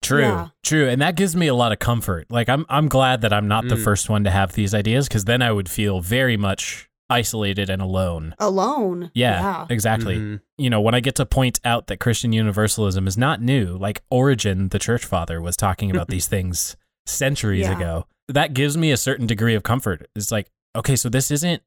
True. 0.00 0.20
Yeah. 0.22 0.48
True. 0.62 0.88
And 0.88 1.02
that 1.02 1.16
gives 1.16 1.34
me 1.34 1.48
a 1.48 1.54
lot 1.54 1.72
of 1.72 1.80
comfort. 1.80 2.26
Like 2.30 2.48
I'm 2.48 2.64
I'm 2.68 2.88
glad 2.88 3.20
that 3.22 3.32
I'm 3.32 3.48
not 3.48 3.68
the 3.68 3.74
Mm. 3.74 3.82
first 3.84 4.08
one 4.08 4.22
to 4.24 4.30
have 4.30 4.52
these 4.52 4.72
ideas 4.74 5.08
cuz 5.08 5.24
then 5.24 5.42
I 5.42 5.50
would 5.50 5.68
feel 5.68 6.00
very 6.00 6.36
much 6.36 6.87
isolated 7.10 7.70
and 7.70 7.80
alone. 7.82 8.34
Alone. 8.38 9.10
Yeah, 9.14 9.66
exactly. 9.70 10.16
Mhm. 10.16 10.40
You 10.58 10.70
know, 10.70 10.80
when 10.80 10.94
I 10.94 11.00
get 11.00 11.14
to 11.16 11.26
point 11.26 11.58
out 11.64 11.86
that 11.86 11.98
Christian 12.00 12.32
universalism 12.32 13.06
is 13.06 13.16
not 13.16 13.40
new, 13.40 13.76
like 13.78 14.02
Origen, 14.10 14.68
the 14.68 14.78
church 14.78 15.04
father, 15.04 15.40
was 15.40 15.56
talking 15.56 15.90
about 15.90 16.08
these 16.08 16.26
things 16.26 16.76
centuries 17.06 17.66
Yeah. 17.66 17.76
ago. 17.76 18.06
That 18.28 18.52
gives 18.52 18.76
me 18.76 18.90
a 18.92 18.96
certain 18.98 19.26
degree 19.26 19.54
of 19.54 19.62
comfort. 19.62 20.08
It's 20.14 20.30
like, 20.30 20.50
okay, 20.76 20.96
so 20.96 21.08
this 21.08 21.30
isn't 21.30 21.62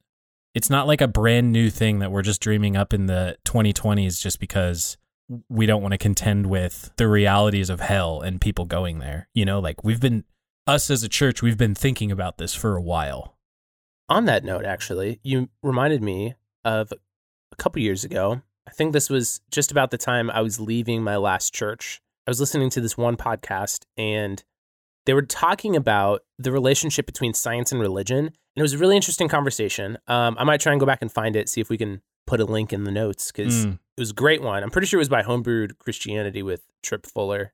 it's 0.54 0.69
not 0.69 0.86
like 0.86 0.99
a 0.99 1.08
brand 1.08 1.49
new 1.54 1.69
thing 1.69 1.99
that 1.99 2.12
we're 2.12 2.21
just 2.21 2.41
dreaming 2.41 2.75
up 2.75 2.93
in 2.93 3.06
the 3.06 3.38
2020s 3.45 4.19
just 4.21 4.38
because 4.38 4.97
we 5.47 5.65
don't 5.65 5.82
want 5.82 5.93
to 5.93 5.97
contend 5.97 6.45
with 6.47 6.91
the 6.97 7.08
realities 7.08 7.69
of 7.69 7.80
hell 7.80 8.19
and 8.19 8.41
people 8.41 8.65
going 8.65 8.99
there. 8.99 9.30
You 9.34 9.45
know, 9.45 9.60
like 9.62 9.82
we've 9.86 10.01
been 10.01 10.25
us 10.67 10.89
as 10.91 11.04
a 11.04 11.10
church, 11.10 11.41
we've 11.41 11.58
been 11.58 11.73
thinking 11.73 12.12
about 12.12 12.38
this 12.38 12.54
for 12.54 12.75
a 12.75 12.82
while. 12.82 13.38
On 14.12 14.26
that 14.26 14.43
note, 14.43 14.65
actually, 14.65 15.19
you 15.24 15.47
reminded 15.63 16.04
me 16.04 16.36
of 16.65 16.91
a 17.52 17.56
couple 17.56 17.82
years 17.82 18.04
ago. 18.04 18.41
I 18.67 18.71
think 18.71 18.91
this 18.93 19.10
was 19.10 19.39
just 19.52 19.71
about 19.71 19.89
the 19.91 19.97
time 19.97 20.30
I 20.30 20.41
was 20.41 20.60
leaving 20.60 21.02
my 21.02 21.15
last 21.15 21.54
church. 21.54 22.02
I 22.28 22.32
was 22.32 22.39
listening 22.39 22.69
to 22.71 22.82
this 22.82 22.97
one 22.97 23.15
podcast 23.15 23.86
and 23.97 24.43
they 25.06 25.13
were 25.13 25.21
talking 25.21 25.76
about 25.76 26.24
the 26.38 26.52
relationship 26.52 27.06
between 27.06 27.34
science 27.34 27.71
and 27.71 27.80
religion. 27.80 28.26
And 28.26 28.34
it 28.58 28.62
was 28.62 28.74
a 28.74 28.78
really 28.78 28.95
interesting 28.97 29.30
conversation. 29.30 29.97
Um, 30.08 30.36
I 30.38 30.43
might 30.43 30.60
try 30.60 30.74
and 30.74 30.80
go 30.80 30.86
back 30.86 31.02
and 31.02 31.12
find 31.12 31.36
it, 31.38 31.47
see 31.47 31.62
if 31.62 31.69
we 31.69 31.78
can 31.78 32.02
put 32.28 32.39
a 32.41 32.45
link 32.45 32.71
in 32.74 32.84
the 32.84 32.91
notes 32.91 33.32
because 33.32 33.65
Mm. 33.65 33.74
it 33.97 34.02
was 34.02 34.12
a 34.12 34.13
great 34.13 34.41
one. 34.41 34.62
I'm 34.62 34.69
pretty 34.71 34.88
sure 34.88 35.00
it 35.00 35.02
was 35.02 35.10
by 35.10 35.24
Homebrewed 35.24 35.80
Christianity 35.80 36.43
with 36.43 36.63
Tripp 36.84 37.06
Fuller. 37.06 37.54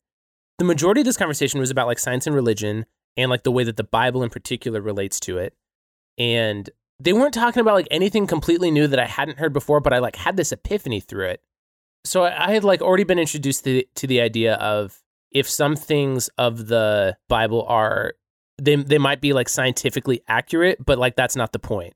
The 0.57 0.65
majority 0.65 1.01
of 1.01 1.05
this 1.05 1.17
conversation 1.17 1.59
was 1.59 1.69
about 1.69 1.85
like 1.87 1.99
science 1.99 2.25
and 2.25 2.35
religion 2.35 2.85
and 3.15 3.29
like 3.29 3.43
the 3.43 3.51
way 3.51 3.63
that 3.63 3.77
the 3.77 3.83
Bible 3.83 4.23
in 4.23 4.29
particular 4.31 4.81
relates 4.81 5.19
to 5.21 5.37
it. 5.37 5.53
And 6.17 6.69
they 6.99 7.13
weren't 7.13 7.33
talking 7.33 7.61
about 7.61 7.75
like 7.75 7.87
anything 7.91 8.27
completely 8.27 8.71
new 8.71 8.87
that 8.87 8.99
I 8.99 9.05
hadn't 9.05 9.37
heard 9.37 9.53
before, 9.53 9.79
but 9.79 9.93
I 9.93 9.99
like 9.99 10.15
had 10.15 10.37
this 10.37 10.51
epiphany 10.51 10.99
through 10.99 11.27
it. 11.27 11.41
So 12.05 12.23
I 12.23 12.47
I 12.47 12.51
had 12.51 12.63
like 12.63 12.81
already 12.81 13.03
been 13.03 13.19
introduced 13.19 13.63
to, 13.65 13.83
to 13.95 14.07
the 14.07 14.21
idea 14.21 14.55
of 14.55 14.99
if 15.31 15.49
some 15.49 15.75
things 15.75 16.29
of 16.37 16.67
the 16.67 17.17
Bible 17.27 17.65
are 17.67 18.13
they 18.57 18.75
they 18.75 18.97
might 18.97 19.21
be 19.21 19.33
like 19.33 19.49
scientifically 19.49 20.21
accurate, 20.27 20.83
but 20.83 20.97
like 20.97 21.15
that's 21.15 21.35
not 21.35 21.51
the 21.51 21.59
point. 21.59 21.93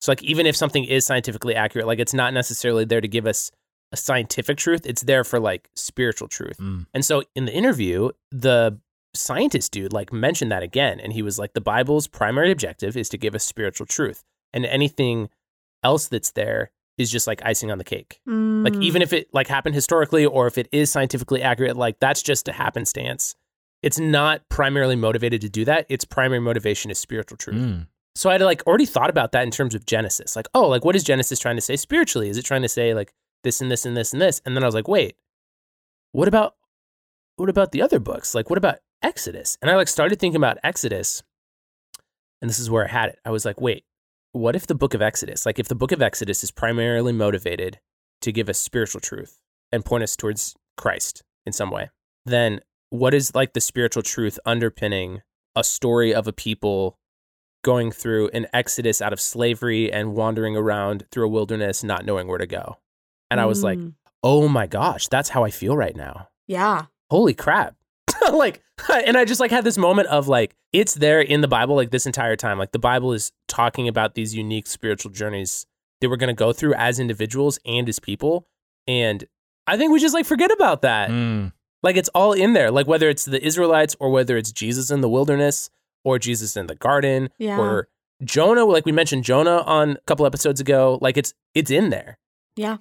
So 0.00 0.12
like 0.12 0.22
even 0.22 0.46
if 0.46 0.56
something 0.56 0.84
is 0.84 1.06
scientifically 1.06 1.54
accurate, 1.54 1.86
like 1.86 1.98
it's 1.98 2.14
not 2.14 2.34
necessarily 2.34 2.84
there 2.84 3.00
to 3.00 3.08
give 3.08 3.26
us 3.26 3.50
a 3.92 3.96
scientific 3.96 4.58
truth. 4.58 4.84
It's 4.84 5.02
there 5.02 5.24
for 5.24 5.38
like 5.38 5.70
spiritual 5.74 6.28
truth. 6.28 6.58
Mm. 6.58 6.86
And 6.92 7.04
so 7.04 7.22
in 7.34 7.44
the 7.44 7.52
interview, 7.52 8.10
the 8.30 8.78
scientist 9.16 9.72
dude 9.72 9.92
like 9.92 10.12
mentioned 10.12 10.52
that 10.52 10.62
again 10.62 11.00
and 11.00 11.12
he 11.12 11.22
was 11.22 11.38
like 11.38 11.54
the 11.54 11.60
Bible's 11.60 12.06
primary 12.06 12.50
objective 12.52 12.96
is 12.96 13.08
to 13.10 13.18
give 13.18 13.34
us 13.34 13.44
spiritual 13.44 13.86
truth. 13.86 14.22
And 14.52 14.64
anything 14.64 15.28
else 15.82 16.08
that's 16.08 16.30
there 16.32 16.70
is 16.98 17.10
just 17.10 17.26
like 17.26 17.42
icing 17.44 17.70
on 17.70 17.78
the 17.78 17.84
cake. 17.84 18.20
Like 18.26 18.72
Mm. 18.74 18.82
even 18.82 19.02
if 19.02 19.12
it 19.12 19.28
like 19.32 19.48
happened 19.48 19.74
historically 19.74 20.24
or 20.24 20.46
if 20.46 20.56
it 20.56 20.68
is 20.72 20.90
scientifically 20.90 21.42
accurate, 21.42 21.76
like 21.76 21.98
that's 22.00 22.22
just 22.22 22.48
a 22.48 22.52
happenstance. 22.52 23.34
It's 23.82 23.98
not 23.98 24.48
primarily 24.48 24.96
motivated 24.96 25.42
to 25.42 25.48
do 25.50 25.64
that. 25.66 25.84
Its 25.88 26.04
primary 26.04 26.40
motivation 26.40 26.90
is 26.90 26.98
spiritual 26.98 27.36
truth. 27.36 27.56
Mm. 27.60 27.86
So 28.14 28.30
I 28.30 28.32
had 28.32 28.40
like 28.42 28.66
already 28.66 28.86
thought 28.86 29.10
about 29.10 29.32
that 29.32 29.42
in 29.42 29.50
terms 29.50 29.74
of 29.74 29.84
Genesis. 29.84 30.34
Like, 30.36 30.48
oh, 30.54 30.66
like 30.68 30.84
what 30.86 30.96
is 30.96 31.04
Genesis 31.04 31.38
trying 31.38 31.56
to 31.56 31.60
say 31.62 31.76
spiritually? 31.76 32.30
Is 32.30 32.38
it 32.38 32.46
trying 32.46 32.62
to 32.62 32.68
say 32.68 32.94
like 32.94 33.12
this 33.44 33.60
and 33.60 33.70
this 33.70 33.84
and 33.84 33.94
this 33.94 34.14
and 34.14 34.22
this? 34.22 34.40
And 34.46 34.56
then 34.56 34.62
I 34.62 34.66
was 34.66 34.74
like, 34.74 34.88
wait, 34.88 35.16
what 36.12 36.28
about 36.28 36.54
what 37.36 37.50
about 37.50 37.72
the 37.72 37.82
other 37.82 37.98
books? 37.98 38.34
Like 38.34 38.48
what 38.48 38.56
about 38.56 38.78
Exodus? 39.02 39.56
And 39.62 39.70
I 39.70 39.76
like 39.76 39.88
started 39.88 40.18
thinking 40.18 40.36
about 40.36 40.58
Exodus. 40.64 41.22
And 42.40 42.48
this 42.50 42.58
is 42.58 42.70
where 42.70 42.84
I 42.84 42.90
had 42.90 43.08
it. 43.10 43.18
I 43.24 43.30
was 43.30 43.44
like, 43.44 43.60
wait, 43.60 43.84
what 44.32 44.56
if 44.56 44.66
the 44.66 44.74
book 44.74 44.94
of 44.94 45.00
Exodus, 45.02 45.46
like 45.46 45.58
if 45.58 45.68
the 45.68 45.74
book 45.74 45.92
of 45.92 46.02
Exodus 46.02 46.44
is 46.44 46.50
primarily 46.50 47.12
motivated 47.12 47.78
to 48.22 48.32
give 48.32 48.48
us 48.48 48.58
spiritual 48.58 49.00
truth 49.00 49.40
and 49.72 49.84
point 49.84 50.02
us 50.02 50.16
towards 50.16 50.54
Christ 50.76 51.22
in 51.46 51.52
some 51.52 51.70
way, 51.70 51.90
then 52.26 52.60
what 52.90 53.14
is 53.14 53.34
like 53.34 53.52
the 53.54 53.60
spiritual 53.60 54.02
truth 54.02 54.38
underpinning 54.44 55.22
a 55.54 55.64
story 55.64 56.14
of 56.14 56.26
a 56.28 56.32
people 56.32 56.98
going 57.64 57.90
through 57.90 58.28
an 58.34 58.46
exodus 58.52 59.00
out 59.00 59.12
of 59.12 59.20
slavery 59.20 59.90
and 59.90 60.14
wandering 60.14 60.56
around 60.56 61.04
through 61.10 61.24
a 61.24 61.30
wilderness, 61.30 61.82
not 61.82 62.04
knowing 62.04 62.28
where 62.28 62.38
to 62.38 62.46
go? 62.46 62.76
And 63.30 63.40
I 63.40 63.46
was 63.46 63.62
like, 63.64 63.78
Mm. 63.78 63.94
oh 64.22 64.46
my 64.48 64.66
gosh, 64.66 65.08
that's 65.08 65.30
how 65.30 65.42
I 65.44 65.50
feel 65.50 65.76
right 65.76 65.96
now. 65.96 66.28
yeah. 66.46 66.86
Holy 67.10 67.34
crap. 67.34 67.76
like, 68.32 68.62
and 69.04 69.16
I 69.16 69.24
just 69.24 69.40
like 69.40 69.50
had 69.50 69.64
this 69.64 69.78
moment 69.78 70.08
of 70.08 70.28
like, 70.28 70.54
it's 70.72 70.94
there 70.94 71.20
in 71.20 71.40
the 71.40 71.48
Bible, 71.48 71.74
like 71.74 71.90
this 71.90 72.06
entire 72.06 72.36
time. 72.36 72.58
Like, 72.58 72.72
the 72.72 72.78
Bible 72.78 73.12
is 73.12 73.32
talking 73.48 73.88
about 73.88 74.14
these 74.14 74.34
unique 74.34 74.66
spiritual 74.66 75.10
journeys 75.12 75.66
that 76.00 76.08
we're 76.08 76.16
going 76.16 76.28
to 76.28 76.38
go 76.38 76.52
through 76.52 76.74
as 76.74 76.98
individuals 77.00 77.58
and 77.64 77.88
as 77.88 77.98
people. 77.98 78.46
And 78.86 79.24
I 79.66 79.76
think 79.76 79.92
we 79.92 80.00
just 80.00 80.14
like 80.14 80.26
forget 80.26 80.50
about 80.52 80.82
that. 80.82 81.10
Mm. 81.10 81.52
Like, 81.82 81.96
it's 81.96 82.08
all 82.14 82.32
in 82.32 82.52
there. 82.52 82.70
Like, 82.70 82.86
whether 82.86 83.08
it's 83.08 83.24
the 83.24 83.44
Israelites 83.44 83.96
or 84.00 84.10
whether 84.10 84.36
it's 84.36 84.52
Jesus 84.52 84.90
in 84.90 85.00
the 85.00 85.08
wilderness 85.08 85.70
or 86.04 86.18
Jesus 86.18 86.56
in 86.56 86.66
the 86.66 86.74
garden 86.74 87.30
Yeah. 87.38 87.58
or 87.58 87.88
Jonah, 88.24 88.64
like 88.64 88.86
we 88.86 88.92
mentioned 88.92 89.24
Jonah 89.24 89.58
on 89.66 89.90
a 89.92 90.00
couple 90.06 90.26
episodes 90.26 90.60
ago. 90.60 90.98
Like, 91.00 91.16
it's, 91.16 91.34
it's 91.54 91.70
in 91.70 91.90
there. 91.90 92.18
Yeah. 92.56 92.78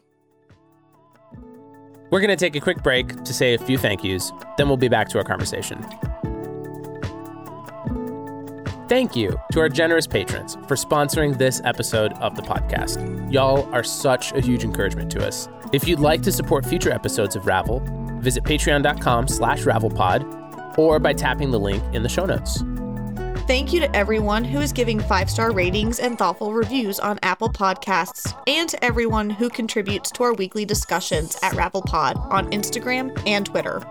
We're 2.11 2.19
going 2.19 2.29
to 2.29 2.35
take 2.35 2.55
a 2.55 2.59
quick 2.59 2.83
break 2.83 3.23
to 3.23 3.33
say 3.33 3.55
a 3.55 3.57
few 3.57 3.77
thank 3.77 4.03
yous, 4.03 4.31
then 4.57 4.67
we'll 4.67 4.77
be 4.77 4.87
back 4.87 5.09
to 5.09 5.17
our 5.17 5.23
conversation. 5.23 5.83
Thank 8.87 9.15
you 9.15 9.39
to 9.51 9.59
our 9.59 9.69
generous 9.69 10.05
patrons 10.05 10.55
for 10.67 10.75
sponsoring 10.75 11.37
this 11.37 11.59
episode 11.65 12.13
of 12.13 12.35
the 12.35 12.43
podcast. 12.43 13.33
Y'all 13.33 13.67
are 13.73 13.83
such 13.83 14.31
a 14.33 14.41
huge 14.41 14.63
encouragement 14.63 15.11
to 15.13 15.25
us. 15.25 15.49
If 15.73 15.87
you'd 15.87 15.99
like 15.99 16.21
to 16.21 16.31
support 16.31 16.65
future 16.65 16.91
episodes 16.91 17.35
of 17.35 17.47
Ravel, 17.47 17.81
visit 18.19 18.43
patreon.com 18.43 19.27
slash 19.27 19.63
ravelpod 19.63 20.77
or 20.77 20.99
by 20.99 21.13
tapping 21.13 21.49
the 21.49 21.59
link 21.59 21.83
in 21.95 22.03
the 22.03 22.09
show 22.09 22.25
notes. 22.25 22.63
Thank 23.47 23.73
you 23.73 23.79
to 23.81 23.95
everyone 23.95 24.43
who 24.43 24.59
is 24.59 24.73
giving 24.73 24.99
five 24.99 25.29
star 25.29 25.51
ratings 25.51 25.99
and 25.99 26.17
thoughtful 26.17 26.51
reviews 26.51 26.99
on 26.99 27.19
Apple 27.21 27.49
Podcasts, 27.49 28.35
and 28.47 28.67
to 28.69 28.83
everyone 28.83 29.29
who 29.29 29.49
contributes 29.49 30.09
to 30.11 30.23
our 30.23 30.33
weekly 30.33 30.65
discussions 30.65 31.37
at 31.43 31.53
RavelPod 31.53 32.17
on 32.31 32.49
Instagram 32.49 33.15
and 33.27 33.45
Twitter. 33.45 33.85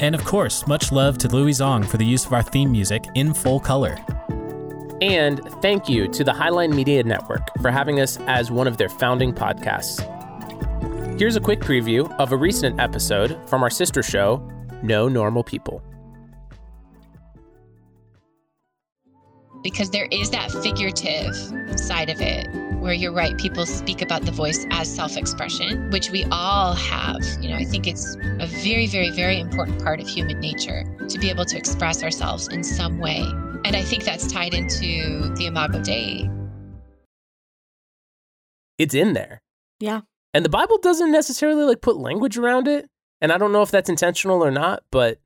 And 0.00 0.14
of 0.14 0.22
course, 0.26 0.66
much 0.66 0.92
love 0.92 1.16
to 1.18 1.28
Louis 1.28 1.52
Zong 1.52 1.86
for 1.86 1.96
the 1.96 2.04
use 2.04 2.26
of 2.26 2.34
our 2.34 2.42
theme 2.42 2.70
music 2.70 3.02
in 3.14 3.32
full 3.32 3.58
color. 3.58 3.96
And 5.00 5.40
thank 5.62 5.88
you 5.88 6.06
to 6.08 6.22
the 6.22 6.32
Highline 6.32 6.74
Media 6.74 7.02
Network 7.04 7.48
for 7.62 7.70
having 7.70 8.00
us 8.00 8.18
as 8.26 8.50
one 8.50 8.66
of 8.66 8.76
their 8.76 8.90
founding 8.90 9.32
podcasts. 9.32 10.02
Here's 11.18 11.36
a 11.36 11.40
quick 11.40 11.60
preview 11.60 12.14
of 12.18 12.32
a 12.32 12.36
recent 12.36 12.78
episode 12.78 13.40
from 13.48 13.62
our 13.62 13.70
sister 13.70 14.02
show, 14.02 14.46
No 14.82 15.08
Normal 15.08 15.42
People. 15.42 15.82
Because 19.64 19.90
there 19.90 20.06
is 20.12 20.30
that 20.30 20.52
figurative 20.62 21.34
side 21.80 22.08
of 22.10 22.20
it 22.20 22.46
where 22.78 22.92
you're 22.92 23.12
right 23.12 23.36
people 23.38 23.64
speak 23.66 24.02
about 24.02 24.22
the 24.22 24.30
voice 24.30 24.64
as 24.70 24.94
self-expression 24.94 25.90
which 25.90 26.10
we 26.10 26.24
all 26.30 26.74
have 26.74 27.20
you 27.40 27.48
know 27.48 27.56
i 27.56 27.64
think 27.64 27.86
it's 27.86 28.14
a 28.38 28.46
very 28.62 28.86
very 28.86 29.10
very 29.10 29.40
important 29.40 29.82
part 29.82 29.98
of 30.00 30.06
human 30.06 30.38
nature 30.38 30.84
to 31.08 31.18
be 31.18 31.30
able 31.30 31.44
to 31.46 31.56
express 31.56 32.02
ourselves 32.04 32.46
in 32.48 32.62
some 32.62 32.98
way 32.98 33.24
and 33.64 33.74
i 33.74 33.82
think 33.82 34.04
that's 34.04 34.30
tied 34.30 34.52
into 34.54 35.32
the 35.36 35.46
imago 35.46 35.82
dei 35.82 36.28
It's 38.78 38.94
in 38.94 39.12
there. 39.14 39.40
Yeah. 39.78 40.00
And 40.32 40.44
the 40.44 40.48
Bible 40.48 40.78
doesn't 40.78 41.12
necessarily 41.12 41.62
like 41.62 41.80
put 41.80 41.96
language 41.96 42.36
around 42.36 42.66
it. 42.66 42.88
And 43.20 43.30
I 43.30 43.38
don't 43.38 43.52
know 43.52 43.62
if 43.62 43.70
that's 43.70 43.88
intentional 43.88 44.44
or 44.44 44.50
not, 44.50 44.82
but 44.90 45.20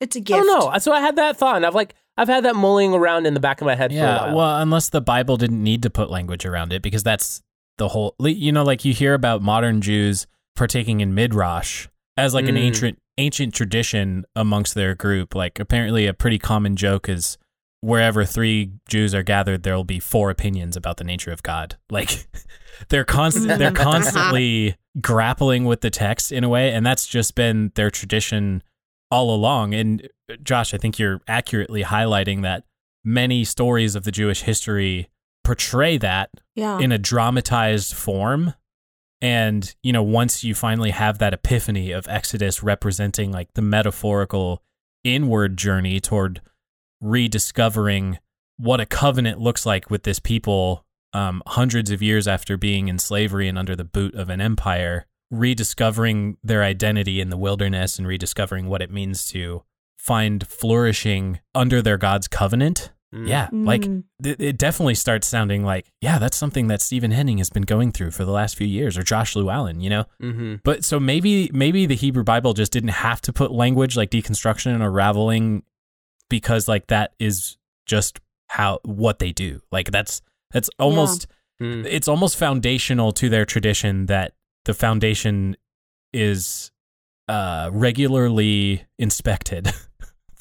It's 0.00 0.14
a 0.14 0.20
gift. 0.20 0.38
don't 0.38 0.46
know. 0.46 0.78
So 0.78 0.92
I 0.92 1.00
had 1.00 1.16
that 1.16 1.36
thought, 1.36 1.56
and 1.56 1.66
I've 1.66 1.74
like 1.74 1.96
I've 2.16 2.28
had 2.28 2.44
that 2.44 2.54
mulling 2.56 2.92
around 2.94 3.26
in 3.26 3.34
the 3.34 3.40
back 3.40 3.60
of 3.60 3.66
my 3.66 3.74
head 3.74 3.90
for 3.90 3.96
a 3.96 4.00
Yeah, 4.00 4.26
while. 4.26 4.36
well, 4.36 4.58
unless 4.60 4.90
the 4.90 5.00
Bible 5.00 5.36
didn't 5.36 5.62
need 5.62 5.82
to 5.82 5.90
put 5.90 6.10
language 6.10 6.44
around 6.44 6.72
it, 6.72 6.82
because 6.82 7.02
that's 7.02 7.42
the 7.78 7.88
whole. 7.88 8.14
You 8.20 8.52
know, 8.52 8.62
like 8.64 8.84
you 8.84 8.92
hear 8.92 9.14
about 9.14 9.42
modern 9.42 9.80
Jews 9.80 10.26
partaking 10.54 11.00
in 11.00 11.14
midrash 11.14 11.88
as 12.18 12.34
like 12.34 12.46
an 12.48 12.56
Mm. 12.56 12.60
ancient 12.66 12.98
ancient 13.18 13.54
tradition 13.54 14.24
amongst 14.36 14.74
their 14.74 14.94
group. 14.94 15.34
Like 15.34 15.58
apparently, 15.58 16.06
a 16.06 16.14
pretty 16.14 16.38
common 16.38 16.76
joke 16.76 17.08
is 17.08 17.38
wherever 17.80 18.24
three 18.24 18.72
Jews 18.88 19.14
are 19.14 19.22
gathered, 19.22 19.62
there 19.64 19.74
will 19.74 19.84
be 19.84 19.98
four 19.98 20.30
opinions 20.30 20.76
about 20.76 20.98
the 20.98 21.04
nature 21.04 21.32
of 21.32 21.42
God. 21.42 21.76
Like 21.90 22.26
they're 22.90 23.04
constant, 23.04 23.46
they're 23.58 23.72
constantly 23.72 24.76
grappling 25.00 25.64
with 25.64 25.80
the 25.80 25.90
text 25.90 26.30
in 26.32 26.44
a 26.44 26.48
way, 26.48 26.72
and 26.72 26.84
that's 26.86 27.06
just 27.06 27.34
been 27.34 27.72
their 27.74 27.90
tradition 27.90 28.62
all 29.10 29.34
along. 29.34 29.74
And 29.74 30.08
Josh, 30.36 30.72
I 30.74 30.78
think 30.78 30.98
you're 30.98 31.20
accurately 31.28 31.82
highlighting 31.84 32.42
that 32.42 32.64
many 33.04 33.44
stories 33.44 33.94
of 33.94 34.04
the 34.04 34.12
Jewish 34.12 34.42
history 34.42 35.08
portray 35.44 35.98
that 35.98 36.30
Yeah. 36.54 36.78
in 36.78 36.92
a 36.92 36.98
dramatized 36.98 37.94
form. 37.94 38.54
And, 39.20 39.74
you 39.82 39.92
know, 39.92 40.02
once 40.02 40.42
you 40.44 40.54
finally 40.54 40.90
have 40.90 41.18
that 41.18 41.32
epiphany 41.32 41.92
of 41.92 42.06
Exodus 42.08 42.62
representing 42.62 43.30
like 43.32 43.52
the 43.54 43.62
metaphorical 43.62 44.62
inward 45.04 45.56
journey 45.56 46.00
toward 46.00 46.40
rediscovering 47.00 48.18
what 48.56 48.80
a 48.80 48.86
covenant 48.86 49.40
looks 49.40 49.66
like 49.66 49.90
with 49.90 50.04
this 50.04 50.18
people 50.18 50.84
um, 51.12 51.42
hundreds 51.46 51.90
of 51.90 52.00
years 52.00 52.26
after 52.26 52.56
being 52.56 52.88
in 52.88 52.98
slavery 52.98 53.46
and 53.48 53.58
under 53.58 53.76
the 53.76 53.84
boot 53.84 54.14
of 54.14 54.30
an 54.30 54.40
empire, 54.40 55.06
rediscovering 55.30 56.38
their 56.42 56.62
identity 56.62 57.20
in 57.20 57.28
the 57.28 57.36
wilderness 57.36 57.98
and 57.98 58.06
rediscovering 58.06 58.66
what 58.68 58.80
it 58.80 58.90
means 58.90 59.26
to 59.26 59.62
find 60.02 60.44
flourishing 60.48 61.38
under 61.54 61.80
their 61.80 61.96
God's 61.96 62.26
covenant. 62.28 62.90
Mm. 63.14 63.28
Yeah, 63.28 63.48
like 63.52 63.82
Mm. 63.82 64.04
it, 64.24 64.40
it 64.40 64.58
definitely 64.58 64.94
starts 64.94 65.28
sounding 65.28 65.62
like, 65.64 65.92
yeah, 66.00 66.18
that's 66.18 66.36
something 66.36 66.66
that 66.68 66.80
Stephen 66.80 67.10
Henning 67.10 67.38
has 67.38 67.50
been 67.50 67.62
going 67.64 67.92
through 67.92 68.10
for 68.10 68.24
the 68.24 68.32
last 68.32 68.56
few 68.56 68.66
years, 68.66 68.96
or 68.98 69.02
Josh 69.02 69.36
Llewellyn, 69.36 69.80
you 69.80 69.90
know. 69.90 70.04
Mm-hmm. 70.22 70.54
But 70.64 70.82
so 70.84 70.98
maybe 70.98 71.50
maybe 71.52 71.84
the 71.86 71.94
Hebrew 71.94 72.24
Bible 72.24 72.54
just 72.54 72.72
didn't 72.72 72.88
have 72.90 73.20
to 73.22 73.32
put 73.32 73.52
language 73.52 73.96
like 73.96 74.10
deconstruction 74.10 74.80
or 74.82 74.90
raveling 74.90 75.62
because 76.30 76.66
like 76.68 76.86
that 76.86 77.12
is 77.18 77.58
just 77.86 78.18
how 78.48 78.80
what 78.84 79.18
they 79.18 79.30
do. 79.30 79.60
Like 79.70 79.90
that's 79.90 80.20
that's 80.50 80.70
almost 80.78 81.26
Mm. 81.60 81.84
it's 81.86 82.08
almost 82.08 82.36
foundational 82.38 83.12
to 83.12 83.28
their 83.28 83.44
tradition 83.44 84.06
that 84.06 84.32
the 84.64 84.74
foundation 84.74 85.54
is 86.12 86.72
uh 87.28 87.70
regularly 87.72 88.84
inspected 88.98 89.68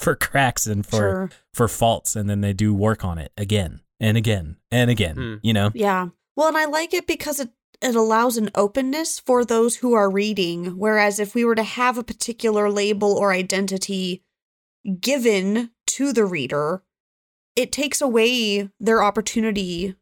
for 0.01 0.15
cracks 0.15 0.65
and 0.67 0.85
for 0.85 0.97
Sure. 0.97 1.29
for 1.53 1.67
faults 1.67 2.15
and 2.15 2.29
then 2.29 2.41
they 2.41 2.53
do 2.53 2.73
work 2.73 3.05
on 3.05 3.17
it 3.17 3.31
again 3.37 3.81
and 3.99 4.17
again 4.17 4.57
and 4.71 4.89
again 4.89 5.15
Hmm. 5.15 5.35
you 5.43 5.53
know 5.53 5.71
Yeah. 5.73 6.09
Well, 6.35 6.47
and 6.47 6.57
I 6.57 6.65
like 6.65 6.93
it 6.93 7.05
because 7.07 7.39
it 7.39 7.49
it 7.81 7.95
allows 7.95 8.37
an 8.37 8.49
openness 8.55 9.19
for 9.19 9.43
those 9.43 9.77
who 9.77 9.93
are 9.93 10.09
reading. 10.09 10.77
Whereas 10.77 11.19
if 11.19 11.33
we 11.33 11.43
were 11.43 11.55
to 11.55 11.63
have 11.63 11.97
a 11.97 12.03
particular 12.03 12.69
label 12.69 13.13
or 13.13 13.31
identity 13.33 14.23
given 14.99 15.71
to 15.87 16.13
the 16.13 16.25
reader, 16.25 16.83
it 17.55 17.71
takes 17.71 17.99
away 18.01 18.69
their 18.79 19.03
opportunity 19.03 19.95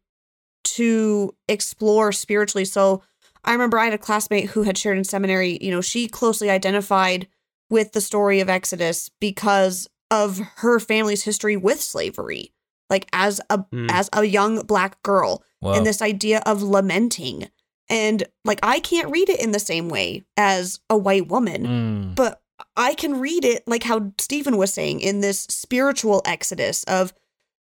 to 0.64 1.34
explore 1.48 2.12
spiritually. 2.12 2.64
So 2.64 3.02
I 3.44 3.52
remember 3.52 3.78
I 3.78 3.84
had 3.86 3.94
a 3.94 3.98
classmate 3.98 4.50
who 4.50 4.62
had 4.64 4.76
shared 4.78 4.98
in 4.98 5.04
seminary, 5.04 5.58
you 5.60 5.70
know, 5.70 5.80
she 5.80 6.06
closely 6.06 6.50
identified 6.50 7.28
with 7.70 7.92
the 7.92 8.00
story 8.00 8.40
of 8.40 8.48
Exodus 8.50 9.08
because 9.20 9.88
of 10.10 10.38
her 10.56 10.78
family's 10.80 11.22
history 11.24 11.56
with 11.56 11.80
slavery. 11.80 12.52
Like 12.90 13.06
as 13.12 13.40
a 13.48 13.58
Hmm. 13.72 13.86
as 13.88 14.10
a 14.12 14.24
young 14.24 14.62
black 14.66 15.00
girl 15.04 15.44
Whoa. 15.60 15.74
and 15.74 15.86
this 15.86 16.02
idea 16.02 16.42
of 16.44 16.62
lamenting. 16.62 17.48
And 17.88 18.24
like 18.44 18.58
I 18.64 18.80
can't 18.80 19.10
read 19.10 19.28
it 19.28 19.40
in 19.40 19.52
the 19.52 19.58
same 19.60 19.88
way 19.88 20.24
as 20.36 20.80
a 20.90 20.96
white 20.96 21.28
woman, 21.28 21.66
Mm. 21.66 22.14
but 22.16 22.42
I 22.76 22.94
can 22.94 23.20
read 23.20 23.44
it 23.44 23.62
like 23.66 23.84
how 23.84 24.12
Stephen 24.18 24.56
was 24.56 24.74
saying 24.74 25.00
in 25.00 25.20
this 25.20 25.46
spiritual 25.48 26.20
exodus 26.24 26.82
of 26.84 27.14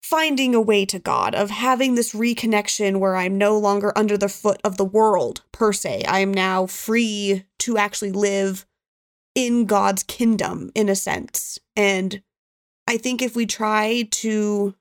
finding 0.02 0.54
a 0.54 0.60
way 0.60 0.86
to 0.86 0.98
God, 0.98 1.34
of 1.34 1.50
having 1.50 1.94
this 1.94 2.14
reconnection 2.14 2.98
where 2.98 3.16
I'm 3.16 3.36
no 3.36 3.58
longer 3.58 3.92
under 3.96 4.16
the 4.16 4.28
foot 4.28 4.60
of 4.64 4.76
the 4.78 4.84
world 4.84 5.42
per 5.52 5.72
se. 5.72 6.04
I 6.08 6.20
am 6.20 6.32
now 6.32 6.66
free 6.66 7.44
to 7.60 7.76
actually 7.76 8.12
live 8.12 8.64
in 9.34 9.64
God's 9.66 10.02
kingdom 10.02 10.70
in 10.74 10.88
a 10.88 10.96
sense. 10.96 11.58
And 11.76 12.22
I 12.86 12.96
think 12.96 13.22
if 13.22 13.36
we 13.36 13.46
try 13.46 14.08
to 14.10 14.74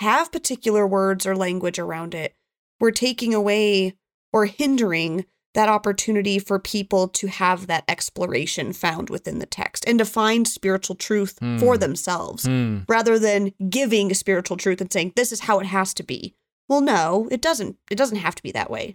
have 0.00 0.32
particular 0.32 0.86
words 0.86 1.24
or 1.26 1.36
language 1.36 1.78
around 1.78 2.14
it, 2.14 2.34
we're 2.80 2.90
taking 2.90 3.32
away 3.32 3.96
or 4.32 4.46
hindering 4.46 5.24
that 5.54 5.68
opportunity 5.70 6.38
for 6.38 6.58
people 6.58 7.08
to 7.08 7.28
have 7.28 7.66
that 7.66 7.84
exploration 7.88 8.74
found 8.74 9.08
within 9.08 9.38
the 9.38 9.46
text 9.46 9.84
and 9.86 9.98
to 9.98 10.04
find 10.04 10.46
spiritual 10.46 10.94
truth 10.96 11.38
for 11.58 11.74
Hmm. 11.74 11.80
themselves 11.80 12.44
Mm. 12.44 12.84
rather 12.88 13.18
than 13.18 13.54
giving 13.70 14.12
spiritual 14.12 14.58
truth 14.58 14.82
and 14.82 14.92
saying 14.92 15.14
this 15.16 15.32
is 15.32 15.40
how 15.40 15.58
it 15.58 15.66
has 15.66 15.94
to 15.94 16.02
be. 16.02 16.34
Well, 16.68 16.82
no, 16.82 17.26
it 17.30 17.40
doesn't 17.40 17.78
it 17.90 17.94
doesn't 17.96 18.18
have 18.18 18.34
to 18.34 18.42
be 18.42 18.52
that 18.52 18.70
way. 18.70 18.92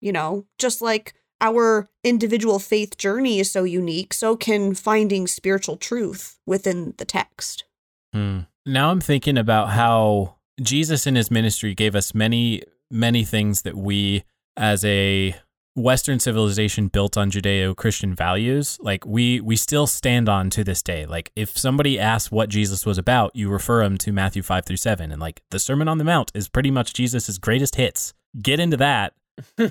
You 0.00 0.10
know, 0.10 0.46
just 0.58 0.82
like 0.82 1.14
our 1.40 1.88
individual 2.04 2.58
faith 2.58 2.96
journey 2.96 3.40
is 3.40 3.50
so 3.50 3.64
unique, 3.64 4.12
so 4.12 4.36
can 4.36 4.74
finding 4.74 5.26
spiritual 5.26 5.76
truth 5.76 6.38
within 6.46 6.94
the 6.98 7.04
text. 7.04 7.64
Hmm. 8.12 8.40
Now 8.66 8.90
I'm 8.90 9.00
thinking 9.00 9.38
about 9.38 9.70
how 9.70 10.36
Jesus 10.60 11.06
in 11.06 11.14
his 11.14 11.30
ministry 11.30 11.74
gave 11.74 11.94
us 11.94 12.14
many, 12.14 12.62
many 12.90 13.24
things 13.24 13.62
that 13.62 13.76
we, 13.76 14.24
as 14.56 14.84
a 14.84 15.34
Western 15.76 16.18
civilization 16.18 16.88
built 16.88 17.16
on 17.16 17.30
Judeo-Christian 17.30 18.14
values, 18.14 18.76
like 18.82 19.06
we 19.06 19.40
we 19.40 19.56
still 19.56 19.86
stand 19.86 20.28
on 20.28 20.50
to 20.50 20.64
this 20.64 20.82
day. 20.82 21.06
Like 21.06 21.30
if 21.36 21.56
somebody 21.56 21.98
asks 21.98 22.30
what 22.30 22.48
Jesus 22.48 22.84
was 22.84 22.98
about, 22.98 23.34
you 23.34 23.48
refer 23.48 23.84
them 23.84 23.96
to 23.98 24.12
Matthew 24.12 24.42
five 24.42 24.66
through 24.66 24.76
seven, 24.76 25.12
and 25.12 25.20
like 25.20 25.42
the 25.50 25.60
Sermon 25.60 25.88
on 25.88 25.98
the 25.98 26.04
Mount 26.04 26.32
is 26.34 26.48
pretty 26.48 26.70
much 26.70 26.92
Jesus's 26.92 27.38
greatest 27.38 27.76
hits. 27.76 28.12
Get 28.42 28.60
into 28.60 28.76
that, 28.78 29.14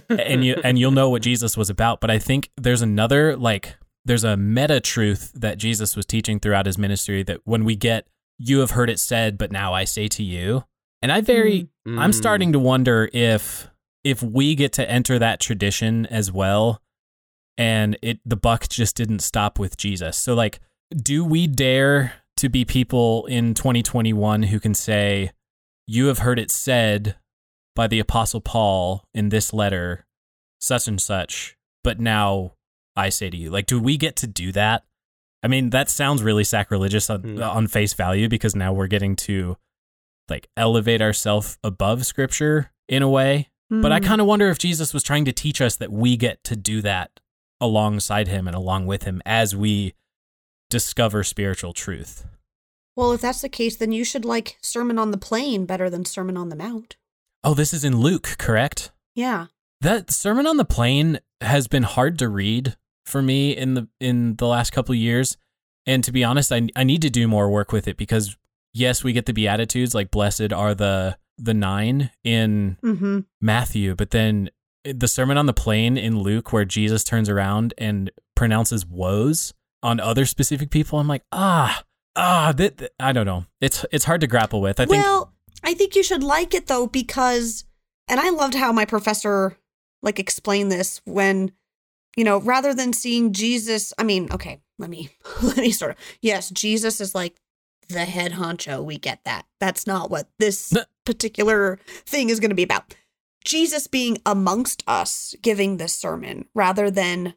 and 0.10 0.44
you 0.44 0.56
and 0.64 0.78
you'll 0.80 0.92
know 0.92 1.10
what 1.10 1.22
Jesus 1.22 1.56
was 1.58 1.70
about. 1.70 2.02
But 2.02 2.10
I 2.12 2.20
think 2.20 2.50
there's 2.58 2.82
another 2.82 3.36
like 3.38 3.76
there's 4.06 4.24
a 4.24 4.38
meta 4.38 4.80
truth 4.80 5.32
that 5.36 5.58
Jesus 5.58 5.96
was 5.96 6.06
teaching 6.06 6.40
throughout 6.40 6.66
his 6.66 6.78
ministry 6.78 7.24
that 7.24 7.42
when 7.44 7.66
we 7.66 7.76
get 7.76 8.08
you 8.38 8.60
have 8.60 8.72
heard 8.72 8.90
it 8.90 9.00
said, 9.00 9.38
but 9.38 9.52
now 9.52 9.74
I 9.74 9.84
say 9.84 10.08
to 10.08 10.24
you. 10.24 10.64
And 11.02 11.12
I 11.12 11.22
very 11.22 11.70
I'm 11.86 12.12
Mm. 12.12 12.16
starting 12.16 12.54
to 12.54 12.60
wonder 12.60 13.10
if 13.14 13.68
if 14.04 14.22
we 14.24 14.56
get 14.56 14.72
to 14.74 14.90
enter 14.90 15.20
that 15.20 15.40
tradition 15.40 16.06
as 16.08 16.32
well 16.32 16.82
and 17.58 17.98
it 18.02 18.20
the 18.26 18.38
buck 18.38 18.68
just 18.70 18.96
didn't 18.96 19.20
stop 19.20 19.60
with 19.60 19.76
Jesus. 19.78 20.18
So 20.18 20.34
like 20.34 20.60
do 20.96 21.24
we 21.26 21.46
dare 21.48 22.14
to 22.38 22.50
be 22.50 22.64
people 22.66 23.26
in 23.28 23.54
2021 23.54 24.44
who 24.44 24.60
can 24.60 24.74
say 24.74 25.32
you 25.86 26.08
have 26.08 26.20
heard 26.20 26.40
it 26.40 26.50
said 26.52 27.16
by 27.76 27.88
the 27.88 28.00
apostle 28.00 28.42
Paul 28.42 29.06
in 29.14 29.30
this 29.30 29.54
letter 29.54 30.06
such 30.60 30.88
and 30.88 31.02
such, 31.02 31.56
but 31.84 32.00
now 32.00 32.54
I 32.96 33.10
say 33.10 33.30
to 33.30 33.38
you. 33.38 33.50
Like 33.50 33.66
do 33.66 33.80
we 33.80 33.98
get 33.98 34.16
to 34.18 34.28
do 34.28 34.52
that? 34.54 34.84
I 35.42 35.48
mean, 35.48 35.70
that 35.70 35.90
sounds 35.90 36.22
really 36.22 36.44
sacrilegious 36.44 37.10
on, 37.10 37.22
Hmm. 37.22 37.42
on 37.42 37.68
face 37.68 37.94
value 37.94 38.28
because 38.28 38.56
now 38.56 38.74
we're 38.74 38.88
getting 38.88 39.16
to 39.18 39.56
like 40.30 40.48
elevate 40.58 41.02
ourselves 41.02 41.58
above 41.64 42.06
scripture 42.06 42.72
in 42.90 43.02
a 43.02 43.10
way. 43.10 43.50
But 43.72 43.92
I 43.92 44.00
Mm. 44.00 44.06
kind 44.06 44.22
of 44.22 44.28
wonder 44.28 44.50
if 44.50 44.58
Jesus 44.58 44.94
was 44.94 45.04
trying 45.04 45.26
to 45.26 45.32
teach 45.32 45.62
us 45.62 45.76
that 45.78 45.92
we 45.92 46.18
get 46.18 46.44
to 46.46 46.56
do 46.56 46.82
that 46.82 47.20
alongside 47.62 48.28
him 48.28 48.48
and 48.48 48.56
along 48.56 48.86
with 48.88 49.04
him 49.04 49.22
as 49.26 49.56
we 49.56 49.94
discover 50.70 51.24
spiritual 51.24 51.74
truth. 51.74 52.26
Well, 52.96 53.12
if 53.14 53.22
that's 53.22 53.42
the 53.42 53.50
case, 53.50 53.78
then 53.78 53.92
you 53.92 54.04
should 54.04 54.26
like 54.26 54.58
Sermon 54.62 54.98
on 55.00 55.12
the 55.12 55.18
Plain 55.18 55.66
better 55.66 55.90
than 55.90 56.04
Sermon 56.04 56.36
on 56.36 56.50
the 56.50 56.56
Mount. 56.56 56.98
Oh, 57.44 57.54
this 57.54 57.74
is 57.74 57.84
in 57.84 57.98
Luke, 57.98 58.36
correct? 58.38 58.92
Yeah. 59.16 59.48
That 59.82 60.12
Sermon 60.12 60.46
on 60.46 60.58
the 60.58 60.66
Plain 60.66 61.20
has 61.42 61.68
been 61.68 61.84
hard 61.84 62.20
to 62.20 62.28
read 62.30 62.76
for 63.06 63.22
me 63.22 63.56
in 63.56 63.74
the 63.76 63.88
in 64.00 64.36
the 64.36 64.46
last 64.48 64.72
couple 64.72 64.94
of 64.94 65.00
years. 65.00 65.38
And 65.86 66.04
to 66.04 66.12
be 66.12 66.24
honest, 66.24 66.52
I 66.52 66.68
I 66.76 66.84
need 66.84 67.02
to 67.04 67.10
do 67.10 67.28
more 67.28 67.50
work 67.50 67.72
with 67.72 67.88
it 67.88 67.96
because 67.98 68.36
yes, 68.74 69.04
we 69.04 69.14
get 69.14 69.26
the 69.26 69.34
beatitudes 69.34 69.96
like 69.96 70.12
blessed 70.12 70.52
are 70.54 70.76
the 70.76 71.18
the 71.38 71.54
nine 71.54 72.12
in 72.26 72.78
Mm-hmm. 72.84 73.20
Matthew, 73.40 73.96
but 73.96 74.12
then 74.12 74.50
the 74.84 75.08
Sermon 75.08 75.38
on 75.38 75.46
the 75.46 75.54
Plain 75.54 75.98
in 75.98 76.20
Luke, 76.20 76.52
where 76.52 76.66
Jesus 76.66 77.04
turns 77.04 77.30
around 77.30 77.74
and 77.78 78.12
pronounces 78.36 78.86
woes 78.86 79.54
on 79.82 80.00
other 80.02 80.26
specific 80.26 80.70
people, 80.72 81.00
I'm 81.00 81.08
like, 81.08 81.24
ah, 81.32 81.84
ah, 82.18 82.54
that, 82.56 82.78
that- 82.78 82.92
I 83.00 83.14
don't 83.14 83.26
know. 83.26 83.46
It's 83.62 83.86
it's 83.94 84.04
hard 84.06 84.20
to 84.22 84.28
grapple 84.28 84.60
with. 84.62 84.80
I 84.82 84.86
think. 84.86 85.02
I 85.64 85.74
think 85.74 85.96
you 85.96 86.04
should 86.04 86.24
like 86.24 86.54
it 86.54 86.68
though 86.68 86.88
because, 86.88 87.66
and 88.08 88.20
I 88.20 88.30
loved 88.30 88.56
how 88.56 88.72
my 88.72 88.86
professor 88.86 89.58
like 90.02 90.20
explained 90.20 90.72
this 90.72 91.02
when, 91.06 91.52
you 92.16 92.24
know, 92.24 92.40
rather 92.40 92.74
than 92.74 92.94
seeing 92.94 93.34
Jesus. 93.34 93.94
I 93.98 94.04
mean, 94.04 94.32
okay, 94.32 94.62
let 94.78 94.90
me 94.90 95.10
let 95.44 95.58
me 95.58 95.72
sort 95.72 95.92
of. 95.92 95.98
Yes, 96.22 96.50
Jesus 96.50 97.02
is 97.02 97.14
like 97.14 97.40
the 97.88 98.06
head 98.06 98.34
honcho. 98.34 98.84
We 98.84 98.98
get 98.98 99.24
that. 99.26 99.46
That's 99.60 99.86
not 99.86 100.10
what 100.10 100.30
this 100.40 100.76
particular 101.06 101.80
thing 102.06 102.30
is 102.30 102.40
going 102.40 102.52
to 102.52 102.56
be 102.56 102.64
about. 102.64 102.96
Jesus 103.44 103.88
being 103.88 104.18
amongst 104.26 104.84
us, 104.86 105.34
giving 105.42 105.78
this 105.78 105.94
sermon, 105.94 106.46
rather 106.54 106.92
than 106.92 107.34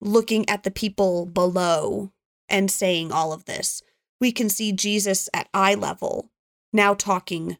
looking 0.00 0.48
at 0.48 0.62
the 0.62 0.70
people 0.70 1.26
below 1.26 2.12
and 2.48 2.70
saying 2.70 3.12
all 3.12 3.32
of 3.32 3.44
this. 3.44 3.82
We 4.20 4.32
can 4.32 4.48
see 4.48 4.72
Jesus 4.72 5.28
at 5.34 5.48
eye 5.52 5.74
level 5.74 6.31
now 6.72 6.94
talking 6.94 7.58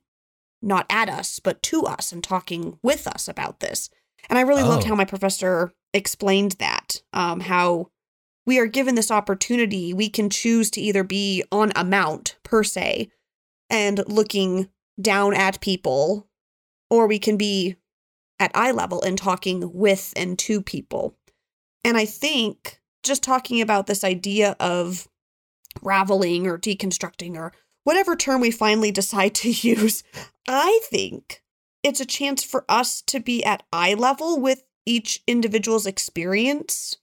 not 0.61 0.87
at 0.89 1.09
us, 1.09 1.41
but 1.41 1.63
to 1.65 1.83
us 1.83 2.13
and 2.13 2.23
talking 2.23 2.79
with 2.83 3.07
us 3.07 3.27
about 3.29 3.61
this. 3.61 3.91
And 4.29 4.39
I 4.39 4.43
really 4.43 4.63
loved 4.63 4.85
Oh. 4.87 4.91
how 4.91 4.95
my 4.95 5.05
professor 5.05 5.73
explained 5.93 6.53
that, 6.53 7.03
um, 7.13 7.41
how 7.41 7.91
we 8.47 8.59
are 8.59 8.67
given 8.67 8.95
this 8.95 9.11
opportunity. 9.11 9.93
We 9.93 10.09
can 10.09 10.31
choose 10.31 10.71
to 10.73 10.81
either 10.81 11.03
be 11.05 11.43
on 11.51 11.73
a 11.75 11.85
mount 11.85 12.37
per 12.43 12.63
se 12.65 13.11
and 13.69 14.05
looking 14.09 14.69
down 15.01 15.35
at 15.35 15.61
people, 15.61 16.29
or 16.91 17.07
we 17.07 17.19
can 17.19 17.37
be 17.37 17.77
at 18.39 18.51
eye 18.55 18.71
level 18.71 19.03
and 19.03 19.19
talking 19.19 19.73
with 19.73 20.13
and 20.17 20.39
to 20.41 20.61
people. 20.63 21.17
And 21.85 21.97
I 21.97 22.05
think 22.05 22.81
just 23.03 23.23
talking 23.23 23.61
about 23.61 23.87
this 23.87 24.05
idea 24.05 24.57
of 24.61 25.09
raveling 25.81 26.47
or 26.47 26.59
deconstructing 26.59 27.35
or 27.37 27.53
whatever 27.85 28.17
term 28.17 28.41
we 28.41 28.51
finally 28.51 28.91
decide 28.91 29.35
to 29.37 29.51
use, 29.69 30.03
I 30.49 30.81
think 30.91 31.43
it's 31.83 32.01
a 32.01 32.07
chance 32.07 32.43
for 32.45 32.65
us 32.69 33.03
to 33.03 33.21
be 33.21 33.45
at 33.45 33.63
eye 33.73 33.95
level 33.95 34.41
with 34.41 34.63
each 34.87 35.23
individual's 35.27 35.87
experience 35.87 36.97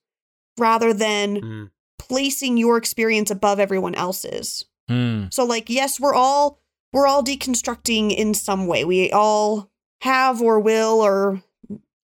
rather 0.57 0.93
than 0.93 1.41
Mm. 1.41 1.71
placing 1.97 2.57
your 2.57 2.77
experience 2.77 3.29
above 3.31 3.59
everyone 3.59 3.95
else's. 3.95 4.65
Hmm. 4.87 5.25
So 5.31 5.45
like 5.45 5.69
yes, 5.69 5.99
we're 5.99 6.13
all 6.15 6.59
we're 6.91 7.07
all 7.07 7.23
deconstructing 7.23 8.15
in 8.15 8.33
some 8.33 8.65
way. 8.67 8.83
We 8.83 9.11
all 9.11 9.69
have 10.01 10.41
or 10.41 10.59
will 10.59 11.01
or 11.01 11.43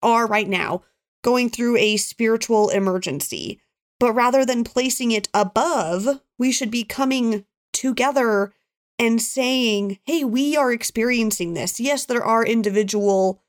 are 0.03 0.27
right 0.27 0.47
now 0.47 0.83
going 1.23 1.49
through 1.49 1.77
a 1.77 1.97
spiritual 1.97 2.69
emergency. 2.69 3.59
But 3.99 4.13
rather 4.13 4.45
than 4.45 4.63
placing 4.63 5.11
it 5.11 5.27
above, 5.33 6.21
we 6.37 6.51
should 6.51 6.69
be 6.69 6.83
coming 6.83 7.45
together 7.73 8.53
and 8.97 9.21
saying, 9.21 9.99
"Hey, 10.05 10.23
we 10.23 10.55
are 10.55 10.71
experiencing 10.71 11.53
this. 11.53 11.79
Yes, 11.79 12.05
there 12.05 12.23
are 12.23 12.45
individual 12.45 13.41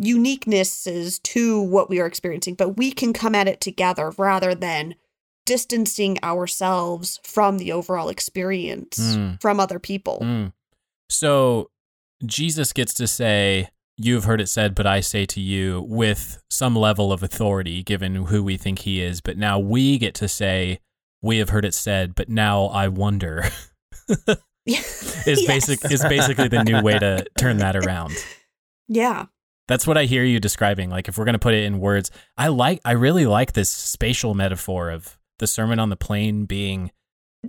uniquenesses 0.00 1.22
to 1.22 1.60
what 1.60 1.88
we 1.90 2.00
are 2.00 2.06
experiencing, 2.06 2.54
but 2.54 2.76
we 2.76 2.92
can 2.92 3.12
come 3.12 3.34
at 3.34 3.48
it 3.48 3.60
together 3.60 4.12
rather 4.16 4.54
than 4.54 4.94
distancing 5.44 6.18
ourselves 6.22 7.18
from 7.24 7.58
the 7.58 7.72
overall 7.72 8.08
experience 8.08 8.98
Mm. 9.00 9.40
from 9.40 9.58
other 9.58 9.78
people. 9.78 10.20
Mm. 10.22 10.52
So 11.08 11.70
Jesus 12.24 12.72
gets 12.72 12.94
to 12.94 13.06
say, 13.06 13.68
You 13.98 14.14
have 14.14 14.24
heard 14.24 14.40
it 14.40 14.48
said, 14.48 14.74
but 14.74 14.86
I 14.86 15.00
say 15.00 15.26
to 15.26 15.40
you, 15.40 15.84
with 15.86 16.42
some 16.48 16.74
level 16.74 17.12
of 17.12 17.22
authority 17.22 17.82
given 17.82 18.14
who 18.14 18.42
we 18.42 18.56
think 18.56 18.80
he 18.80 19.02
is. 19.02 19.20
But 19.20 19.36
now 19.36 19.58
we 19.58 19.98
get 19.98 20.14
to 20.14 20.28
say, 20.28 20.78
We 21.20 21.38
have 21.38 21.50
heard 21.50 21.64
it 21.64 21.74
said, 21.74 22.14
but 22.14 22.28
now 22.28 22.64
I 22.66 22.88
wonder. 22.88 23.44
is 25.26 25.26
Yes. 25.26 25.46
basic 25.46 25.84
is 25.90 26.02
basically 26.02 26.48
the 26.48 26.62
new 26.64 26.80
way 26.82 26.98
to 26.98 27.24
turn 27.38 27.58
that 27.58 27.76
around. 27.76 28.12
Yeah. 28.88 29.26
That's 29.68 29.86
what 29.86 29.96
I 29.96 30.04
hear 30.04 30.24
you 30.24 30.38
describing. 30.40 30.90
Like 30.90 31.08
if 31.08 31.16
we're 31.18 31.24
gonna 31.24 31.38
put 31.38 31.54
it 31.54 31.64
in 31.64 31.80
words, 31.80 32.10
I 32.36 32.48
like 32.48 32.80
I 32.84 32.92
really 32.92 33.26
like 33.26 33.52
this 33.52 33.70
spatial 33.70 34.34
metaphor 34.34 34.90
of 34.90 35.18
the 35.38 35.46
Sermon 35.46 35.78
on 35.78 35.88
the 35.88 35.96
Plain 35.96 36.44
being 36.46 36.90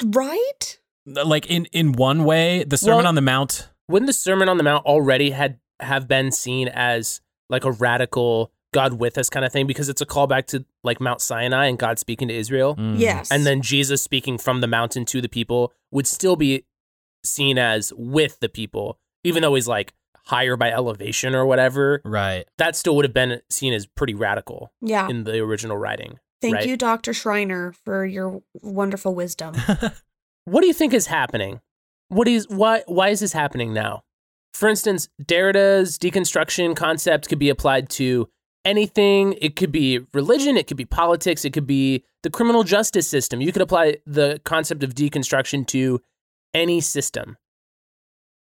Right? 0.04 0.80
like 1.06 1.46
in 1.48 1.66
in 1.66 1.92
one 1.94 2.24
way, 2.24 2.64
the 2.64 2.78
Sermon 2.78 3.00
Well- 3.00 3.08
on 3.08 3.16
the 3.16 3.22
Mount. 3.22 3.70
Wouldn't 3.90 4.08
the 4.08 4.14
Sermon 4.14 4.48
on 4.48 4.58
the 4.58 4.64
Mount 4.64 4.86
already 4.86 5.32
had 5.32 5.60
have 5.82 6.08
been 6.08 6.32
seen 6.32 6.70
as 6.70 7.20
like 7.50 7.66
a 7.66 7.72
radical 7.72 8.52
God 8.74 8.94
with 8.94 9.18
us 9.18 9.30
kind 9.30 9.46
of 9.46 9.52
thing 9.52 9.68
because 9.68 9.90
it's 9.90 10.02
a 10.02 10.06
callback 10.06 10.48
to 10.48 10.66
like 10.84 11.02
Mount 11.02 11.22
Sinai 11.22 11.66
and 11.68 11.78
God 11.78 12.00
speaking 12.00 12.30
to 12.30 12.34
Israel, 12.34 12.76
Mm. 12.76 12.98
Yes. 12.98 13.30
and 13.30 13.46
then 13.46 13.62
Jesus 13.62 14.02
speaking 14.02 14.38
from 14.38 14.62
the 14.62 14.68
mountain 14.68 15.04
to 15.06 15.20
the 15.22 15.28
people 15.30 15.74
would 15.92 16.08
still 16.08 16.36
be 16.38 16.64
seen 17.24 17.58
as 17.58 17.94
with 17.96 18.40
the 18.40 18.50
people, 18.50 19.00
even 19.24 19.42
though 19.42 19.56
he's 19.56 19.68
like 19.68 19.94
higher 20.26 20.56
by 20.56 20.72
elevation 20.72 21.36
or 21.36 21.46
whatever. 21.46 22.02
Right. 22.06 22.46
That 22.58 22.76
still 22.76 22.96
would 22.96 23.06
have 23.06 23.14
been 23.14 23.42
seen 23.50 23.74
as 23.74 23.86
pretty 23.86 24.14
radical 24.14 24.72
yeah. 24.82 25.08
in 25.10 25.24
the 25.24 25.40
original 25.40 25.78
writing. 25.78 26.20
Thank 26.42 26.56
right? 26.56 26.68
you, 26.68 26.76
Dr. 26.76 27.14
Schreiner, 27.14 27.74
for 27.86 28.06
your 28.06 28.42
wonderful 28.62 29.16
wisdom. 29.16 29.56
What 30.46 30.62
do 30.62 30.68
you 30.68 30.74
think 30.74 30.94
is 30.94 31.08
happening? 31.08 31.62
What 32.10 32.28
is 32.28 32.48
why 32.50 32.84
why 32.88 33.10
is 33.10 33.22
this 33.22 33.34
happening 33.34 33.74
now? 33.74 34.04
For 34.54 34.70
instance, 34.70 35.10
Derrida's 35.26 35.98
deconstruction 35.98 36.76
concept 36.76 37.28
could 37.28 37.40
be 37.40 37.50
applied 37.50 37.90
to 37.92 38.30
anything. 38.66 39.36
It 39.42 39.56
could 39.56 39.72
be 39.72 40.02
religion, 40.14 40.58
it 40.58 40.68
could 40.68 40.78
be 40.78 40.86
politics, 40.86 41.44
it 41.44 41.54
could 41.54 41.66
be 41.66 42.04
the 42.22 42.30
criminal 42.30 42.64
justice 42.64 43.08
system. 43.08 43.42
You 43.42 43.52
could 43.52 43.62
apply 43.62 43.98
the 44.06 44.40
concept 44.44 44.84
of 44.84 44.94
deconstruction 44.94 45.66
to 45.68 46.02
any 46.54 46.82
system. 46.82 47.38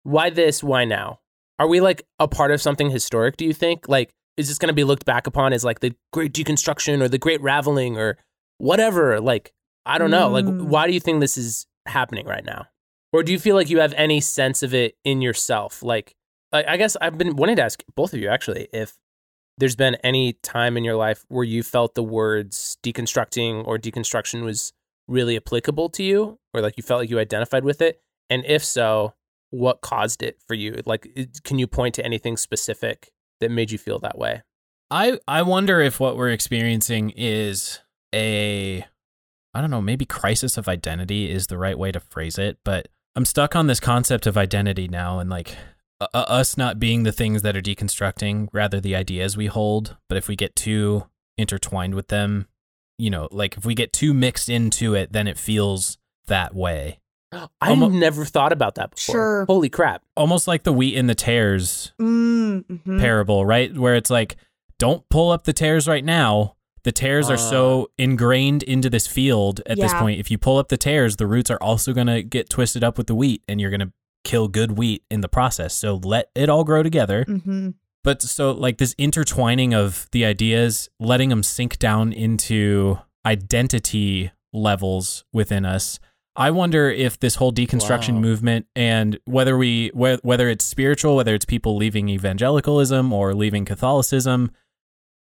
Why 0.02 0.30
this? 0.30 0.62
Why 0.62 0.84
now? 0.84 1.20
Are 1.58 1.68
we 1.68 1.80
like 1.80 2.02
a 2.18 2.28
part 2.28 2.50
of 2.50 2.60
something 2.60 2.90
historic, 2.90 3.36
do 3.36 3.44
you 3.44 3.52
think? 3.54 3.88
Like 3.88 4.12
is 4.36 4.48
this 4.48 4.58
going 4.58 4.68
to 4.68 4.74
be 4.74 4.82
looked 4.82 5.04
back 5.04 5.28
upon 5.28 5.52
as 5.52 5.64
like 5.64 5.78
the 5.78 5.94
great 6.12 6.32
deconstruction 6.32 7.00
or 7.00 7.06
the 7.08 7.18
great 7.18 7.40
raveling 7.40 7.96
or 7.96 8.18
whatever? 8.58 9.20
Like, 9.20 9.52
I 9.86 9.96
don't 9.96 10.10
know. 10.10 10.28
Like, 10.28 10.44
Mm. 10.44 10.62
why 10.64 10.88
do 10.88 10.92
you 10.92 10.98
think 10.98 11.20
this 11.20 11.36
is 11.36 11.66
happening 11.86 12.26
right 12.26 12.44
now? 12.44 12.66
Or 13.12 13.22
do 13.22 13.30
you 13.30 13.38
feel 13.38 13.54
like 13.54 13.70
you 13.70 13.78
have 13.78 13.94
any 13.96 14.20
sense 14.20 14.64
of 14.64 14.74
it 14.74 14.96
in 15.04 15.22
yourself? 15.22 15.84
Like, 15.84 16.16
I 16.52 16.64
I 16.72 16.76
guess 16.76 16.96
I've 17.00 17.16
been 17.16 17.36
wanting 17.36 17.56
to 17.56 17.62
ask 17.62 17.84
both 17.94 18.12
of 18.12 18.18
you 18.18 18.28
actually 18.28 18.66
if 18.72 18.96
there's 19.56 19.76
been 19.76 19.94
any 20.02 20.32
time 20.42 20.76
in 20.76 20.82
your 20.82 20.96
life 20.96 21.24
where 21.28 21.44
you 21.44 21.62
felt 21.62 21.94
the 21.94 22.02
words 22.02 22.76
deconstructing 22.82 23.64
or 23.64 23.78
deconstruction 23.78 24.42
was 24.42 24.72
really 25.08 25.36
applicable 25.36 25.88
to 25.90 26.02
you, 26.02 26.38
or 26.52 26.60
like 26.60 26.76
you 26.76 26.82
felt 26.82 27.00
like 27.00 27.10
you 27.10 27.18
identified 27.18 27.64
with 27.64 27.82
it. 27.82 28.00
And 28.30 28.44
if 28.46 28.64
so, 28.64 29.14
what 29.50 29.80
caused 29.80 30.22
it 30.22 30.38
for 30.46 30.54
you? 30.54 30.80
Like, 30.86 31.06
can 31.44 31.58
you 31.58 31.66
point 31.66 31.94
to 31.96 32.04
anything 32.04 32.36
specific 32.36 33.12
that 33.40 33.50
made 33.50 33.70
you 33.70 33.78
feel 33.78 33.98
that 34.00 34.18
way? 34.18 34.42
I 34.90 35.18
I 35.26 35.42
wonder 35.42 35.80
if 35.80 36.00
what 36.00 36.16
we're 36.16 36.30
experiencing 36.30 37.10
is 37.16 37.80
a 38.14 38.84
I 39.54 39.60
don't 39.60 39.70
know, 39.70 39.82
maybe 39.82 40.04
crisis 40.04 40.56
of 40.56 40.68
identity 40.68 41.30
is 41.30 41.46
the 41.46 41.58
right 41.58 41.78
way 41.78 41.92
to 41.92 42.00
phrase 42.00 42.38
it, 42.38 42.58
but 42.64 42.88
I'm 43.14 43.24
stuck 43.24 43.54
on 43.54 43.68
this 43.68 43.78
concept 43.78 44.26
of 44.26 44.36
identity 44.36 44.88
now 44.88 45.20
and 45.20 45.30
like 45.30 45.56
uh, 46.00 46.06
us 46.12 46.56
not 46.56 46.80
being 46.80 47.04
the 47.04 47.12
things 47.12 47.42
that 47.42 47.56
are 47.56 47.62
deconstructing, 47.62 48.48
rather 48.52 48.80
the 48.80 48.96
ideas 48.96 49.36
we 49.36 49.46
hold, 49.46 49.96
but 50.08 50.18
if 50.18 50.26
we 50.26 50.34
get 50.34 50.56
too 50.56 51.06
intertwined 51.38 51.94
with 51.94 52.08
them, 52.08 52.48
you 52.98 53.10
know, 53.10 53.28
like 53.30 53.56
if 53.56 53.64
we 53.64 53.74
get 53.74 53.92
too 53.92 54.14
mixed 54.14 54.48
into 54.48 54.94
it, 54.94 55.12
then 55.12 55.26
it 55.26 55.38
feels 55.38 55.98
that 56.26 56.54
way. 56.54 57.00
I've 57.32 57.48
Almo- 57.70 57.88
never 57.88 58.24
thought 58.24 58.52
about 58.52 58.76
that 58.76 58.92
before. 58.94 59.12
Sure. 59.14 59.44
Holy 59.46 59.68
crap. 59.68 60.02
Almost 60.16 60.46
like 60.46 60.62
the 60.62 60.72
wheat 60.72 60.96
and 60.96 61.10
the 61.10 61.16
tares 61.16 61.92
Mm, 62.00 62.64
mhm. 62.64 63.00
parable, 63.00 63.44
right? 63.44 63.76
Where 63.76 63.96
it's 63.96 64.10
like, 64.10 64.36
don't 64.78 65.08
pull 65.08 65.32
up 65.32 65.42
the 65.44 65.52
tares 65.52 65.88
right 65.88 66.04
now. 66.04 66.54
The 66.84 66.92
tares 66.92 67.30
are 67.30 67.38
so 67.38 67.90
ingrained 67.98 68.62
into 68.62 68.88
this 68.90 69.06
field 69.06 69.60
at 69.66 69.78
this 69.78 69.92
point. 69.94 70.20
If 70.20 70.30
you 70.30 70.36
pull 70.38 70.58
up 70.58 70.68
the 70.68 70.76
tares, 70.76 71.16
the 71.16 71.26
roots 71.26 71.50
are 71.50 71.56
also 71.62 71.92
going 71.94 72.06
to 72.08 72.22
get 72.22 72.50
twisted 72.50 72.84
up 72.84 72.98
with 72.98 73.06
the 73.06 73.14
wheat 73.14 73.42
and 73.48 73.58
you're 73.60 73.70
going 73.70 73.80
to 73.80 73.92
kill 74.22 74.48
good 74.48 74.76
wheat 74.78 75.02
in 75.10 75.20
the 75.22 75.28
process. 75.28 75.74
So 75.74 75.96
let 76.04 76.30
it 76.34 76.48
all 76.50 76.62
grow 76.62 76.82
together. 76.82 77.24
Mhm. 77.26 77.74
But 78.04 78.22
so, 78.22 78.52
like, 78.52 78.78
this 78.78 78.94
intertwining 78.98 79.74
of 79.74 80.06
the 80.12 80.24
ideas, 80.24 80.88
letting 81.00 81.30
them 81.30 81.42
sink 81.42 81.78
down 81.78 82.12
into 82.12 82.98
identity 83.26 84.30
levels 84.52 85.24
within 85.32 85.64
us. 85.64 85.98
I 86.36 86.50
wonder 86.50 86.90
if 86.90 87.18
this 87.18 87.36
whole 87.36 87.52
deconstruction 87.52 88.14
Wow. 88.14 88.20
movement 88.20 88.66
and 88.76 89.18
whether 89.24 89.56
we 89.56 89.88
whe- 89.94 90.18
whether 90.22 90.48
it's 90.48 90.64
spiritual, 90.64 91.16
whether 91.16 91.34
it's 91.34 91.44
people 91.44 91.76
leaving 91.76 92.08
evangelicalism 92.08 93.12
or 93.12 93.34
leaving 93.34 93.64
Catholicism, 93.64 94.50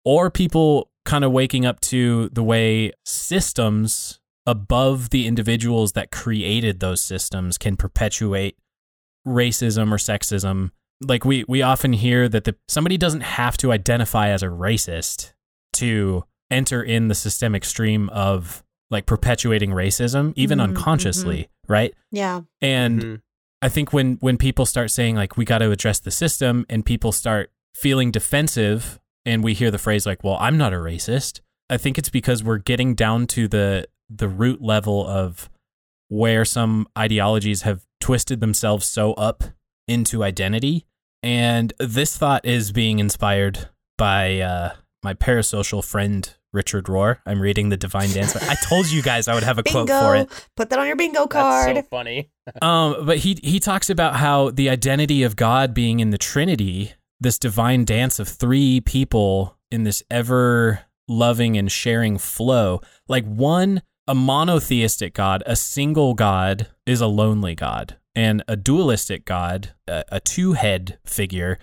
or 0.05 0.29
people 0.31 0.91
kind 1.05 1.23
of 1.23 1.31
waking 1.31 1.65
up 1.65 1.79
to 1.81 2.29
the 2.29 2.43
way 2.43 2.91
systems 3.05 4.19
above 4.45 5.09
the 5.09 5.27
individuals 5.27 5.91
that 5.93 6.11
created 6.11 6.79
those 6.79 7.01
systems 7.01 7.57
can 7.57 7.75
perpetuate 7.75 8.55
racism 9.27 9.91
or 9.91 9.97
sexism. 9.97 10.71
Like 11.01 11.23
we 11.25 11.45
we 11.47 11.61
often 11.61 11.93
hear 11.93 12.27
that 12.29 12.43
the 12.43 12.55
somebody 12.67 12.97
doesn't 12.97 13.21
have 13.21 13.55
to 13.57 13.71
identify 13.71 14.29
as 14.29 14.43
a 14.43 14.47
racist 14.47 15.33
to 15.73 16.23
enter 16.51 16.83
in 16.83 17.07
the 17.07 17.15
systemic 17.15 17.63
stream 17.63 18.09
of 18.09 18.63
like 18.91 19.05
perpetuating 19.05 19.69
racism 19.69 20.33
even 20.35 20.57
Mhm, 20.57 20.63
unconsciously, 20.63 21.47
right? 21.67 21.93
Yeah. 22.11 22.41
And 22.61 23.01
Mhm. 23.03 23.21
I 23.61 23.69
think 23.69 23.93
when 23.93 24.17
when 24.19 24.37
people 24.37 24.65
start 24.65 24.91
saying 24.91 25.15
like 25.15 25.37
we 25.37 25.45
got 25.45 25.59
to 25.59 25.71
address 25.71 25.99
the 25.99 26.11
system 26.11 26.65
and 26.69 26.85
people 26.85 27.11
start 27.11 27.51
feeling 27.75 28.11
defensive 28.11 28.99
and 29.25 29.43
we 29.43 29.53
hear 29.53 29.69
the 29.71 29.77
phrase 29.77 30.05
like 30.05 30.23
well 30.23 30.37
I'm 30.39 30.57
not 30.57 30.73
a 30.73 30.77
racist 30.77 31.39
I 31.69 31.77
think 31.77 31.97
it's 31.97 32.09
because 32.09 32.43
we're 32.43 32.57
getting 32.57 32.95
down 32.95 33.27
to 33.27 33.47
the 33.47 33.87
the 34.09 34.27
root 34.27 34.61
level 34.61 35.05
of 35.07 35.49
where 36.07 36.43
some 36.43 36.87
ideologies 36.97 37.61
have 37.61 37.85
twisted 37.99 38.39
themselves 38.41 38.85
so 38.87 39.13
up 39.13 39.43
into 39.87 40.23
identity 40.23 40.85
and 41.23 41.73
this 41.79 42.17
thought 42.17 42.45
is 42.45 42.71
being 42.71 42.99
inspired 42.99 43.69
by 43.97 44.39
uh, 44.39 44.73
my 45.03 45.13
parasocial 45.13 45.83
friend 45.83 46.35
Richard 46.51 46.85
Rohr. 46.85 47.17
I'm 47.25 47.41
reading 47.41 47.69
the 47.69 47.77
Divine 47.77 48.09
Dance. 48.11 48.35
I 48.35 48.55
told 48.55 48.89
you 48.89 49.01
guys 49.01 49.27
I 49.27 49.33
would 49.35 49.43
have 49.43 49.59
a 49.59 49.63
quote 49.63 49.87
for 49.87 50.13
Bingo. 50.13 50.33
it. 50.33 50.47
Put 50.55 50.69
that 50.71 50.79
on 50.79 50.87
your 50.87 50.95
bingo 50.95 51.27
card. 51.27 51.75
That's 51.75 51.75
card. 51.75 51.85
so 51.85 51.89
funny. 51.89 52.31
Um, 52.63 53.05
but 53.05 53.19
he 53.19 53.37
he 53.43 53.59
talks 53.59 53.91
about 53.91 54.15
how 54.15 54.49
the 54.49 54.71
identity 54.71 55.21
of 55.21 55.35
God 55.35 55.75
being 55.75 55.99
in 55.99 56.09
the 56.09 56.17
Trinity, 56.17 56.93
this 57.19 57.37
divine 57.37 57.85
dance 57.85 58.17
of 58.17 58.27
three 58.27 58.81
people 58.81 59.55
in 59.69 59.83
this 59.83 60.01
ever 60.09 60.79
loving 61.07 61.57
and 61.57 61.71
sharing 61.71 62.17
flow, 62.17 62.81
like 63.07 63.23
one 63.25 63.83
a 64.07 64.15
monotheistic 64.15 65.13
God, 65.13 65.43
a 65.45 65.55
single 65.55 66.15
God 66.15 66.69
is 66.87 67.01
a 67.01 67.05
lonely 67.05 67.53
God, 67.53 67.97
and 68.15 68.43
a 68.47 68.55
dualistic 68.55 69.25
God, 69.25 69.73
a, 69.87 70.03
a 70.11 70.19
two 70.19 70.53
head 70.53 70.99
figure, 71.05 71.57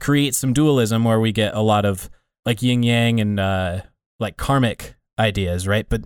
creates 0.00 0.38
some 0.38 0.52
dualism 0.52 1.04
where 1.04 1.20
we 1.20 1.32
get 1.32 1.54
a 1.54 1.60
lot 1.60 1.84
of 1.84 2.10
like 2.44 2.62
yin 2.62 2.82
yang 2.82 3.20
and 3.20 3.38
uh, 3.38 3.82
like 4.18 4.36
karmic 4.36 4.94
ideas, 5.18 5.68
right? 5.68 5.88
But 5.88 6.04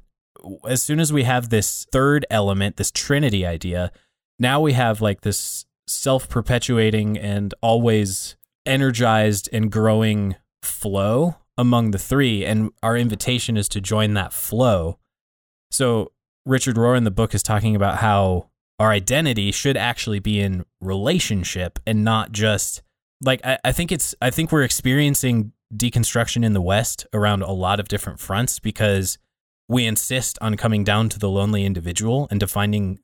as 0.68 0.82
soon 0.82 1.00
as 1.00 1.12
we 1.12 1.22
have 1.22 1.48
this 1.48 1.86
third 1.92 2.26
element, 2.30 2.76
this 2.76 2.90
Trinity 2.90 3.46
idea, 3.46 3.92
now 4.38 4.60
we 4.60 4.72
have 4.72 5.00
like 5.00 5.22
this 5.22 5.64
self 5.86 6.28
perpetuating 6.28 7.18
and 7.18 7.54
always 7.62 8.36
energized 8.66 9.48
and 9.52 9.70
growing 9.70 10.36
flow 10.62 11.36
among 11.56 11.92
the 11.92 11.98
three. 11.98 12.44
And 12.44 12.70
our 12.82 12.96
invitation 12.96 13.56
is 13.56 13.68
to 13.70 13.80
join 13.80 14.14
that 14.14 14.32
flow. 14.32 14.98
So, 15.70 16.12
Richard 16.46 16.76
Rohr 16.76 16.96
in 16.96 17.04
the 17.04 17.10
book 17.10 17.34
is 17.34 17.42
talking 17.42 17.74
about 17.74 17.98
how 17.98 18.50
our 18.78 18.90
identity 18.90 19.52
should 19.52 19.76
actually 19.76 20.18
be 20.18 20.40
in 20.40 20.64
relationship 20.80 21.78
and 21.86 22.04
not 22.04 22.32
just 22.32 22.82
like, 23.20 23.40
I, 23.44 23.58
I 23.64 23.72
think 23.72 23.92
it's, 23.92 24.14
I 24.20 24.30
think 24.30 24.50
we're 24.50 24.62
experiencing 24.62 25.52
deconstruction 25.74 26.44
in 26.44 26.52
the 26.52 26.60
West 26.60 27.06
around 27.12 27.42
a 27.42 27.52
lot 27.52 27.80
of 27.80 27.88
different 27.88 28.20
fronts 28.20 28.58
because 28.58 29.18
we 29.68 29.86
insist 29.86 30.38
on 30.40 30.56
coming 30.56 30.84
down 30.84 31.08
to 31.10 31.18
the 31.18 31.28
lonely 31.28 31.64
individual 31.64 32.28
and 32.30 32.38
defining 32.38 32.98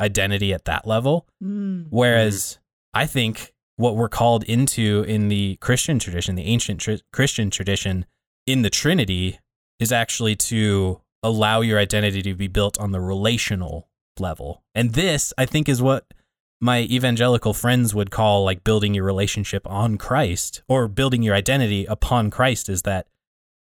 identity 0.00 0.52
at 0.52 0.64
that 0.66 0.86
level. 0.86 1.26
Mm. 1.42 1.86
Whereas 1.90 2.58
I 2.92 3.06
think 3.06 3.52
what 3.76 3.96
we're 3.96 4.08
called 4.08 4.44
into 4.44 5.04
in 5.08 5.28
the 5.28 5.56
Christian 5.56 5.98
tradition, 5.98 6.34
the 6.34 6.44
ancient 6.44 6.80
tr- 6.80 6.94
Christian 7.12 7.50
tradition, 7.50 8.06
in 8.46 8.62
the 8.62 8.70
Trinity, 8.70 9.38
is 9.78 9.92
actually 9.92 10.36
to 10.36 11.00
allow 11.22 11.60
your 11.60 11.78
identity 11.78 12.22
to 12.22 12.34
be 12.34 12.48
built 12.48 12.78
on 12.78 12.90
the 12.90 13.00
relational 13.00 13.88
level. 14.20 14.62
And 14.74 14.94
this, 14.94 15.32
I 15.38 15.46
think, 15.46 15.68
is 15.68 15.82
what 15.82 16.12
my 16.60 16.80
evangelical 16.82 17.52
friends 17.54 17.94
would 17.94 18.10
call 18.10 18.44
like 18.44 18.62
building 18.64 18.94
your 18.94 19.04
relationship 19.04 19.66
on 19.66 19.98
Christ 19.98 20.62
or 20.68 20.86
building 20.88 21.22
your 21.22 21.34
identity 21.34 21.84
upon 21.86 22.30
Christ, 22.30 22.68
is 22.68 22.82
that 22.82 23.06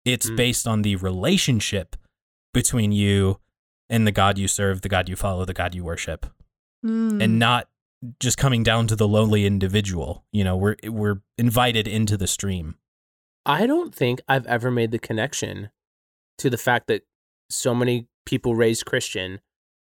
it's 0.05 0.29
Mm. 0.29 0.35
based 0.37 0.67
on 0.67 0.81
the 0.83 0.95
relationship 0.97 1.95
between 2.53 2.91
you 2.91 3.39
and 3.89 4.05
the 4.05 4.11
God 4.11 4.37
you 4.37 4.47
serve, 4.47 4.81
the 4.81 4.89
God 4.89 5.09
you 5.09 5.15
follow, 5.15 5.45
the 5.45 5.53
God 5.53 5.73
you 5.73 5.83
worship 5.83 6.25
Mm. 6.85 7.23
and 7.23 7.39
not 7.39 7.67
just 8.19 8.37
coming 8.37 8.63
down 8.63 8.87
to 8.87 8.95
the 8.95 9.07
lonely 9.07 9.45
individual. 9.45 10.23
You 10.31 10.43
know, 10.43 10.55
we're 10.57 10.75
we're 10.85 11.21
invited 11.37 11.87
into 11.87 12.17
the 12.17 12.27
stream. 12.27 12.75
I 13.45 13.65
don't 13.65 13.93
think 13.93 14.21
I've 14.27 14.45
ever 14.47 14.69
made 14.71 14.91
the 14.91 14.99
connection 14.99 15.69
to 16.37 16.49
the 16.49 16.57
fact 16.57 16.87
that 16.87 17.03
so 17.49 17.73
many 17.75 18.07
people 18.25 18.55
raised 18.55 18.85
Christian 18.85 19.39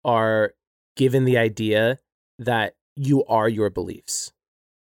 are 0.08 0.54
given 0.96 1.26
the 1.26 1.38
idea 1.38 2.00
that 2.40 2.76
you 2.96 3.24
are 3.26 3.48
your 3.48 3.70
beliefs. 3.70 4.32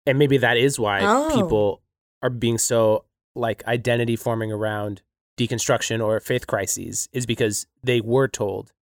And 0.06 0.18
maybe 0.18 0.36
that 0.38 0.58
is 0.58 0.78
why 0.78 1.00
Oh. 1.02 1.30
people 1.34 1.80
are 2.22 2.28
being 2.30 2.58
so 2.58 3.06
like 3.34 3.64
identity 3.66 4.16
forming 4.16 4.52
around 4.52 5.00
deconstruction 5.38 6.04
or 6.04 6.20
faith 6.20 6.46
crises 6.46 7.08
is 7.12 7.24
because 7.26 7.66
they 7.82 8.00
were 8.00 8.28
told 8.28 8.72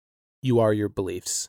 you 0.42 0.58
are 0.58 0.72
your 0.72 0.88
beliefs. 0.88 1.48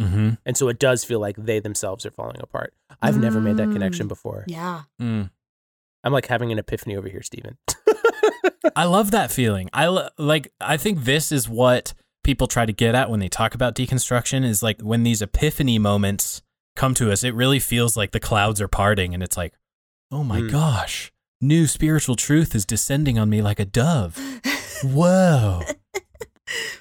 Mm-hmm. 0.00 0.30
And 0.44 0.56
so 0.56 0.68
it 0.68 0.78
does 0.78 1.04
feel 1.04 1.20
like 1.20 1.36
they 1.36 1.60
themselves 1.60 2.04
are 2.04 2.10
falling 2.10 2.40
apart. 2.40 2.74
I've 3.00 3.18
never 3.18 3.40
made 3.40 3.56
that 3.58 3.70
connection 3.70 4.06
Mm. 4.06 4.08
before. 4.08 4.44
Yeah. 4.48 4.82
Mm. 5.00 5.30
I'm 6.04 6.12
like 6.12 6.26
having 6.26 6.50
an 6.50 6.58
epiphany 6.58 6.96
over 6.96 7.08
here, 7.08 7.22
Stephen. 7.22 7.58
I 8.76 8.84
love 8.84 9.10
that 9.12 9.30
feeling. 9.30 9.68
I 9.72 9.86
lo- 9.86 10.08
like. 10.18 10.52
I 10.60 10.76
think 10.76 11.04
this 11.04 11.30
is 11.32 11.48
what 11.48 11.94
people 12.24 12.46
try 12.46 12.66
to 12.66 12.72
get 12.72 12.94
at 12.94 13.10
when 13.10 13.20
they 13.20 13.28
talk 13.28 13.54
about 13.54 13.74
deconstruction. 13.74 14.44
Is 14.44 14.62
like 14.62 14.80
when 14.80 15.02
these 15.02 15.22
epiphany 15.22 15.78
moments 15.78 16.42
come 16.76 16.94
to 16.94 17.10
us, 17.12 17.22
it 17.24 17.34
really 17.34 17.58
feels 17.58 17.96
like 17.96 18.12
the 18.12 18.20
clouds 18.20 18.60
are 18.60 18.68
parting, 18.68 19.14
and 19.14 19.22
it's 19.22 19.36
like, 19.36 19.54
oh 20.10 20.24
my 20.24 20.40
Mm. 20.40 20.50
gosh, 20.50 21.12
new 21.40 21.66
spiritual 21.66 22.16
truth 22.16 22.54
is 22.54 22.64
descending 22.64 23.18
on 23.18 23.28
me 23.30 23.42
like 23.42 23.60
a 23.60 23.64
dove. 23.64 24.18
Whoa. 24.84 25.62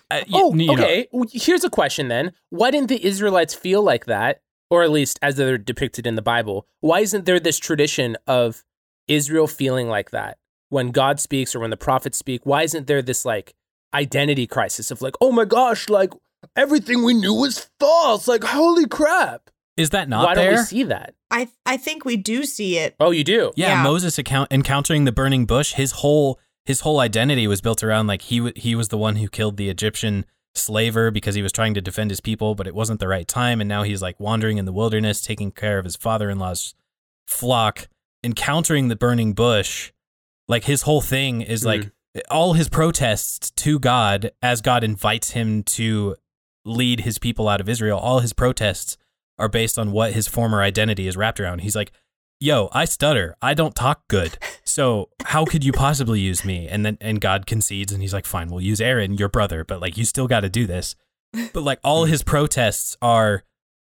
Uh, 0.09 0.19
y- 0.27 0.33
Oh, 0.33 0.53
you 0.53 0.67
know, 0.67 0.73
okay. 0.73 1.07
Well, 1.13 1.29
Here's 1.31 1.63
a 1.63 1.69
question 1.69 2.09
then. 2.09 2.33
Why 2.49 2.71
didn't 2.71 2.89
the 2.89 3.05
Israelites 3.05 3.53
feel 3.53 3.81
like 3.81 4.05
that? 4.07 4.41
Or 4.69 4.83
at 4.83 4.91
least 4.91 5.17
as 5.21 5.35
they're 5.35 5.57
depicted 5.57 6.05
in 6.05 6.15
the 6.15 6.21
Bible? 6.21 6.67
Why 6.81 6.99
isn't 6.99 7.25
there 7.25 7.39
this 7.39 7.57
tradition 7.57 8.17
of 8.27 8.65
Israel 9.07 9.47
feeling 9.47 9.87
like 9.87 10.11
that? 10.11 10.37
when 10.67 10.91
God 10.91 11.19
speaks 11.19 11.53
or 11.53 11.59
when 11.59 11.69
the 11.69 11.75
prophets 11.77 12.17
speak, 12.17 12.45
why 12.45 12.63
isn't 12.63 12.87
there 12.87 13.01
this 13.01 13.23
like 13.25 13.53
identity 13.93 14.47
crisis 14.47 14.91
of 14.91 15.01
like, 15.01 15.15
oh 15.21 15.31
my 15.31 15.45
gosh, 15.45 15.89
like 15.89 16.11
everything 16.55 17.03
we 17.03 17.13
knew 17.13 17.33
was 17.33 17.69
false. 17.79 18.27
Like, 18.27 18.43
holy 18.43 18.87
crap. 18.87 19.49
Is 19.77 19.91
that 19.91 20.09
not 20.09 20.25
why 20.25 20.35
there? 20.35 20.51
don't 20.51 20.59
we 20.59 20.65
see 20.65 20.83
that? 20.83 21.15
I 21.29 21.47
I 21.65 21.77
think 21.77 22.05
we 22.05 22.17
do 22.17 22.43
see 22.43 22.77
it. 22.77 22.95
Oh, 22.99 23.11
you 23.11 23.23
do? 23.23 23.51
Yeah, 23.55 23.75
Yeah. 23.75 23.83
Moses 23.83 24.17
account- 24.17 24.51
encountering 24.51 25.05
the 25.05 25.11
burning 25.11 25.45
bush, 25.45 25.73
his 25.73 25.91
whole 25.91 26.39
his 26.65 26.81
whole 26.81 26.99
identity 26.99 27.47
was 27.47 27.61
built 27.61 27.83
around 27.83 28.07
like 28.07 28.23
he 28.23 28.37
w- 28.37 28.53
he 28.55 28.75
was 28.75 28.89
the 28.89 28.97
one 28.97 29.15
who 29.15 29.27
killed 29.27 29.57
the 29.57 29.69
Egyptian 29.69 30.25
slaver 30.53 31.09
because 31.09 31.35
he 31.35 31.41
was 31.41 31.51
trying 31.51 31.73
to 31.73 31.81
defend 31.81 32.11
his 32.11 32.19
people, 32.19 32.55
but 32.55 32.67
it 32.67 32.75
wasn't 32.75 32.99
the 32.99 33.07
right 33.07 33.27
time, 33.27 33.61
and 33.61 33.67
now 33.67 33.83
he's 33.83 34.01
like 34.01 34.19
wandering 34.19 34.57
in 34.57 34.65
the 34.65 34.73
wilderness, 34.73 35.21
taking 35.21 35.51
care 35.51 35.79
of 35.79 35.85
his 35.85 35.95
father-in-law's 35.95 36.75
flock, 37.25 37.87
encountering 38.23 38.89
the 38.89 38.95
burning 38.95 39.33
bush. 39.33 39.91
Like 40.47 40.65
his 40.65 40.81
whole 40.83 41.01
thing 41.01 41.41
is 41.41 41.61
hmm. 41.61 41.67
like 41.67 41.91
all 42.29 42.53
his 42.53 42.69
protests 42.69 43.51
to 43.51 43.79
God 43.79 44.31
as 44.41 44.61
God 44.61 44.83
invites 44.83 45.31
him 45.31 45.63
to 45.63 46.15
lead 46.65 47.01
his 47.01 47.17
people 47.17 47.47
out 47.47 47.61
of 47.61 47.69
Israel. 47.69 47.97
All 47.97 48.19
his 48.19 48.33
protests 48.33 48.97
are 49.39 49.49
based 49.49 49.79
on 49.79 49.91
what 49.91 50.13
his 50.13 50.27
former 50.27 50.61
identity 50.61 51.07
is 51.07 51.17
wrapped 51.17 51.39
around. 51.39 51.59
He's 51.59 51.75
like, 51.75 51.91
yo, 52.39 52.69
I 52.71 52.85
stutter. 52.85 53.35
I 53.41 53.53
don't 53.53 53.75
talk 53.75 54.07
good. 54.07 54.37
So 54.63 55.09
how 55.25 55.43
could 55.45 55.65
you 55.65 55.73
possibly 55.73 56.21
use 56.21 56.45
me? 56.45 56.67
And 56.67 56.85
then 56.85 56.97
and 57.01 57.19
God 57.19 57.45
concedes 57.45 57.91
and 57.91 58.01
he's 58.01 58.13
like, 58.13 58.25
fine, 58.25 58.49
we'll 58.49 58.61
use 58.61 58.79
Aaron, 58.79 59.17
your 59.17 59.27
brother, 59.27 59.63
but 59.63 59.81
like 59.81 59.97
you 59.97 60.05
still 60.05 60.27
got 60.27 60.41
to 60.41 60.49
do 60.49 60.65
this. 60.65 60.95
But 61.53 61.63
like 61.63 61.79
all 61.83 62.05
his 62.05 62.23
protests 62.23 62.95
are 63.01 63.43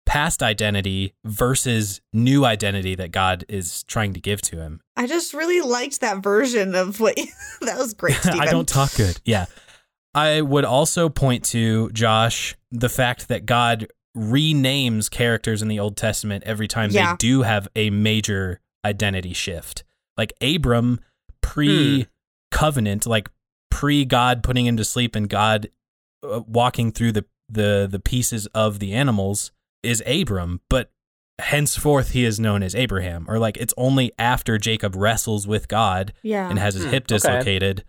past 0.07 0.43
identity 0.43 1.15
versus 1.25 2.01
new 2.13 2.45
identity 2.45 2.95
that 2.95 3.11
God 3.11 3.45
is 3.49 3.83
trying 3.85 4.13
to 4.15 4.21
give 4.21 4.43
to 4.43 4.57
him. 4.59 4.81
I 4.97 5.07
just 5.07 5.33
really 5.35 5.61
liked 5.61 6.01
that 6.01 6.23
version 6.23 6.75
of 6.75 7.01
what 7.01 7.17
that 7.63 7.79
was 7.79 7.95
great, 7.95 8.25
I 8.27 8.47
don't 8.47 8.69
talk 8.69 8.95
good. 8.95 9.21
Yeah. 9.25 9.47
I 10.15 10.43
would 10.43 10.65
also 10.65 11.09
point 11.09 11.45
to 11.47 11.91
Josh 11.91 12.55
the 12.71 12.89
fact 12.89 13.29
that 13.29 13.47
God 13.47 13.89
renames 14.17 15.11
characters 15.11 15.61
in 15.61 15.69
the 15.69 15.81
Old 15.81 15.97
Testament 15.97 16.45
every 16.47 16.69
time 16.69 16.91
Yeah. 16.91 17.13
they 17.13 17.17
do 17.17 17.43
have 17.43 17.67
a 17.75 17.91
major 17.91 18.61
identity 18.85 19.33
shift. 19.33 19.83
Like 20.17 20.33
Abram 20.41 21.01
pre 21.41 22.07
covenant, 22.53 23.07
like 23.07 23.29
pre 23.71 24.05
God 24.05 24.43
putting 24.45 24.67
him 24.67 24.77
to 24.77 24.85
sleep 24.85 25.17
and 25.17 25.29
God 25.29 25.69
uh, 26.23 26.43
walking 26.47 26.93
through 26.93 27.13
the, 27.13 27.25
the 27.49 27.89
the 27.91 27.99
pieces 27.99 28.47
of 28.55 28.79
the 28.79 28.93
animals 28.95 29.51
is 29.85 30.03
Abram, 30.07 30.61
but 30.69 30.91
henceforth 31.41 32.11
he 32.11 32.25
is 32.25 32.39
known 32.39 32.63
as 32.63 32.75
Abraham. 32.75 33.27
Or 33.29 33.39
like 33.39 33.57
it's 33.57 33.75
only 33.77 34.13
after 34.19 34.57
Jacob 34.59 34.95
wrestles 34.97 35.47
with 35.47 35.69
God 35.69 36.13
Yeah. 36.23 36.49
and 36.49 36.59
has 36.59 36.75
his 36.75 36.85
Hmm, 36.85 36.91
hip 36.91 37.03
okay. 37.05 37.15
dislocated, 37.17 37.85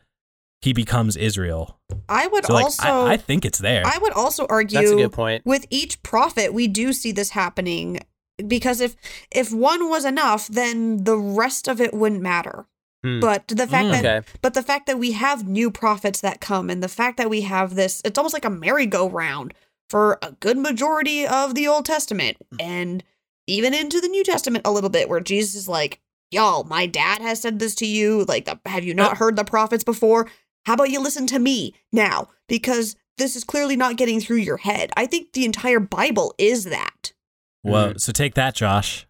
he 0.61 0.73
becomes 0.73 1.15
Israel. 1.15 1.79
I 2.09 2.25
would 2.27 2.45
So 2.45 2.53
like 2.53 2.63
also 2.65 2.87
I, 2.87 3.13
I 3.13 3.17
think 3.17 3.45
it's 3.45 3.59
there. 3.59 3.83
I 3.85 3.97
would 3.99 4.13
also 4.13 4.47
argue 4.49 4.79
That's 4.79 4.91
a 4.91 4.95
good 4.95 5.11
point. 5.11 5.45
with 5.45 5.65
each 5.69 6.01
prophet 6.01 6.53
we 6.53 6.67
do 6.67 6.91
see 6.93 7.11
this 7.11 7.31
happening 7.31 7.99
because 8.47 8.81
if 8.81 8.95
if 9.31 9.53
one 9.53 9.89
was 9.89 10.05
enough 10.05 10.47
then 10.47 11.03
the 11.03 11.17
rest 11.17 11.67
of 11.67 11.79
it 11.79 11.93
wouldn't 11.93 12.21
matter. 12.21 12.65
Hmm. 13.03 13.19
But 13.19 13.47
the 13.49 13.67
fact 13.67 13.87
Mm. 13.87 13.91
that 14.01 14.05
Okay. 14.05 14.27
but 14.41 14.55
the 14.55 14.63
fact 14.63 14.87
that 14.87 14.97
we 14.97 15.11
have 15.11 15.47
new 15.47 15.69
prophets 15.69 16.19
that 16.21 16.41
come 16.41 16.71
and 16.71 16.81
the 16.81 16.87
fact 16.87 17.17
that 17.17 17.29
we 17.29 17.41
have 17.41 17.75
this 17.75 18.01
it's 18.03 18.17
almost 18.17 18.33
like 18.33 18.45
a 18.45 18.49
merry-go-round 18.49 19.53
for 19.89 20.17
a 20.21 20.31
good 20.33 20.57
majority 20.57 21.25
of 21.27 21.55
the 21.55 21.67
Old 21.67 21.85
Testament 21.85 22.37
and 22.59 23.03
even 23.47 23.73
into 23.73 24.01
the 24.01 24.07
New 24.07 24.23
Testament 24.23 24.65
a 24.65 24.71
little 24.71 24.89
bit 24.89 25.07
where 25.09 25.19
Jesus 25.19 25.55
is 25.55 25.67
like, 25.67 25.99
"Y'all, 26.31 26.63
my 26.63 26.85
dad 26.87 27.21
has 27.21 27.41
said 27.41 27.59
this 27.59 27.75
to 27.75 27.85
you. 27.85 28.25
Like, 28.27 28.45
the, 28.45 28.59
have 28.65 28.83
you 28.83 28.93
not 28.93 29.17
heard 29.17 29.35
the 29.35 29.43
prophets 29.43 29.83
before? 29.83 30.27
How 30.65 30.73
about 30.73 30.89
you 30.89 30.99
listen 30.99 31.27
to 31.27 31.39
me 31.39 31.75
now 31.91 32.29
because 32.47 32.95
this 33.17 33.35
is 33.35 33.43
clearly 33.43 33.75
not 33.75 33.97
getting 33.97 34.19
through 34.19 34.37
your 34.37 34.57
head." 34.57 34.89
I 34.97 35.05
think 35.05 35.33
the 35.33 35.45
entire 35.45 35.79
Bible 35.79 36.33
is 36.37 36.63
that. 36.65 37.13
Whoa. 37.61 37.93
Mhm. 37.93 38.01
So 38.01 38.11
take 38.11 38.33
that, 38.35 38.55
Josh. 38.55 39.05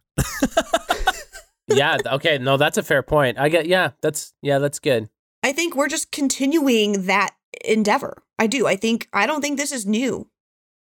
yeah. 1.68 1.96
Okay. 2.06 2.38
No, 2.38 2.56
that's 2.56 2.78
a 2.78 2.82
fair 2.82 3.02
point. 3.02 3.38
I 3.38 3.48
get. 3.48 3.66
Yeah. 3.66 3.90
That's 4.02 4.32
yeah. 4.42 4.58
That's 4.58 4.78
good. 4.78 5.08
I 5.42 5.52
think 5.52 5.74
we're 5.74 5.88
just 5.88 6.10
continuing 6.12 7.06
that 7.06 7.34
endeavor. 7.64 8.22
I 8.38 8.46
do. 8.46 8.66
I 8.66 8.76
think 8.76 9.08
I 9.12 9.26
don't 9.26 9.40
think 9.40 9.56
this 9.58 9.72
is 9.72 9.86
new. 9.86 10.28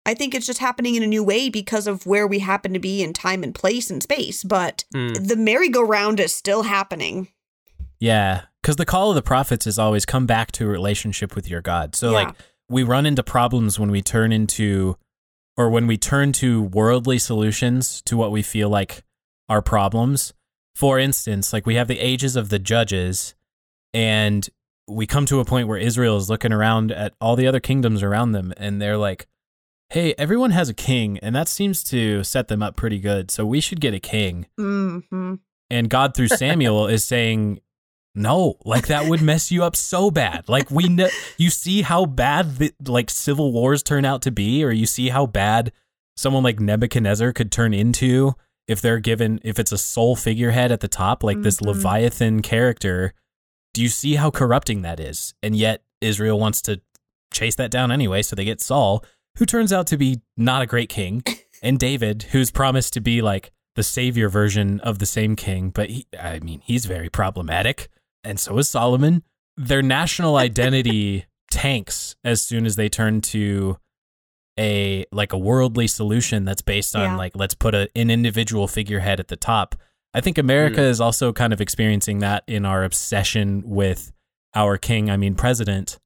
I 0.07 0.15
think 0.15 0.35
it's 0.35 0.47
just 0.47 0.59
happening 0.59 0.95
in 0.97 1.03
a 1.03 1.07
new 1.07 1.25
way 1.25 1.49
because 1.49 1.87
of 1.87 2.05
where 2.07 2.27
we 2.27 2.41
happen 2.41 2.73
to 2.75 2.79
be 2.79 3.03
in 3.03 3.13
time 3.13 3.43
and 3.43 3.55
place 3.55 3.91
and 3.91 4.03
space, 4.03 4.45
but 4.45 4.85
Hmm. 4.93 5.15
the 5.15 5.37
merry-go-round 5.37 6.21
is 6.21 6.35
still 6.35 6.65
happening. 6.65 7.29
Yeah. 8.01 8.43
Because 8.63 8.77
the 8.77 8.85
call 8.87 9.11
of 9.11 9.15
the 9.15 9.23
prophets 9.23 9.67
is 9.67 9.79
always 9.79 10.05
come 10.05 10.27
back 10.27 10.53
to 10.53 10.65
a 10.67 10.69
relationship 10.69 11.35
with 11.35 11.49
your 11.49 11.63
God. 11.63 11.95
So 11.95 12.11
Yeah. 12.11 12.17
like 12.17 12.35
we 12.69 12.83
run 12.83 13.07
into 13.07 13.23
problems 13.23 13.79
when 13.79 13.91
we 13.91 14.03
turn 14.03 14.33
into 14.33 14.97
or 15.57 15.71
when 15.71 15.87
we 15.87 15.97
turn 15.97 16.33
to 16.33 16.63
worldly 16.63 17.19
solutions 17.19 18.03
to 18.03 18.17
what 18.17 18.33
we 18.33 18.43
feel 18.43 18.69
like 18.69 19.05
are 19.49 19.63
problems. 19.63 20.33
For 20.75 20.99
instance, 20.99 21.53
like 21.53 21.65
we 21.67 21.77
have 21.77 21.89
the 21.89 22.01
ages 22.01 22.35
of 22.37 22.49
the 22.49 22.59
judges 22.59 23.35
and 23.93 24.49
we 24.89 25.07
come 25.07 25.25
to 25.27 25.41
a 25.41 25.45
point 25.45 25.69
where 25.69 25.79
Israel 25.79 26.17
is 26.17 26.29
looking 26.29 26.53
around 26.53 26.91
at 26.93 27.15
all 27.21 27.37
the 27.37 27.47
other 27.47 27.61
kingdoms 27.61 28.03
around 28.03 28.33
them 28.33 28.53
and 28.57 28.83
they're 28.83 28.97
like, 28.99 29.27
hey, 29.95 30.13
everyone 30.19 30.51
has 30.51 30.69
a 30.69 30.75
king 30.75 31.19
and 31.21 31.37
that 31.37 31.47
seems 31.49 31.85
to 31.85 32.25
set 32.25 32.49
them 32.49 32.65
up 32.65 32.75
pretty 32.75 32.99
good. 32.99 33.31
So 33.31 33.47
we 33.47 33.61
should 33.61 33.81
get 33.81 33.95
a 33.95 34.01
king. 34.01 34.47
hmm 34.59 35.35
And 35.71 35.89
God 35.89 36.15
through 36.17 36.29
Samuel 36.43 36.89
is 36.89 37.05
saying, 37.05 37.61
no, 38.17 38.57
like 38.65 38.89
that 38.89 39.07
would 39.09 39.23
mess 39.23 39.53
you 39.53 39.63
up 39.63 39.77
so 39.77 40.11
bad. 40.11 40.49
Like 40.49 40.69
we 40.69 40.89
know, 40.89 41.09
you 41.39 41.49
see 41.49 41.83
how 41.83 42.07
bad 42.07 42.57
the, 42.57 42.73
like 42.85 43.09
civil 43.09 43.53
wars 43.53 43.85
turn 43.85 44.05
out 44.05 44.21
to 44.23 44.33
be, 44.33 44.65
or 44.65 44.73
you 44.73 44.85
see 44.87 45.11
how 45.11 45.27
bad 45.27 45.71
someone 46.17 46.43
like 46.43 46.59
Nebuchadnezzar 46.59 47.33
could 47.33 47.53
turn 47.53 47.73
into 47.73 48.35
if 48.67 48.81
they're 48.81 48.99
given 49.01 49.39
if 49.45 49.59
it's 49.61 49.73
a 49.73 49.79
sole 49.79 50.17
figurehead 50.17 50.73
at 50.73 50.81
the 50.81 50.89
top, 50.89 51.23
like 51.23 51.43
this 51.43 51.59
Mhm. 51.59 51.67
Leviathan 51.67 52.43
character. 52.43 53.15
Do 53.75 53.81
you 53.83 53.89
see 53.89 54.17
how 54.17 54.31
corrupting 54.31 54.83
that 54.83 54.99
is? 54.99 55.35
And 55.41 55.55
yet 55.55 55.85
Israel 56.01 56.39
wants 56.41 56.63
to 56.63 56.81
chase 57.33 57.57
that 57.57 57.71
down 57.71 57.91
anyway, 57.93 58.23
so 58.23 58.35
they 58.37 58.45
get 58.45 58.61
Saul, 58.61 59.05
who 59.39 59.47
turns 59.47 59.73
out 59.73 59.87
to 59.89 59.97
be 59.97 60.21
not 60.37 60.63
a 60.63 60.67
great 60.67 60.89
king, 60.89 61.23
and 61.63 61.79
David, 61.79 62.25
who's 62.31 62.51
promised 62.51 62.93
to 62.95 63.01
be 63.01 63.23
like 63.23 63.53
the 63.75 63.83
savior 63.83 64.29
version 64.29 64.81
of 64.81 64.99
the 64.99 65.07
same 65.07 65.35
king, 65.35 65.71
but 65.71 65.91
he, 65.91 66.07
I 66.19 66.39
mean, 66.39 66.61
he's 66.65 66.87
very 66.87 67.09
problematic, 67.09 67.89
and 68.23 68.39
so 68.39 68.57
is 68.59 68.69
Solomon. 68.69 69.23
Their 69.57 69.83
national 69.83 70.37
identity 70.37 71.27
tanks 71.51 72.17
as 72.25 72.43
soon 72.43 72.67
as 72.67 72.77
they 72.77 72.89
turn 72.89 73.21
to 73.21 73.79
a 74.59 75.05
like 75.11 75.33
a 75.33 75.39
worldly 75.39 75.87
solution 75.87 76.45
that's 76.45 76.63
based 76.63 76.95
on 76.95 77.03
Yeah. 77.03 77.17
like 77.17 77.33
let's 77.35 77.55
put 77.55 77.75
a, 77.75 77.89
an 77.97 78.11
individual 78.11 78.69
figurehead 78.69 79.21
at 79.21 79.29
the 79.29 79.37
top. 79.37 79.75
I 80.13 80.21
think 80.21 80.39
America 80.39 80.81
mm. 80.81 80.89
is 80.89 81.01
also 81.01 81.33
kind 81.33 81.53
of 81.53 81.61
experiencing 81.61 82.21
that 82.21 82.45
in 82.47 82.65
our 82.65 82.85
obsession 82.85 83.63
with 83.65 84.13
our 84.55 84.79
king, 84.79 85.11
I 85.11 85.17
mean 85.17 85.35
president, 85.35 85.99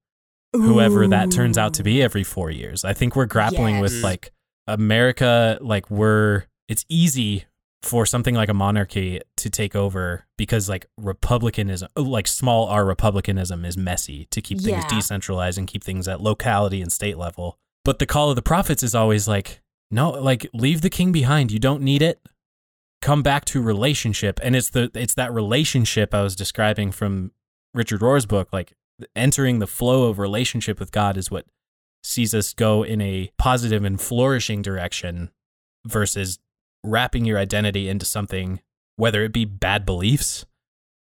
whoever 0.52 1.06
that 1.08 1.30
turns 1.30 1.58
out 1.58 1.74
to 1.74 1.82
be 1.82 2.02
every 2.02 2.24
4 2.24 2.50
years. 2.50 2.84
I 2.84 2.92
think 2.94 3.14
we're 3.16 3.26
grappling 3.26 3.80
with 3.80 3.92
like 4.02 4.32
America 4.66 5.58
like 5.60 5.90
we're 5.90 6.44
it's 6.68 6.84
easy 6.88 7.44
for 7.82 8.04
something 8.04 8.34
like 8.34 8.48
a 8.48 8.54
monarchy 8.54 9.20
to 9.36 9.48
take 9.48 9.74
over 9.76 10.26
because 10.36 10.68
like 10.68 10.86
republicanism 10.98 11.88
like 11.96 12.26
small 12.26 12.66
r 12.66 12.84
republicanism 12.84 13.64
is 13.64 13.76
messy 13.76 14.26
to 14.30 14.40
keep 14.42 14.60
things 14.60 14.82
Yeah. 14.84 14.88
decentralized 14.88 15.58
and 15.58 15.66
keep 15.68 15.84
things 15.84 16.08
at 16.08 16.20
locality 16.20 16.82
and 16.82 16.92
state 16.92 17.16
level. 17.16 17.58
But 17.84 17.98
the 17.98 18.06
call 18.06 18.30
of 18.30 18.36
the 18.36 18.42
prophets 18.42 18.82
is 18.82 18.94
always 18.94 19.26
like 19.28 19.62
no 19.90 20.10
like 20.10 20.46
leave 20.52 20.80
the 20.82 20.90
king 20.90 21.12
behind. 21.12 21.50
You 21.52 21.58
don't 21.58 21.82
need 21.82 22.02
it. 22.02 22.20
Come 23.00 23.22
back 23.22 23.44
to 23.46 23.62
relationship. 23.62 24.40
And 24.42 24.56
it's 24.56 24.70
the 24.70 24.90
it's 24.94 25.14
that 25.14 25.32
relationship 25.32 26.12
i 26.12 26.22
was 26.22 26.34
describing 26.36 26.90
from 26.92 27.30
richard 27.74 28.02
rohr's 28.02 28.26
book 28.26 28.48
like 28.52 28.72
entering 29.14 29.58
the 29.58 29.66
flow 29.66 30.04
of 30.08 30.18
relationship 30.18 30.78
with 30.80 30.90
god 30.92 31.16
is 31.16 31.30
what 31.30 31.44
sees 32.02 32.34
us 32.34 32.52
go 32.54 32.82
in 32.82 33.00
a 33.00 33.30
positive 33.38 33.84
and 33.84 34.00
flourishing 34.00 34.62
direction 34.62 35.30
versus 35.86 36.38
wrapping 36.84 37.24
your 37.24 37.38
identity 37.38 37.88
into 37.88 38.04
something 38.06 38.60
whether 38.96 39.22
it 39.22 39.32
be 39.32 39.44
bad 39.44 39.84
beliefs 39.86 40.44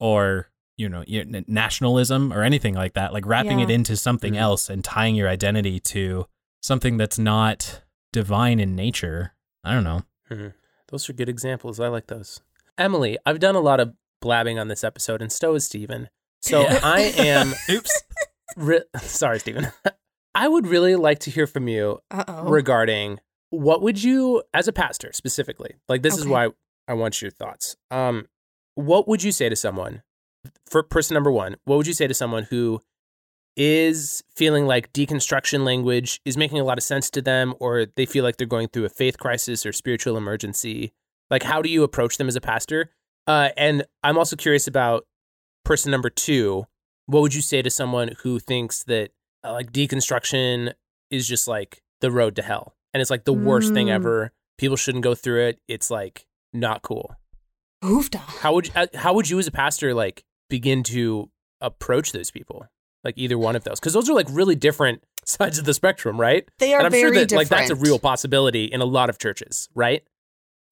or 0.00 0.48
you 0.76 0.88
know 0.88 1.04
nationalism 1.46 2.32
or 2.32 2.42
anything 2.42 2.74
like 2.74 2.94
that 2.94 3.12
like 3.12 3.26
wrapping 3.26 3.60
it 3.60 3.70
into 3.70 3.96
something 3.96 4.34
Mhm. 4.34 4.38
else 4.40 4.68
and 4.70 4.84
tying 4.84 5.14
your 5.14 5.28
identity 5.28 5.80
to 5.80 6.26
something 6.62 6.96
that's 6.96 7.18
not 7.18 7.82
divine 8.12 8.58
in 8.60 8.74
nature 8.76 9.34
i 9.64 9.72
don't 9.72 9.84
know 9.84 10.02
Mhm. 10.30 10.54
Those 10.88 11.08
are 11.08 11.12
good 11.12 11.28
examples. 11.28 11.78
I 11.80 11.86
like 11.88 12.06
those. 12.08 12.40
Emily, 12.78 13.16
I've 13.26 13.38
done 13.40 13.54
a 13.56 13.60
lot 13.60 13.78
of 13.80 13.94
blabbing 14.20 14.56
on 14.58 14.66
this 14.68 14.82
episode, 14.84 15.20
and 15.22 15.30
so 15.32 15.52
has 15.54 15.64
Stephen. 15.66 16.08
So 16.42 16.62
Yeah. 16.62 16.80
I 16.82 17.00
am. 17.16 17.54
oops 17.70 18.02
Re- 18.56 18.84
Sorry, 18.98 19.38
Stephen. 19.40 19.68
I 20.34 20.48
would 20.48 20.66
really 20.66 20.96
like 20.96 21.18
to 21.20 21.30
hear 21.30 21.46
from 21.46 21.68
you 21.68 21.98
Uh-oh. 22.10 22.44
regarding 22.48 23.18
what 23.50 23.82
would 23.82 24.02
you, 24.02 24.42
as 24.54 24.68
a 24.68 24.72
pastor 24.72 25.10
specifically, 25.12 25.74
like 25.88 26.02
this 26.02 26.16
is 26.18 26.26
why 26.26 26.48
I 26.88 26.94
want 26.94 27.20
your 27.22 27.30
thoughts. 27.30 27.76
Um, 27.90 28.26
what 28.74 29.08
would 29.08 29.22
you 29.22 29.32
say 29.32 29.48
to 29.48 29.56
someone 29.56 30.02
for 30.68 30.82
person 30.82 31.14
number 31.14 31.30
one, 31.30 31.56
what 31.64 31.76
would 31.76 31.86
you 31.86 31.94
say 31.94 32.06
to 32.06 32.14
someone 32.14 32.44
who 32.44 32.80
is 33.56 34.22
feeling 34.34 34.66
like 34.66 34.92
deconstruction 34.92 35.64
language 35.64 36.20
is 36.24 36.36
making 36.36 36.60
a 36.60 36.64
lot 36.64 36.76
of 36.78 36.84
sense 36.84 37.08
to 37.10 37.22
them, 37.22 37.54
or 37.58 37.86
they 37.96 38.04
feel 38.06 38.22
like 38.22 38.36
they're 38.36 38.46
going 38.46 38.68
through 38.68 38.84
a 38.84 38.88
faith 38.90 39.18
crisis 39.18 39.64
or 39.64 39.72
spiritual 39.72 40.16
emergency? 40.16 40.92
Like, 41.30 41.42
how 41.42 41.62
do 41.62 41.68
you 41.70 41.82
approach 41.82 42.18
them 42.18 42.28
as 42.28 42.36
a 42.36 42.40
pastor? 42.40 42.90
Uh, 43.26 43.48
and 43.56 43.84
I'm 44.04 44.18
also 44.18 44.36
curious 44.36 44.66
about 44.68 45.06
person 45.66 45.90
number 45.90 46.10
two. 46.10 46.66
What 47.06 47.20
would 47.22 47.34
you 47.34 47.42
say 47.42 47.62
to 47.62 47.70
someone 47.70 48.12
who 48.22 48.38
thinks 48.38 48.82
that 48.84 49.10
uh, 49.44 49.52
like 49.52 49.72
deconstruction 49.72 50.72
is 51.10 51.26
just 51.28 51.46
like 51.46 51.82
the 52.00 52.10
road 52.10 52.34
to 52.36 52.42
hell 52.42 52.74
and 52.92 53.00
it's 53.00 53.10
like 53.10 53.24
the 53.24 53.32
worst 53.32 53.72
thing 53.74 53.86
Mm. 53.88 53.92
ever? 53.92 54.32
People 54.58 54.76
shouldn't 54.76 55.04
go 55.04 55.14
through 55.14 55.46
it. 55.46 55.60
It's 55.68 55.90
like 55.90 56.26
not 56.52 56.82
cool. 56.82 57.14
Hoofda. 57.84 58.16
How 58.18 58.54
would 58.54 58.70
uh, 58.74 58.86
how 58.94 59.12
would 59.14 59.28
you 59.28 59.38
as 59.38 59.46
a 59.46 59.52
pastor 59.52 59.92
like 59.94 60.24
begin 60.48 60.82
to 60.84 61.30
approach 61.60 62.12
those 62.12 62.30
people? 62.30 62.66
Like 63.04 63.14
either 63.18 63.38
one 63.38 63.54
of 63.54 63.62
those, 63.64 63.78
because 63.78 63.92
those 63.92 64.08
are 64.10 64.14
like 64.14 64.26
really 64.30 64.56
different 64.56 65.04
sides 65.24 65.58
of 65.58 65.64
the 65.64 65.74
spectrum, 65.74 66.18
right? 66.20 66.48
They 66.58 66.74
are 66.74 66.78
and 66.78 66.86
I'm 66.86 66.90
very 66.92 67.02
sure 67.02 67.10
that 67.20 67.28
different. 67.28 67.50
like 67.50 67.58
that's 67.58 67.70
a 67.70 67.76
real 67.76 67.98
possibility 67.98 68.64
in 68.64 68.80
a 68.80 68.84
lot 68.86 69.10
of 69.10 69.18
churches, 69.18 69.68
right? 69.74 70.02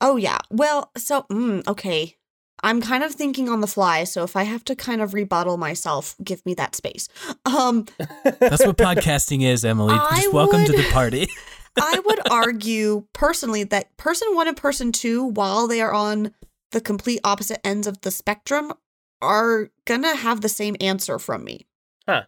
Oh 0.01 0.17
yeah. 0.17 0.39
Well, 0.51 0.91
so 0.97 1.27
mm, 1.31 1.65
okay. 1.69 2.17
I'm 2.65 2.81
kind 2.81 3.05
of 3.05 3.13
thinking 3.13 3.51
on 3.51 3.61
the 3.61 3.67
fly, 3.67 4.05
so 4.05 4.23
if 4.25 4.37
I 4.37 4.45
have 4.45 4.65
to 4.65 4.75
kind 4.75 5.03
of 5.03 5.13
rebuttal 5.13 5.59
myself, 5.59 6.17
give 6.25 6.45
me 6.47 6.55
that 6.55 6.75
space. 6.75 7.11
Um, 7.45 7.85
That's 8.25 8.65
what 8.65 8.79
podcasting 8.79 9.43
is, 9.43 9.67
Emily. 9.67 9.95
I 10.01 10.23
Just 10.23 10.33
welcome 10.33 10.65
to 10.65 10.73
the 10.73 10.89
party. 10.91 11.29
I 11.79 12.01
would 12.07 12.21
argue 12.31 13.05
personally 13.13 13.65
that 13.65 13.95
person 13.99 14.35
one 14.35 14.49
and 14.49 14.57
person 14.57 14.93
two, 14.93 15.25
while 15.25 15.69
they 15.69 15.83
are 15.83 15.93
on 15.93 16.33
the 16.73 16.81
complete 16.81 17.21
opposite 17.23 17.61
ends 17.67 17.87
of 17.87 18.01
the 18.01 18.11
spectrum, 18.11 18.73
are 19.21 19.71
gonna 19.85 20.17
have 20.17 20.41
the 20.41 20.49
same 20.49 20.75
answer 20.81 21.19
from 21.19 21.45
me. 21.45 21.67
Huh. 22.09 22.23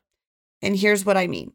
And 0.61 0.77
here's 0.77 1.07
what 1.07 1.17
I 1.17 1.29
mean. 1.29 1.55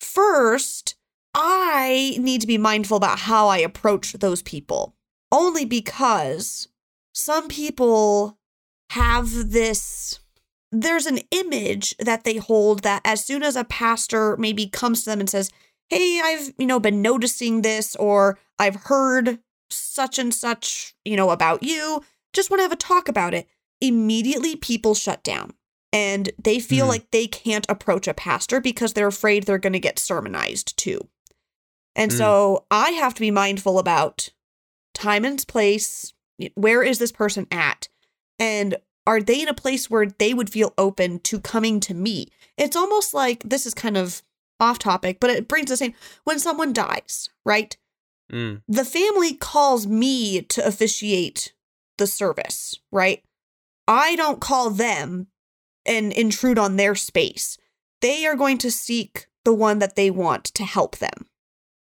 First, 0.00 0.94
I 1.34 2.14
need 2.20 2.40
to 2.42 2.46
be 2.46 2.56
mindful 2.56 2.98
about 2.98 3.18
how 3.18 3.48
I 3.48 3.58
approach 3.58 4.12
those 4.12 4.42
people, 4.42 4.94
only 5.32 5.64
because 5.64 6.68
some 7.12 7.48
people 7.48 8.38
have 8.90 9.50
this 9.50 10.18
there's 10.74 11.04
an 11.04 11.18
image 11.30 11.94
that 11.98 12.24
they 12.24 12.36
hold 12.38 12.82
that 12.82 13.02
as 13.04 13.22
soon 13.24 13.42
as 13.42 13.56
a 13.56 13.64
pastor 13.64 14.36
maybe 14.38 14.66
comes 14.66 15.04
to 15.04 15.10
them 15.10 15.20
and 15.20 15.28
says, 15.28 15.50
"Hey, 15.90 16.18
I've, 16.24 16.54
you 16.56 16.66
know, 16.66 16.80
been 16.80 17.02
noticing 17.02 17.60
this 17.60 17.94
or 17.96 18.38
I've 18.58 18.76
heard 18.76 19.38
such 19.68 20.18
and 20.18 20.32
such, 20.32 20.94
you 21.04 21.14
know, 21.14 21.28
about 21.28 21.62
you, 21.62 22.02
just 22.32 22.48
want 22.50 22.60
to 22.60 22.62
have 22.62 22.72
a 22.72 22.76
talk 22.76 23.08
about 23.08 23.34
it." 23.34 23.46
Immediately 23.82 24.56
people 24.56 24.94
shut 24.94 25.22
down 25.22 25.52
and 25.92 26.30
they 26.42 26.58
feel 26.58 26.86
Hmm. 26.86 26.90
like 26.90 27.10
they 27.10 27.26
can't 27.26 27.66
approach 27.68 28.08
a 28.08 28.14
pastor 28.14 28.58
because 28.58 28.94
they're 28.94 29.06
afraid 29.08 29.44
they're 29.44 29.58
going 29.58 29.74
to 29.74 29.78
get 29.78 29.98
sermonized 29.98 30.74
too. 30.78 31.06
And 31.94 32.10
Hmm. 32.10 32.16
so 32.16 32.64
I 32.70 32.92
have 32.92 33.12
to 33.14 33.20
be 33.20 33.30
mindful 33.30 33.78
about 33.78 34.30
time 34.94 35.26
and 35.26 35.46
place. 35.46 36.14
Where 36.54 36.82
is 36.82 36.98
this 36.98 37.12
person 37.12 37.46
at? 37.50 37.88
And 38.38 38.76
are 39.06 39.20
they 39.20 39.42
in 39.42 39.48
a 39.48 39.54
place 39.54 39.90
where 39.90 40.06
they 40.06 40.32
would 40.34 40.50
feel 40.50 40.74
open 40.78 41.20
to 41.20 41.40
coming 41.40 41.80
to 41.80 41.94
me? 41.94 42.28
It's 42.56 42.76
almost 42.76 43.14
like 43.14 43.42
this 43.42 43.66
is 43.66 43.74
kind 43.74 43.96
of 43.96 44.22
off 44.60 44.78
topic, 44.78 45.18
but 45.20 45.30
it 45.30 45.48
brings 45.48 45.68
the 45.70 45.76
same 45.76 45.94
when 46.24 46.38
someone 46.38 46.72
dies, 46.72 47.28
right? 47.44 47.76
Mm. 48.32 48.62
The 48.68 48.84
family 48.84 49.34
calls 49.34 49.86
me 49.86 50.42
to 50.42 50.64
officiate 50.64 51.52
the 51.98 52.06
service, 52.06 52.78
right? 52.90 53.22
I 53.88 54.16
don't 54.16 54.40
call 54.40 54.70
them 54.70 55.26
and 55.84 56.12
intrude 56.12 56.58
on 56.58 56.76
their 56.76 56.94
space. 56.94 57.58
They 58.00 58.24
are 58.24 58.36
going 58.36 58.58
to 58.58 58.70
seek 58.70 59.26
the 59.44 59.52
one 59.52 59.80
that 59.80 59.96
they 59.96 60.10
want 60.10 60.44
to 60.44 60.64
help 60.64 60.98
them, 60.98 61.26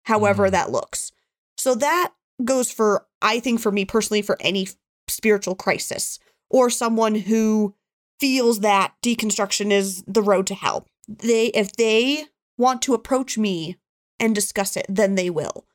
however 0.03 0.49
Mm. 0.49 0.51
that 0.51 0.71
looks. 0.71 1.11
So 1.57 1.73
that 1.75 2.13
goes 2.43 2.71
for, 2.71 3.05
I 3.21 3.39
think, 3.39 3.59
for 3.59 3.71
me 3.71 3.85
personally, 3.85 4.21
for 4.21 4.37
any 4.39 4.67
spiritual 5.07 5.55
crisis 5.55 6.19
or 6.49 6.69
someone 6.69 7.15
who 7.15 7.75
feels 8.19 8.61
that 8.61 8.93
deconstruction 9.03 9.71
is 9.71 10.03
the 10.07 10.21
road 10.21 10.47
to 10.47 10.55
hell. 10.55 10.87
They, 11.07 11.47
if 11.47 11.73
they 11.73 12.25
want 12.57 12.81
to 12.83 12.93
approach 12.93 13.37
me 13.37 13.77
and 14.19 14.33
discuss 14.33 14.75
it, 14.77 14.85
then 14.89 15.15
they 15.15 15.29
will. 15.29 15.65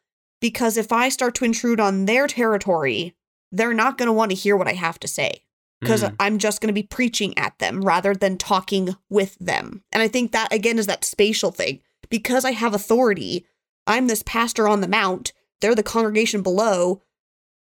Because 0.41 0.77
if 0.77 0.91
I 0.91 1.11
start 1.11 1.35
to 1.37 1.45
intrude 1.45 1.81
on 1.81 2.07
their 2.07 2.27
territory, 2.27 3.15
they're 3.53 3.75
not 3.75 3.99
going 3.99 4.07
to 4.07 4.13
want 4.13 4.31
to 4.31 4.37
hear 4.37 4.57
what 4.57 4.69
I 4.69 4.73
have 4.73 4.99
to 5.01 5.09
say 5.09 5.43
because 5.81 6.03
Mm. 6.03 6.15
I'm 6.21 6.39
just 6.39 6.61
going 6.61 6.69
to 6.69 6.81
be 6.81 6.83
preaching 6.83 7.37
at 7.39 7.59
them 7.59 7.83
rather 7.83 8.15
than 8.15 8.39
talking 8.39 8.97
with 9.09 9.37
them. 9.39 9.83
And 9.93 10.03
I 10.03 10.09
think 10.09 10.33
that 10.33 10.53
again 10.53 10.79
is 10.79 10.87
that 10.87 11.05
spatial 11.05 11.51
thing. 11.51 11.81
Because 12.09 12.45
I 12.45 12.53
have 12.53 12.75
authority, 12.75 13.47
I'm 13.87 14.09
this 14.09 14.23
pastor 14.25 14.67
on 14.67 14.81
the 14.81 14.89
mount, 14.89 15.33
they're 15.61 15.75
the 15.75 15.83
congregation 15.83 16.43
below. 16.43 17.03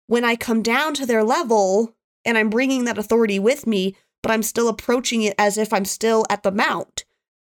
When 0.07 0.25
I 0.25 0.37
come 0.37 0.63
down 0.63 0.95
to 0.95 1.07
their 1.07 1.25
level 1.25 1.95
and 2.25 2.37
I'm 2.37 2.51
bringing 2.51 2.85
that 2.85 2.99
authority 2.99 3.39
with 3.39 3.67
me, 3.67 3.97
but 4.23 4.31
I'm 4.33 4.43
still 4.43 4.69
approaching 4.69 5.23
it 5.23 5.35
as 5.39 5.59
if 5.59 5.73
I'm 5.73 5.85
still 5.85 6.25
at 6.31 6.43
the 6.43 6.53
mount, 6.53 7.05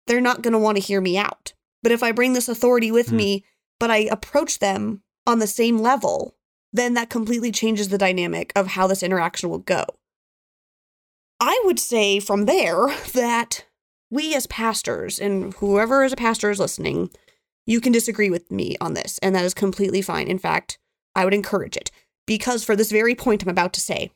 they're 0.06 0.20
not 0.20 0.42
going 0.42 0.52
to 0.52 0.58
want 0.58 0.76
to 0.76 0.82
hear 0.82 1.00
me 1.00 1.16
out. 1.16 1.52
But 1.82 1.92
if 1.92 2.02
I 2.02 2.12
bring 2.12 2.32
this 2.32 2.48
authority 2.48 2.90
with 2.90 3.08
Hmm. 3.10 3.16
me, 3.16 3.44
but 3.78 3.90
I 3.90 3.98
approach 3.98 4.58
them 4.58 5.02
on 5.26 5.38
the 5.38 5.46
same 5.46 5.78
level, 5.78 6.34
then 6.72 6.94
that 6.94 7.10
completely 7.10 7.52
changes 7.52 7.88
the 7.88 7.98
dynamic 7.98 8.52
of 8.56 8.68
how 8.68 8.86
this 8.86 9.02
interaction 9.02 9.48
will 9.50 9.58
go. 9.58 9.84
I 11.40 11.60
would 11.64 11.78
say 11.78 12.20
from 12.20 12.46
there 12.46 12.86
that 13.14 13.66
we 14.10 14.34
as 14.34 14.46
pastors, 14.46 15.18
and 15.18 15.54
whoever 15.54 16.04
is 16.04 16.12
a 16.12 16.16
pastor 16.16 16.50
is 16.50 16.58
listening, 16.60 17.10
you 17.66 17.80
can 17.80 17.92
disagree 17.92 18.30
with 18.30 18.50
me 18.50 18.76
on 18.80 18.94
this, 18.94 19.18
and 19.18 19.34
that 19.34 19.44
is 19.44 19.54
completely 19.54 20.02
fine. 20.02 20.28
In 20.28 20.38
fact, 20.38 20.78
I 21.14 21.24
would 21.24 21.34
encourage 21.34 21.76
it 21.76 21.90
because 22.26 22.64
for 22.64 22.76
this 22.76 22.90
very 22.90 23.14
point 23.14 23.42
I'm 23.42 23.48
about 23.48 23.72
to 23.74 23.80
say, 23.80 24.10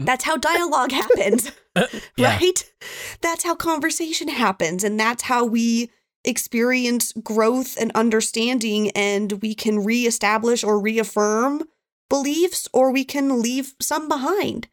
mm. 0.00 0.06
that's 0.06 0.24
how 0.24 0.36
dialogue 0.36 0.92
happens, 0.92 1.50
uh, 1.76 1.86
Yeah. 2.16 2.36
right? 2.36 2.72
That's 3.20 3.44
how 3.44 3.54
conversation 3.54 4.28
happens, 4.28 4.84
and 4.84 4.98
that's 4.98 5.24
how 5.24 5.44
we 5.44 5.90
experience 6.24 7.12
growth 7.12 7.76
and 7.80 7.92
understanding, 7.94 8.90
and 8.90 9.40
we 9.42 9.54
can 9.54 9.84
reestablish 9.84 10.64
or 10.64 10.80
reaffirm 10.80 11.62
beliefs, 12.08 12.68
or 12.72 12.90
we 12.92 13.04
can 13.04 13.40
leave 13.40 13.74
some 13.80 14.08
behind. 14.08 14.68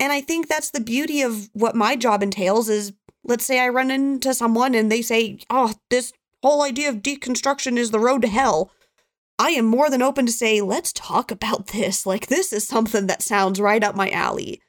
And 0.00 0.12
I 0.12 0.20
think 0.20 0.48
that's 0.48 0.70
the 0.70 0.80
beauty 0.80 1.22
of 1.22 1.50
what 1.52 1.74
my 1.74 1.96
job 1.96 2.22
entails 2.22 2.68
is 2.68 2.92
let's 3.24 3.44
say 3.44 3.60
I 3.60 3.68
run 3.68 3.90
into 3.90 4.32
someone 4.32 4.74
and 4.74 4.90
they 4.90 5.02
say, 5.02 5.38
"Oh, 5.50 5.74
this 5.90 6.12
whole 6.42 6.62
idea 6.62 6.88
of 6.88 7.02
deconstruction 7.02 7.76
is 7.76 7.90
the 7.90 8.00
road 8.00 8.22
to 8.22 8.28
hell." 8.28 8.70
I 9.38 9.50
am 9.50 9.66
more 9.66 9.88
than 9.88 10.02
open 10.02 10.26
to 10.26 10.32
say, 10.32 10.60
"Let's 10.60 10.92
talk 10.92 11.30
about 11.30 11.68
this. 11.68 12.06
Like 12.06 12.26
this 12.26 12.52
is 12.52 12.66
something 12.66 13.06
that 13.06 13.22
sounds 13.22 13.60
right 13.60 13.84
up 13.84 13.94
my 13.94 14.10
alley." 14.10 14.60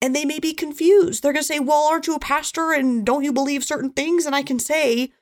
And 0.00 0.14
they 0.14 0.24
may 0.24 0.38
be 0.38 0.52
confused. 0.52 1.22
They're 1.22 1.32
going 1.32 1.42
to 1.42 1.46
say, 1.46 1.60
"Well, 1.60 1.84
aren't 1.84 2.06
you 2.06 2.14
a 2.14 2.20
pastor 2.20 2.72
and 2.72 3.04
don't 3.04 3.24
you 3.24 3.32
believe 3.32 3.64
certain 3.64 3.90
things?" 3.90 4.26
And 4.26 4.34
I 4.34 4.42
can 4.42 4.58
say, 4.58 5.12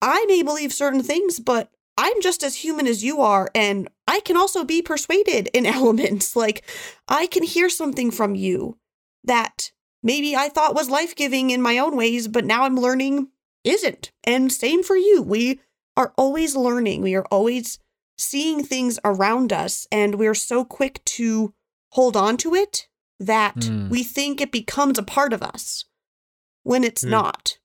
"I 0.00 0.24
may 0.26 0.42
believe 0.42 0.72
certain 0.72 1.02
things, 1.02 1.40
but 1.40 1.70
I'm 1.98 2.20
just 2.22 2.42
as 2.42 2.56
human 2.56 2.86
as 2.86 3.04
you 3.04 3.20
are 3.20 3.50
and 3.54 3.88
I 4.06 4.20
can 4.20 4.36
also 4.36 4.64
be 4.64 4.82
persuaded 4.82 5.48
in 5.52 5.66
elements. 5.78 6.34
Like 6.36 6.64
I 7.08 7.26
can 7.26 7.42
hear 7.42 7.68
something 7.68 8.10
from 8.10 8.34
you 8.34 8.78
that 9.24 9.70
maybe 10.02 10.34
I 10.34 10.48
thought 10.48 10.74
was 10.74 10.90
life 10.90 11.14
giving 11.14 11.50
in 11.50 11.62
my 11.62 11.78
own 11.78 11.96
ways, 11.96 12.28
but 12.28 12.44
now 12.44 12.64
I'm 12.64 12.76
learning 12.76 13.28
isn't. 13.64 14.12
And 14.24 14.52
same 14.52 14.82
for 14.82 14.96
you. 14.96 15.22
We 15.22 15.60
are 15.96 16.12
always 16.16 16.56
learning, 16.56 17.02
we 17.02 17.14
are 17.14 17.26
always 17.30 17.78
seeing 18.18 18.62
things 18.64 18.98
around 19.04 19.52
us, 19.52 19.86
and 19.92 20.14
we're 20.16 20.34
so 20.34 20.64
quick 20.64 21.04
to 21.04 21.52
hold 21.92 22.16
on 22.16 22.36
to 22.38 22.54
it 22.54 22.88
that 23.20 23.64
Hmm. 23.64 23.88
we 23.88 24.02
think 24.02 24.40
it 24.40 24.50
becomes 24.52 24.98
a 24.98 25.02
part 25.02 25.32
of 25.32 25.42
us 25.42 25.84
when 26.62 26.82
it's 26.84 27.02
Hmm. 27.02 27.10
not. 27.10 27.58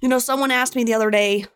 You 0.00 0.08
know, 0.08 0.18
someone 0.18 0.50
asked 0.50 0.76
me 0.76 0.84
the 0.84 0.94
other 0.94 1.10
day, 1.10 1.46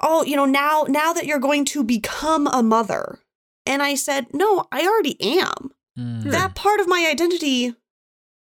"Oh, 0.00 0.22
you 0.24 0.36
know, 0.36 0.44
now 0.46 0.84
now 0.88 1.12
that 1.12 1.26
you're 1.26 1.38
going 1.38 1.64
to 1.66 1.82
become 1.84 2.46
a 2.48 2.62
mother." 2.62 3.20
And 3.66 3.82
I 3.82 3.94
said, 3.94 4.34
"No, 4.34 4.66
I 4.72 4.86
already 4.86 5.16
am." 5.40 5.72
Mm. 5.98 6.30
that 6.32 6.56
part 6.56 6.80
of 6.80 6.88
my 6.88 7.06
identity 7.08 7.74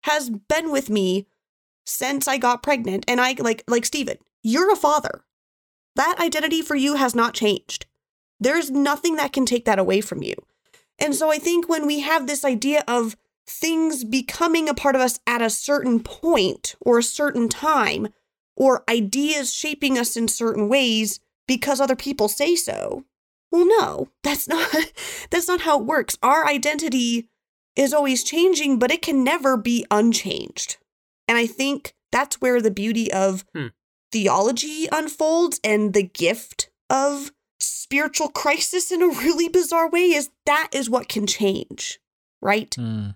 has 0.05 0.31
been 0.31 0.70
with 0.70 0.89
me 0.89 1.27
since 1.85 2.27
I 2.27 2.39
got 2.39 2.62
pregnant. 2.62 3.05
And 3.07 3.20
I 3.20 3.37
like 3.39 3.62
like 3.68 3.85
Steven, 3.85 4.16
you're 4.47 4.72
a 4.72 4.76
father. 4.76 5.24
That 5.97 6.20
identity 6.20 6.62
for 6.62 6.76
you 6.76 6.94
has 6.94 7.14
not 7.14 7.34
changed. 7.34 7.86
There's 8.38 8.70
nothing 8.70 9.16
that 9.16 9.32
can 9.32 9.47
take 9.47 9.64
that 9.64 9.78
away 9.78 10.01
from 10.01 10.22
you. 10.22 10.34
And 10.99 11.14
so 11.14 11.30
I 11.30 11.38
think 11.38 11.68
when 11.68 11.86
we 11.86 12.01
have 12.01 12.26
this 12.26 12.44
idea 12.44 12.84
of 12.86 13.16
things 13.47 14.05
becoming 14.05 14.68
a 14.68 14.74
part 14.74 14.94
of 14.94 15.01
us 15.01 15.18
at 15.26 15.42
a 15.42 15.51
certain 15.51 16.01
point 16.01 16.74
or 16.80 16.99
a 16.99 17.03
certain 17.03 17.49
time, 17.49 18.09
or 18.57 18.84
ideas 18.88 19.53
shaping 19.53 19.99
us 19.99 20.16
in 20.16 20.28
certain 20.28 20.68
ways 20.68 21.20
because 21.47 21.80
other 21.80 21.97
people 21.97 22.28
say 22.28 22.57
so. 22.57 23.05
Well, 23.53 23.66
no, 23.66 24.09
that's 24.22 24.49
not 24.49 24.68
that's 25.30 25.49
not 25.49 25.62
how 25.62 25.80
it 25.80 25.86
works. 25.86 26.16
Our 26.22 26.47
identity 26.47 27.28
is 27.74 27.92
always 27.92 28.24
changing, 28.24 28.78
but 28.78 28.90
it 28.90 29.03
can 29.03 29.22
never 29.22 29.57
be 29.57 29.84
unchanged. 29.90 30.78
And 31.28 31.36
I 31.36 31.47
think 31.47 31.94
that's 32.11 32.40
where 32.40 32.62
the 32.62 32.70
beauty 32.70 33.12
of 33.12 33.44
Hmm. 33.55 33.66
Theology 34.13 34.87
unfolds 34.93 35.61
and 35.65 35.93
the 35.95 36.03
gift 36.03 36.71
of 36.91 37.33
spiritual 37.61 38.29
crisis 38.29 38.91
in 38.93 39.03
a 39.03 39.09
really 39.09 39.49
bizarre 39.49 39.89
way 39.89 40.13
is 40.13 40.31
that 40.45 40.69
is 40.73 40.91
what 40.91 41.09
can 41.09 41.27
change, 41.27 41.99
right? 42.43 42.75
Hmm. 42.75 43.11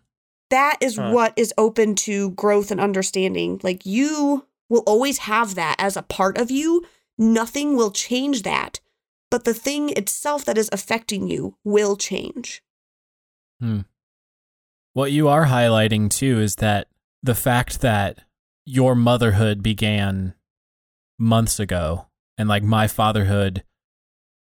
that 0.51 0.79
is 0.81 0.97
Huh. 0.97 1.13
what 1.13 1.33
is 1.37 1.55
open 1.57 1.95
to 1.95 2.31
growth 2.31 2.73
and 2.73 2.81
understanding. 2.81 3.61
Like 3.63 3.87
you 3.87 4.47
will 4.69 4.83
always 4.85 5.19
have 5.19 5.55
that 5.55 5.77
as 5.79 5.97
a 5.97 6.03
part 6.03 6.37
of 6.39 6.51
you. 6.51 6.85
Nothing 7.17 7.77
will 7.77 7.93
change 7.93 8.43
that. 8.43 8.81
But 9.31 9.45
the 9.45 9.55
thing 9.55 9.91
itself 9.91 10.45
that 10.47 10.59
is 10.59 10.69
affecting 10.73 11.29
you 11.29 11.55
will 11.63 11.95
change. 11.97 12.65
Hmm. 13.61 13.83
What 14.93 15.13
you 15.13 15.29
are 15.29 15.47
highlighting 15.47 16.11
too 16.11 16.41
is 16.41 16.57
that 16.57 16.89
the 17.23 17.37
fact 17.37 17.81
that 17.83 18.19
your 18.65 18.97
motherhood 18.97 19.63
began 19.63 20.35
months 21.21 21.61
ago 21.61 22.07
and 22.39 22.49
like 22.49 22.63
my 22.63 22.89
fatherhood 22.89 23.63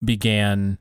began 0.02 0.78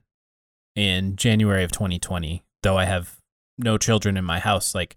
in 0.75 1.15
January 1.17 1.63
of 1.63 1.71
2020, 1.71 2.43
though 2.63 2.77
I 2.77 2.85
have 2.85 3.17
no 3.57 3.77
children 3.77 4.17
in 4.17 4.23
my 4.25 4.39
house, 4.39 4.73
like 4.73 4.95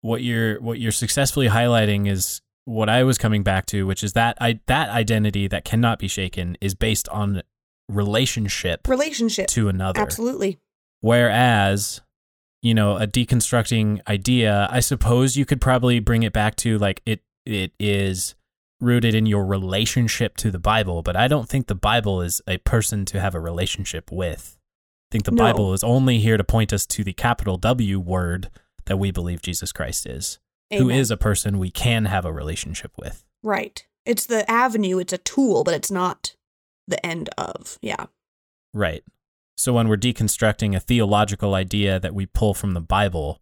what 0.00 0.22
you're 0.22 0.60
what 0.60 0.80
you're 0.80 0.90
successfully 0.90 1.48
highlighting 1.48 2.08
is 2.10 2.40
what 2.64 2.88
I 2.88 3.04
was 3.04 3.18
coming 3.18 3.42
back 3.42 3.66
to, 3.66 3.86
which 3.86 4.02
is 4.02 4.14
that 4.14 4.36
I 4.40 4.60
that 4.66 4.88
identity 4.88 5.46
that 5.48 5.64
cannot 5.64 5.98
be 5.98 6.08
shaken 6.08 6.56
is 6.60 6.74
based 6.74 7.08
on 7.10 7.42
relationship 7.88 8.88
Relationship. 8.88 9.46
to 9.48 9.68
another. 9.68 10.00
Absolutely. 10.00 10.58
Whereas, 11.00 12.00
you 12.62 12.74
know, 12.74 12.96
a 12.96 13.06
deconstructing 13.06 14.00
idea, 14.08 14.68
I 14.70 14.80
suppose 14.80 15.36
you 15.36 15.44
could 15.44 15.60
probably 15.60 16.00
bring 16.00 16.22
it 16.22 16.32
back 16.32 16.56
to 16.56 16.78
like 16.78 17.02
it 17.04 17.20
it 17.44 17.72
is 17.78 18.34
rooted 18.82 19.14
in 19.14 19.26
your 19.26 19.46
relationship 19.46 20.36
to 20.38 20.50
the 20.50 20.58
Bible, 20.58 21.02
but 21.02 21.16
I 21.16 21.28
don't 21.28 21.48
think 21.48 21.66
the 21.66 21.74
Bible 21.74 22.20
is 22.20 22.42
a 22.46 22.58
person 22.58 23.04
to 23.06 23.20
have 23.20 23.34
a 23.34 23.40
relationship 23.40 24.10
with. 24.12 24.58
I 24.58 25.12
think 25.12 25.24
the 25.24 25.30
No. 25.30 25.44
Bible 25.44 25.72
is 25.72 25.84
only 25.84 26.18
here 26.18 26.36
to 26.36 26.44
point 26.44 26.72
us 26.72 26.84
to 26.86 27.04
the 27.04 27.12
capital 27.12 27.56
W 27.56 28.00
word 28.00 28.50
that 28.86 28.98
we 28.98 29.10
believe 29.10 29.40
Jesus 29.42 29.72
Christ 29.72 30.06
is, 30.06 30.38
who 30.70 30.86
Amen. 30.86 30.98
is 30.98 31.10
a 31.10 31.16
person 31.16 31.58
we 31.58 31.70
can 31.70 32.06
have 32.06 32.24
a 32.24 32.32
relationship 32.32 32.92
with. 32.98 33.24
right. 33.42 33.86
It's 34.04 34.26
the 34.26 34.50
avenue, 34.50 34.98
it's 34.98 35.12
a 35.12 35.18
tool, 35.18 35.62
but 35.62 35.74
it's 35.74 35.90
not 35.90 36.34
the 36.88 37.04
end 37.06 37.30
of. 37.38 37.78
Yeah. 37.80 38.06
Right. 38.74 39.04
So 39.56 39.74
when 39.74 39.86
we're 39.86 39.96
deconstructing 39.96 40.74
a 40.74 40.80
theological 40.80 41.54
idea 41.54 42.00
that 42.00 42.12
we 42.12 42.26
pull 42.26 42.52
from 42.52 42.74
the 42.74 42.80
Bible, 42.80 43.40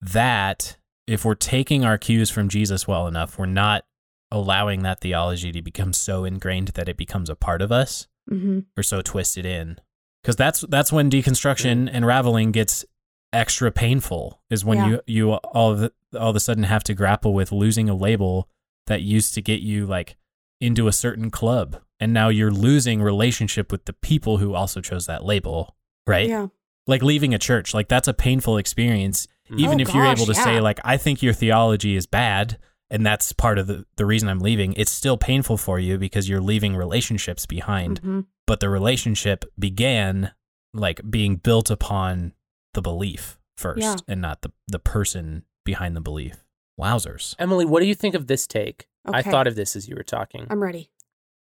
that 0.00 0.78
if 1.06 1.24
we're 1.24 1.34
taking 1.34 1.84
our 1.84 1.98
cues 1.98 2.30
from 2.30 2.48
Jesus 2.48 2.88
well 2.88 3.06
enough, 3.06 3.38
we're 3.38 3.44
not 3.46 3.84
allowing 4.30 4.82
that 4.82 5.00
theology 5.00 5.52
to 5.52 5.62
become 5.62 5.92
so 5.92 6.24
ingrained 6.24 6.68
that 6.68 6.88
it 6.88 6.96
becomes 6.96 7.30
a 7.30 7.36
part 7.36 7.62
of 7.62 7.72
us 7.72 8.06
Mm-hmm. 8.30 8.58
or 8.76 8.82
so 8.82 9.00
twisted 9.00 9.46
in. 9.46 9.78
Because 10.22 10.36
that's 10.36 10.60
that's 10.68 10.92
when 10.92 11.10
deconstruction 11.10 11.88
and 11.90 12.04
raveling 12.04 12.52
gets 12.52 12.84
extra 13.32 13.70
painful. 13.72 14.42
Is 14.50 14.64
when 14.66 14.76
Yeah. 14.78 14.88
you 14.88 15.00
you 15.06 15.32
all 15.32 15.70
of 15.72 15.78
the, 15.80 15.92
all 16.18 16.28
of 16.30 16.36
a 16.36 16.40
sudden 16.40 16.64
have 16.64 16.84
to 16.84 16.94
grapple 16.94 17.32
with 17.32 17.52
losing 17.52 17.88
a 17.88 17.94
label 17.94 18.48
that 18.86 19.00
used 19.00 19.32
to 19.34 19.40
get 19.42 19.60
you 19.60 19.86
like 19.86 20.16
into 20.60 20.88
a 20.88 20.92
certain 20.92 21.30
club, 21.30 21.80
and 22.00 22.12
now 22.12 22.28
you're 22.28 22.50
losing 22.50 23.00
relationship 23.00 23.70
with 23.72 23.84
the 23.86 23.92
people 23.94 24.36
who 24.38 24.54
also 24.54 24.80
chose 24.82 25.06
that 25.06 25.24
label. 25.24 25.74
Right? 26.06 26.28
Yeah. 26.28 26.48
Like 26.86 27.02
leaving 27.02 27.32
a 27.32 27.38
church, 27.38 27.72
like 27.72 27.88
that's 27.88 28.08
a 28.08 28.14
painful 28.14 28.58
experience. 28.58 29.26
Even 29.56 29.78
Oh, 29.78 29.82
if 29.82 29.94
you're 29.94 30.04
able 30.04 30.26
to 30.26 30.34
gosh, 30.34 30.44
say 30.44 30.60
like, 30.60 30.80
I 30.84 30.98
think 30.98 31.22
your 31.22 31.32
theology 31.32 31.96
is 31.96 32.06
bad. 32.06 32.58
And 32.90 33.04
that's 33.04 33.32
part 33.34 33.58
of 33.58 33.66
the, 33.66 33.84
the 33.96 34.06
reason 34.06 34.28
I'm 34.28 34.38
leaving. 34.38 34.72
It's 34.74 34.90
still 34.90 35.16
painful 35.18 35.56
for 35.58 35.78
you 35.78 35.98
because 35.98 36.28
you're 36.28 36.40
leaving 36.40 36.74
relationships 36.76 37.44
behind 37.46 38.00
Mhm. 38.02 38.26
but 38.46 38.60
the 38.60 38.68
relationship 38.70 39.44
began 39.58 40.32
like 40.72 41.00
being 41.10 41.36
built 41.36 41.70
upon 41.70 42.32
the 42.74 42.80
belief 42.82 43.38
first 43.56 43.82
Yeah. 43.82 43.96
and 44.06 44.20
not 44.22 44.42
the, 44.42 44.52
the 44.68 44.78
person 44.78 45.44
behind 45.64 45.96
the 45.96 46.00
belief. 46.00 46.44
Wowzers. 46.80 47.34
Emily, 47.38 47.64
what 47.64 47.80
do 47.80 47.86
you 47.86 47.94
think 47.94 48.14
of 48.14 48.26
this 48.26 48.46
take? 48.46 48.86
I 49.04 49.22
thought 49.22 49.46
of 49.46 49.56
this 49.56 49.74
as 49.74 49.88
you 49.88 49.96
were 49.96 50.02
talking. 50.02 50.46
I'm 50.50 50.62
ready. 50.62 50.90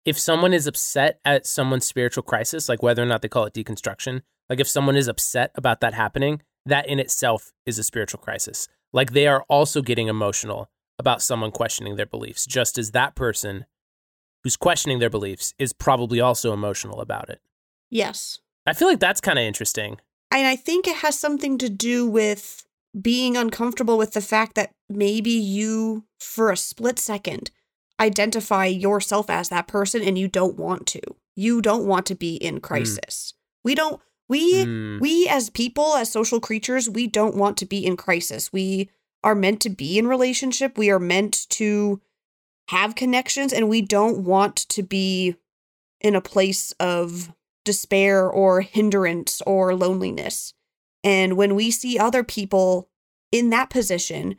if 0.04 0.16
someone 0.18 0.52
is 0.54 0.68
upset 0.68 1.18
at 1.24 1.44
someone's 1.46 1.84
spiritual 1.84 2.22
crisis, 2.22 2.68
like 2.68 2.80
whether 2.80 3.02
or 3.02 3.06
not 3.06 3.22
they 3.22 3.28
call 3.28 3.44
it 3.44 3.52
deconstruction, 3.52 4.22
like 4.48 4.60
if 4.60 4.68
someone 4.68 4.94
is 4.96 5.08
upset 5.08 5.50
about 5.56 5.80
that 5.80 5.94
happening, 5.94 6.40
that 6.64 6.86
in 6.88 7.00
itself 7.00 7.52
is 7.66 7.76
a 7.76 7.82
spiritual 7.82 8.20
crisis. 8.20 8.68
Like 8.92 9.12
they 9.12 9.26
are 9.26 9.44
also 9.48 9.82
getting 9.82 10.06
emotional 10.06 10.70
about 10.98 11.22
someone 11.22 11.50
questioning 11.50 11.96
their 11.96 12.06
beliefs, 12.06 12.46
just 12.46 12.78
as 12.78 12.92
that 12.92 13.14
person 13.14 13.66
who's 14.42 14.56
questioning 14.56 14.98
their 14.98 15.10
beliefs 15.10 15.54
is 15.58 15.72
probably 15.72 16.20
also 16.20 16.52
emotional 16.52 17.00
about 17.00 17.28
it. 17.28 17.40
Yes. 17.90 18.38
I 18.66 18.72
feel 18.72 18.88
like 18.88 19.00
that's 19.00 19.20
kind 19.20 19.38
of 19.38 19.44
interesting. 19.44 19.98
And 20.30 20.46
I 20.46 20.56
think 20.56 20.86
it 20.86 20.96
has 20.96 21.18
something 21.18 21.58
to 21.58 21.68
do 21.68 22.06
with 22.06 22.66
being 23.00 23.36
uncomfortable 23.36 23.98
with 23.98 24.12
the 24.12 24.20
fact 24.20 24.54
that 24.54 24.72
maybe 24.88 25.30
you, 25.30 26.04
for 26.18 26.50
a 26.50 26.56
split 26.56 26.98
second, 26.98 27.50
identify 28.00 28.66
yourself 28.66 29.30
as 29.30 29.48
that 29.50 29.68
person 29.68 30.02
and 30.02 30.18
you 30.18 30.28
don't 30.28 30.56
want 30.56 30.86
to. 30.88 31.00
You 31.34 31.60
don't 31.60 31.86
want 31.86 32.06
to 32.06 32.14
be 32.14 32.36
in 32.36 32.60
crisis. 32.60 33.34
We 33.64 33.74
don't, 33.74 34.00
we, 34.28 34.64
Hmm. 34.64 34.98
we 35.00 35.28
as 35.28 35.50
people, 35.50 35.94
as 35.94 36.10
social 36.10 36.40
creatures, 36.40 36.88
we 36.88 37.06
don't 37.06 37.36
want 37.36 37.56
to 37.58 37.66
be 37.66 37.84
in 37.84 37.96
crisis. 37.96 38.52
We 38.52 38.90
are 39.26 39.34
meant 39.34 39.60
to 39.60 39.68
be 39.68 39.98
in 39.98 40.06
relationship. 40.06 40.78
We 40.78 40.88
are 40.88 41.00
meant 41.00 41.48
to 41.50 42.00
have 42.68 42.94
connections 42.94 43.52
and 43.52 43.68
we 43.68 43.82
don't 43.82 44.24
want 44.24 44.54
to 44.68 44.84
be 44.84 45.34
in 46.00 46.14
a 46.14 46.20
place 46.20 46.70
of 46.78 47.32
despair 47.64 48.30
or 48.30 48.60
hindrance 48.60 49.42
or 49.42 49.74
loneliness. 49.74 50.54
And 51.02 51.36
when 51.36 51.56
we 51.56 51.72
see 51.72 51.98
other 51.98 52.22
people 52.22 52.88
in 53.32 53.50
that 53.50 53.68
position 53.68 54.36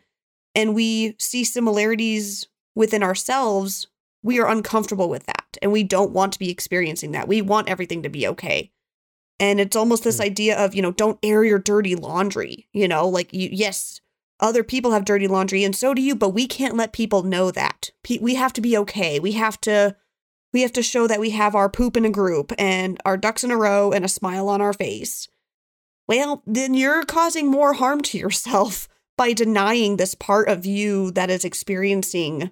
and 0.55 0.73
we 0.73 1.17
see 1.19 1.43
similarities 1.43 2.47
within 2.73 3.03
ourselves, 3.03 3.87
we 4.23 4.39
are 4.39 4.47
uncomfortable 4.49 5.09
with 5.09 5.25
that 5.25 5.57
and 5.61 5.73
we 5.73 5.83
don't 5.83 6.11
want 6.11 6.31
to 6.31 6.39
be 6.39 6.49
experiencing 6.49 7.11
that. 7.11 7.27
We 7.27 7.41
want 7.41 7.67
everything 7.67 8.03
to 8.03 8.09
be 8.09 8.25
okay. 8.25 8.71
And 9.37 9.59
it's 9.59 9.75
almost 9.75 10.05
this 10.05 10.17
Hmm. 10.17 10.23
idea 10.23 10.57
of, 10.57 10.73
you 10.73 10.81
know, 10.81 10.91
don't 10.93 11.19
air 11.21 11.43
your 11.43 11.59
dirty 11.59 11.95
laundry, 11.95 12.69
you 12.71 12.87
know, 12.87 13.07
like 13.09 13.33
you 13.33 13.49
yes, 13.51 13.99
other 14.39 14.63
people 14.63 14.91
have 14.91 15.05
dirty 15.05 15.27
laundry 15.27 15.63
and 15.63 15.75
so 15.75 15.93
do 15.93 16.01
you, 16.01 16.15
but 16.15 16.29
we 16.29 16.47
can't 16.47 16.75
let 16.77 16.93
people 16.93 17.23
know 17.23 17.51
that. 17.51 17.91
We 18.21 18.35
have 18.35 18.53
to 18.53 18.61
be 18.61 18.77
okay. 18.77 19.19
We 19.19 19.33
have 19.33 19.59
to 19.61 19.95
we 20.53 20.61
have 20.61 20.73
to 20.73 20.83
show 20.83 21.07
that 21.07 21.19
we 21.19 21.31
have 21.31 21.55
our 21.55 21.69
poop 21.69 21.97
in 21.97 22.05
a 22.05 22.09
group 22.09 22.53
and 22.57 22.99
our 23.03 23.17
ducks 23.17 23.43
in 23.43 23.51
a 23.51 23.57
row 23.57 23.91
and 23.91 24.05
a 24.05 24.09
smile 24.09 24.47
on 24.47 24.61
our 24.61 24.73
face. 24.73 25.27
Well, 26.07 26.41
then 26.45 26.73
you're 26.73 27.03
causing 27.03 27.51
more 27.51 27.73
harm 27.73 28.01
to 28.01 28.17
yourself 28.17 28.87
by 29.17 29.33
denying 29.33 29.97
this 29.97 30.15
part 30.15 30.47
of 30.47 30.65
you 30.65 31.11
that 31.11 31.29
is 31.29 31.43
experiencing 31.43 32.51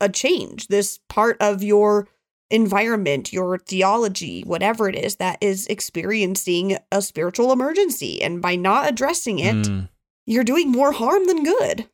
a 0.00 0.08
change, 0.08 0.68
this 0.68 1.00
part 1.08 1.36
of 1.40 1.62
your 1.62 2.06
environment, 2.50 3.32
your 3.32 3.58
theology, 3.58 4.42
whatever 4.42 4.88
it 4.88 4.94
is 4.94 5.16
that 5.16 5.38
is 5.40 5.66
experiencing 5.66 6.76
a 6.92 7.02
spiritual 7.02 7.50
emergency. 7.50 8.22
And 8.22 8.40
by 8.40 8.56
not 8.56 8.88
addressing 8.88 9.38
it, 9.40 9.56
Mm. 9.56 9.88
You're 10.26 10.44
doing 10.44 10.70
more 10.70 10.92
harm 10.92 11.26
than 11.26 11.44
good. 11.44 11.88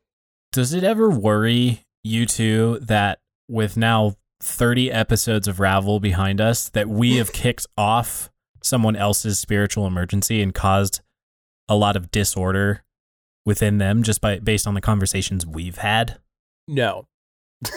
Does 0.52 0.72
it 0.72 0.84
ever 0.84 1.08
worry 1.08 1.84
you 2.02 2.26
two 2.26 2.78
that 2.82 3.20
with 3.48 3.76
now 3.76 4.16
30 4.42 4.90
episodes 4.90 5.46
of 5.46 5.60
Ravel 5.60 6.00
behind 6.00 6.40
us, 6.40 6.68
that 6.70 6.88
we 6.88 7.16
have 7.16 7.32
kicked 7.32 7.66
off 7.76 8.30
someone 8.62 8.96
else's 8.96 9.38
spiritual 9.38 9.86
emergency 9.86 10.42
and 10.42 10.54
caused 10.54 11.00
a 11.68 11.76
lot 11.76 11.96
of 11.96 12.10
disorder 12.10 12.82
within 13.44 13.78
them 13.78 14.02
just 14.02 14.20
by 14.20 14.38
based 14.38 14.66
on 14.66 14.74
the 14.74 14.80
conversations 14.80 15.46
we've 15.46 15.78
had? 15.78 16.18
No. 16.66 17.06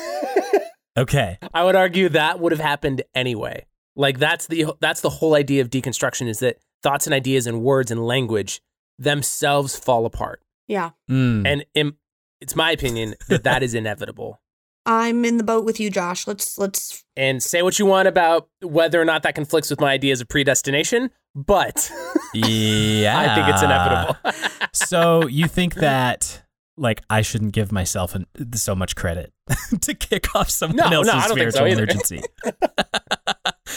Okay. 0.98 1.38
I 1.54 1.64
would 1.64 1.76
argue 1.76 2.10
that 2.10 2.40
would 2.40 2.52
have 2.52 2.62
happened 2.62 3.04
anyway. 3.14 3.66
Like 3.96 4.20
that's 4.20 4.48
the 4.48 4.68
that's 4.80 5.02
the 5.02 5.10
whole 5.10 5.36
idea 5.36 5.62
of 5.62 5.70
deconstruction 5.70 6.28
is 6.28 6.40
that 6.40 6.58
thoughts 6.84 7.08
and 7.08 7.14
ideas 7.14 7.48
and 7.48 7.62
words 7.62 7.92
and 7.92 8.06
language 8.06 8.62
themselves 8.98 9.78
fall 9.78 10.06
apart. 10.06 10.42
Yeah. 10.68 10.92
Mm. 11.10 11.46
And 11.46 11.66
im 11.74 11.98
it's 12.42 12.56
my 12.56 12.72
opinion 12.72 13.16
that 13.30 13.44
that 13.44 13.64
is 13.64 13.74
inevitable. 13.74 14.42
I'm 14.88 15.26
in 15.26 15.38
the 15.38 15.44
boat 15.44 15.66
with 15.66 15.80
you, 15.80 15.90
Josh. 15.90 16.28
Let's 16.28 16.58
let's 16.58 17.04
And 17.18 17.42
say 17.42 17.62
what 17.64 17.80
you 17.80 17.86
want 17.86 18.08
about 18.08 18.50
whether 18.62 19.02
or 19.02 19.06
not 19.06 19.24
that 19.24 19.34
conflicts 19.34 19.70
with 19.70 19.82
my 19.82 19.92
ideas 19.92 20.22
of 20.22 20.28
predestination, 20.28 21.10
but 21.34 21.92
yeah. 22.34 23.20
I 23.20 23.36
think 23.36 23.48
it's 23.50 23.64
inevitable. 23.64 24.68
so 24.74 25.28
you 25.28 25.48
think 25.48 25.76
that 25.76 26.44
like 26.78 27.02
I 27.10 27.22
shouldn't 27.22 27.54
give 27.54 27.72
myself 27.72 28.14
an, 28.16 28.28
so 28.54 28.76
much 28.76 28.96
credit 28.96 29.34
to 29.82 29.94
kick 29.94 30.36
off 30.36 30.50
someone 30.50 30.78
No, 30.78 30.90
no, 30.90 30.98
else's 30.98 31.14
I 31.14 31.20
don't 31.20 31.30
so 31.30 31.36
spiritual 31.36 31.66
emergency? 31.66 32.22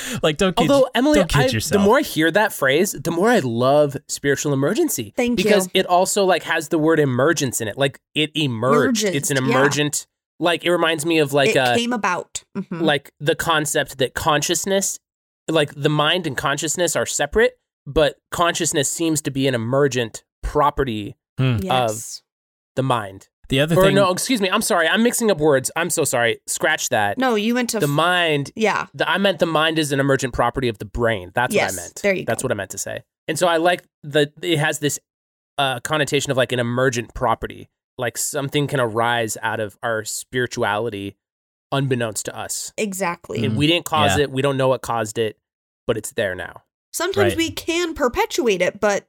like 0.22 0.36
don't 0.36 0.56
kid, 0.56 0.70
Although 0.70 0.88
Emily, 0.94 1.18
don't 1.20 1.28
kid 1.30 1.38
I, 1.38 1.46
yourself. 1.48 1.80
the 1.80 1.84
more 1.84 1.98
I 1.98 2.02
hear 2.02 2.30
that 2.30 2.52
phrase, 2.52 2.92
the 2.92 3.11
more 3.11 3.28
I 3.28 3.38
love 3.40 3.96
spiritual 4.09 4.52
emergency. 4.52 5.12
Thank 5.16 5.38
you. 5.38 5.44
because 5.44 5.68
it 5.74 5.86
also 5.86 6.24
like 6.24 6.42
has 6.44 6.68
the 6.68 6.78
word 6.78 6.98
emergence 7.00 7.61
in 7.61 7.68
it. 7.68 7.76
Like 7.78 8.00
it 8.14 8.30
emerged. 8.34 9.02
Emergent, 9.02 9.16
it's 9.16 9.30
an 9.30 9.36
yeah. 9.36 9.50
emergent 9.50 10.06
Like 10.40 10.64
it 10.64 10.70
reminds 10.70 11.04
me 11.04 11.18
of 11.18 11.32
like 11.32 11.50
it 11.50 11.56
uh 11.56 11.76
came 11.76 11.92
about. 11.92 12.44
Mhm. 12.56 12.82
like 12.82 13.12
the 13.20 13.34
concept 13.34 13.98
that 13.98 14.14
consciousness 14.14 14.98
like 15.48 15.72
the 15.74 15.88
mind 15.88 16.26
and 16.26 16.36
consciousness 16.36 16.94
are 16.94 17.06
separate, 17.06 17.59
but 17.86 18.16
consciousness 18.30 18.90
seems 18.90 19.20
to 19.22 19.30
be 19.30 19.46
an 19.48 19.54
emergent 19.54 20.22
property 20.42 21.16
yes. 21.38 22.22
the 22.76 22.82
mind. 22.82 23.28
The 23.49 23.61
other 23.61 23.76
or 23.76 23.84
thing, 23.84 23.94
no, 23.94 24.11
excuse 24.11 24.40
me. 24.42 24.51
I'm 24.51 24.61
sorry. 24.62 24.86
I'm 24.86 25.03
mixing 25.03 25.30
up 25.30 25.38
words. 25.38 25.70
I'm 25.74 25.88
so 25.90 26.05
sorry. 26.05 26.38
Scratch 26.46 26.90
that. 26.90 27.16
No, 27.18 27.34
you 27.34 27.55
went 27.55 27.70
to 27.70 27.80
the 27.80 27.86
f- 27.86 27.90
mind 27.90 28.53
yeah. 28.57 28.86
The, 28.94 29.09
I 29.11 29.16
meant 29.18 29.38
the 29.38 29.46
mind 29.46 29.78
is 29.78 29.90
an 29.92 30.01
emergent 30.01 30.34
property 30.34 30.68
of 30.68 30.78
the 30.78 30.84
brain. 30.84 31.30
That's 31.34 31.55
Yes, 31.55 31.72
what 31.72 31.78
I 31.80 31.82
meant. 31.82 31.94
there 32.03 32.14
you 32.14 32.24
That's 32.26 32.42
go. 32.42 32.46
what 32.46 32.53
I 32.53 32.55
meant 32.57 32.70
to 32.72 32.78
say. 32.78 33.03
And 33.26 33.38
so 33.38 33.46
I 33.46 33.57
like 33.57 33.84
the 34.03 34.30
it 34.42 34.59
has 34.59 34.80
this 34.80 34.99
uh, 35.57 35.80
connotation 35.80 36.30
of 36.30 36.36
like 36.36 36.53
an 36.53 36.59
emergent 36.61 37.14
property, 37.14 37.68
like 37.96 38.18
something 38.18 38.66
can 38.66 38.80
arise 38.80 39.36
out 39.42 39.61
of 39.61 39.78
our 39.82 40.05
spirituality, 40.05 41.16
unbeknownst 41.72 42.26
to 42.26 42.36
us. 42.36 42.72
Exactly. 42.76 43.44
And 43.44 43.57
we 43.57 43.66
didn't 43.66 43.84
cause 43.86 44.16
Yeah. 44.18 44.24
it. 44.24 44.30
We 44.30 44.42
don't 44.42 44.57
know 44.57 44.68
what 44.68 44.82
caused 44.82 45.18
it, 45.18 45.38
but 45.86 45.96
it's 45.96 46.12
there 46.12 46.34
now. 46.34 46.62
Sometimes 46.92 47.32
Right. 47.32 47.36
we 47.38 47.51
can 47.51 47.94
perpetuate 47.94 48.62
it, 48.62 48.78
but 48.80 49.09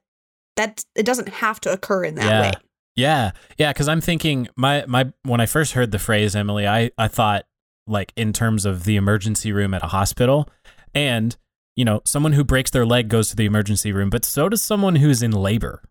that 0.56 0.84
it 0.94 1.04
doesn't 1.06 1.28
have 1.28 1.60
to 1.60 1.72
occur 1.72 2.04
in 2.04 2.14
that 2.16 2.24
yeah. 2.24 2.40
way. 2.42 2.52
Yeah, 2.96 3.32
yeah, 3.56 3.72
because 3.72 3.88
I'm 3.88 4.00
thinking 4.00 4.48
my 4.56 4.84
my 4.86 5.12
when 5.22 5.40
I 5.40 5.46
first 5.46 5.72
heard 5.72 5.90
the 5.90 5.98
phrase 5.98 6.34
Emily, 6.36 6.66
I 6.66 6.90
I 6.98 7.08
thought 7.08 7.46
like 7.86 8.12
in 8.16 8.32
terms 8.32 8.64
of 8.64 8.84
the 8.84 8.96
emergency 8.96 9.52
room 9.52 9.74
at 9.74 9.82
a 9.82 9.88
hospital, 9.88 10.48
and 10.94 11.36
you 11.76 11.84
know 11.84 12.02
someone 12.04 12.32
who 12.32 12.44
breaks 12.44 12.70
their 12.70 12.86
leg 12.86 13.08
goes 13.08 13.28
to 13.30 13.36
the 13.36 13.46
emergency 13.46 13.92
room, 13.92 14.10
but 14.10 14.24
so 14.24 14.48
does 14.48 14.62
someone 14.62 14.96
who's 14.96 15.22
in 15.22 15.30
labor. 15.30 15.82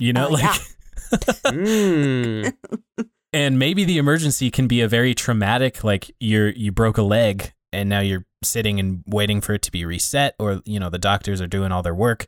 You 0.00 0.12
know, 0.12 0.28
Oh, 0.28 0.32
like, 0.32 0.42
yeah. 0.42 0.58
Mm. 1.44 2.52
and 3.32 3.58
maybe 3.58 3.84
the 3.84 3.98
emergency 3.98 4.50
can 4.50 4.68
be 4.68 4.80
a 4.80 4.88
very 4.88 5.14
traumatic, 5.14 5.84
like 5.84 6.10
you're 6.20 6.50
you 6.50 6.72
broke 6.72 6.98
a 6.98 7.02
leg 7.02 7.52
and 7.72 7.88
now 7.88 8.00
you're 8.00 8.24
sitting 8.42 8.78
and 8.80 9.02
waiting 9.06 9.40
for 9.40 9.54
it 9.54 9.62
to 9.62 9.72
be 9.72 9.84
reset, 9.84 10.34
or 10.38 10.60
you 10.64 10.80
know 10.80 10.90
the 10.90 10.98
doctors 10.98 11.40
are 11.40 11.46
doing 11.46 11.72
all 11.72 11.82
their 11.82 11.94
work. 11.94 12.26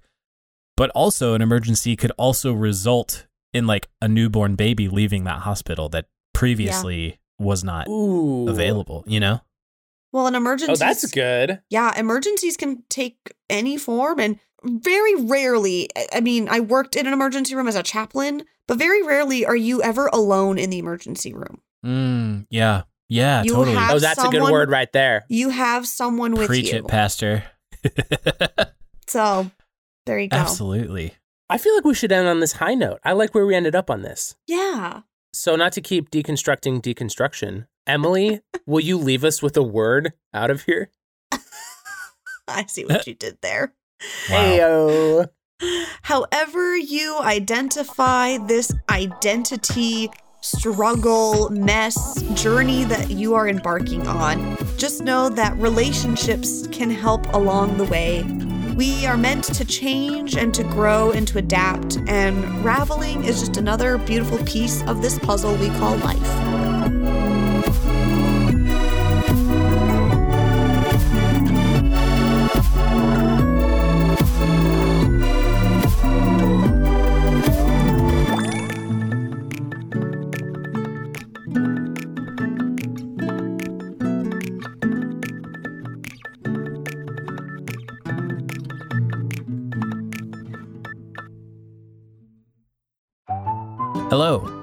But 0.76 0.90
also, 0.90 1.34
an 1.34 1.42
emergency 1.42 1.96
could 1.96 2.12
also 2.12 2.52
result 2.52 3.26
in 3.52 3.66
like 3.66 3.88
a 4.00 4.08
newborn 4.08 4.54
baby 4.54 4.88
leaving 4.88 5.24
that 5.24 5.40
hospital 5.40 5.88
that 5.90 6.06
previously 6.32 7.18
was 7.38 7.64
not 7.64 7.88
Ooh. 7.88 8.48
available. 8.48 9.04
You 9.06 9.20
know, 9.20 9.40
Well, 10.12 10.26
an 10.26 10.34
emergency. 10.34 10.72
Oh, 10.72 10.76
that's 10.76 11.04
good. 11.10 11.60
Yeah, 11.70 11.98
emergencies 11.98 12.56
can 12.56 12.82
take 12.88 13.16
any 13.48 13.76
form 13.76 14.18
and 14.20 14.38
very 14.64 15.14
rarely, 15.14 15.88
I- 15.96 16.06
I 16.16 16.20
mean, 16.20 16.48
I 16.50 16.60
worked 16.60 16.94
in 16.96 17.06
an 17.06 17.12
emergency 17.14 17.54
room 17.54 17.66
as 17.66 17.76
a 17.76 17.82
chaplain, 17.82 18.44
but 18.68 18.76
very 18.78 19.02
rarely 19.02 19.46
are 19.46 19.56
you 19.56 19.82
ever 19.82 20.08
alone 20.12 20.58
in 20.58 20.68
the 20.70 20.78
emergency 20.78 21.32
room. 21.32 21.62
mm, 21.84 22.46
yeah, 22.50 22.82
yeah, 23.08 23.42
You 23.42 23.54
totally. 23.54 23.76
Oh, 23.78 23.98
that's 23.98 24.22
a 24.22 24.28
good 24.28 24.42
word 24.42 24.68
right 24.70 24.92
there. 24.92 25.24
You 25.28 25.48
have 25.48 25.86
someone 25.86 26.32
with 26.34 26.46
Preach 26.46 26.72
you. 26.72 26.78
it, 26.80 26.86
Pastor. 26.88 27.44
So 29.06 29.50
there 30.06 30.18
you 30.20 30.28
go. 30.28 30.36
Absolutely. 30.36 31.14
I 31.50 31.58
feel 31.58 31.74
like 31.74 31.84
we 31.84 31.94
should 31.94 32.12
end 32.12 32.28
on 32.28 32.38
this 32.38 32.52
high 32.52 32.74
note. 32.74 33.00
I 33.04 33.12
like 33.12 33.34
where 33.34 33.44
we 33.44 33.56
ended 33.56 33.74
up 33.74 33.90
on 33.90 34.02
this. 34.02 34.36
Yeah. 34.46 35.00
So, 35.32 35.56
not 35.56 35.72
to 35.72 35.80
keep 35.80 36.10
deconstructing 36.10 36.80
deconstruction, 36.80 37.66
Emily, 37.88 38.40
will 38.66 38.80
you 38.80 38.96
leave 38.96 39.24
us 39.24 39.42
with 39.42 39.56
a 39.56 39.62
word 39.62 40.12
out 40.32 40.50
of 40.50 40.62
here? 40.62 40.90
I 42.48 42.66
see 42.66 42.84
what 42.84 43.06
you 43.06 43.14
did 43.14 43.38
there. 43.42 43.74
Wow. 44.30 44.36
Heyo. 44.38 45.28
However, 46.00 46.74
you 46.74 47.18
identify 47.20 48.38
this 48.38 48.72
identity 48.88 50.10
struggle, 50.40 51.50
mess, 51.50 52.22
journey 52.32 52.84
that 52.84 53.10
you 53.10 53.34
are 53.34 53.46
embarking 53.46 54.06
on, 54.06 54.56
just 54.78 55.02
know 55.02 55.28
that 55.28 55.54
relationships 55.58 56.66
can 56.68 56.90
help 56.90 57.30
along 57.34 57.76
the 57.76 57.84
way. 57.84 58.24
We 58.80 59.04
are 59.04 59.18
meant 59.18 59.44
to 59.44 59.66
change 59.66 60.38
and 60.38 60.54
to 60.54 60.62
grow 60.64 61.10
and 61.10 61.28
to 61.28 61.36
adapt, 61.36 61.98
and 62.08 62.64
raveling 62.64 63.24
is 63.24 63.40
just 63.40 63.58
another 63.58 63.98
beautiful 63.98 64.38
piece 64.44 64.82
of 64.84 65.02
this 65.02 65.18
puzzle 65.18 65.54
we 65.56 65.68
call 65.68 65.98
life. 65.98 66.89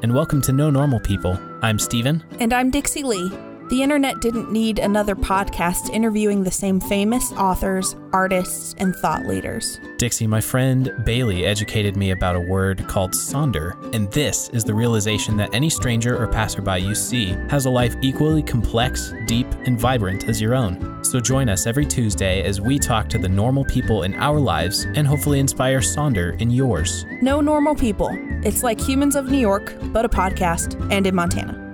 And 0.07 0.15
welcome 0.15 0.39
to 0.39 0.53
No 0.53 0.69
Normal 0.69 1.01
People. 1.01 1.37
I'm 1.61 1.77
Steven. 1.77 2.23
And 2.39 2.53
I'm 2.53 2.71
Dixie 2.71 3.03
Lee. 3.03 3.29
The 3.69 3.83
internet 3.83 4.21
didn't 4.21 4.49
need 4.49 4.79
another 4.79 5.13
podcast 5.13 5.89
interviewing 5.89 6.41
the 6.41 6.51
same 6.51 6.79
famous 6.79 7.33
authors, 7.33 7.97
artists, 8.13 8.73
and 8.77 8.95
thought 8.95 9.25
leaders. 9.25 9.77
Dixie, 9.97 10.25
my 10.25 10.39
friend 10.39 10.93
Bailey 11.03 11.45
educated 11.45 11.97
me 11.97 12.11
about 12.11 12.37
a 12.37 12.39
word 12.39 12.87
called 12.87 13.11
sonder, 13.11 13.73
and 13.93 14.09
this 14.13 14.47
is 14.49 14.63
the 14.63 14.73
realization 14.73 15.35
that 15.35 15.53
any 15.53 15.69
stranger 15.69 16.17
or 16.17 16.27
passerby 16.27 16.79
you 16.79 16.95
see 16.95 17.31
has 17.49 17.65
a 17.65 17.69
life 17.69 17.93
equally 18.01 18.41
complex, 18.41 19.13
deep, 19.25 19.47
and 19.65 19.77
vibrant 19.77 20.29
as 20.29 20.39
your 20.39 20.55
own. 20.55 21.03
So 21.03 21.19
join 21.19 21.49
us 21.49 21.67
every 21.67 21.85
Tuesday 21.85 22.43
as 22.43 22.61
we 22.61 22.79
talk 22.79 23.09
to 23.09 23.17
the 23.17 23.27
normal 23.27 23.65
people 23.65 24.03
in 24.03 24.13
our 24.13 24.39
lives 24.39 24.85
and 24.95 25.05
hopefully 25.05 25.39
inspire 25.39 25.79
sonder 25.79 26.39
in 26.39 26.51
yours. 26.51 27.05
No 27.21 27.41
normal 27.41 27.75
people. 27.75 28.11
It's 28.45 28.63
like 28.63 28.79
Humans 28.79 29.17
of 29.17 29.29
New 29.29 29.39
York, 29.39 29.75
but 29.91 30.05
a 30.05 30.09
podcast 30.09 30.79
and 30.89 31.05
in 31.05 31.13
Montana. 31.13 31.66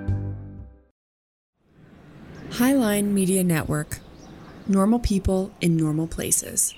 Highline 2.58 3.06
Media 3.06 3.44
Network. 3.44 3.98
Normal 4.68 5.00
people 5.00 5.50
in 5.60 5.76
normal 5.76 6.06
places. 6.06 6.76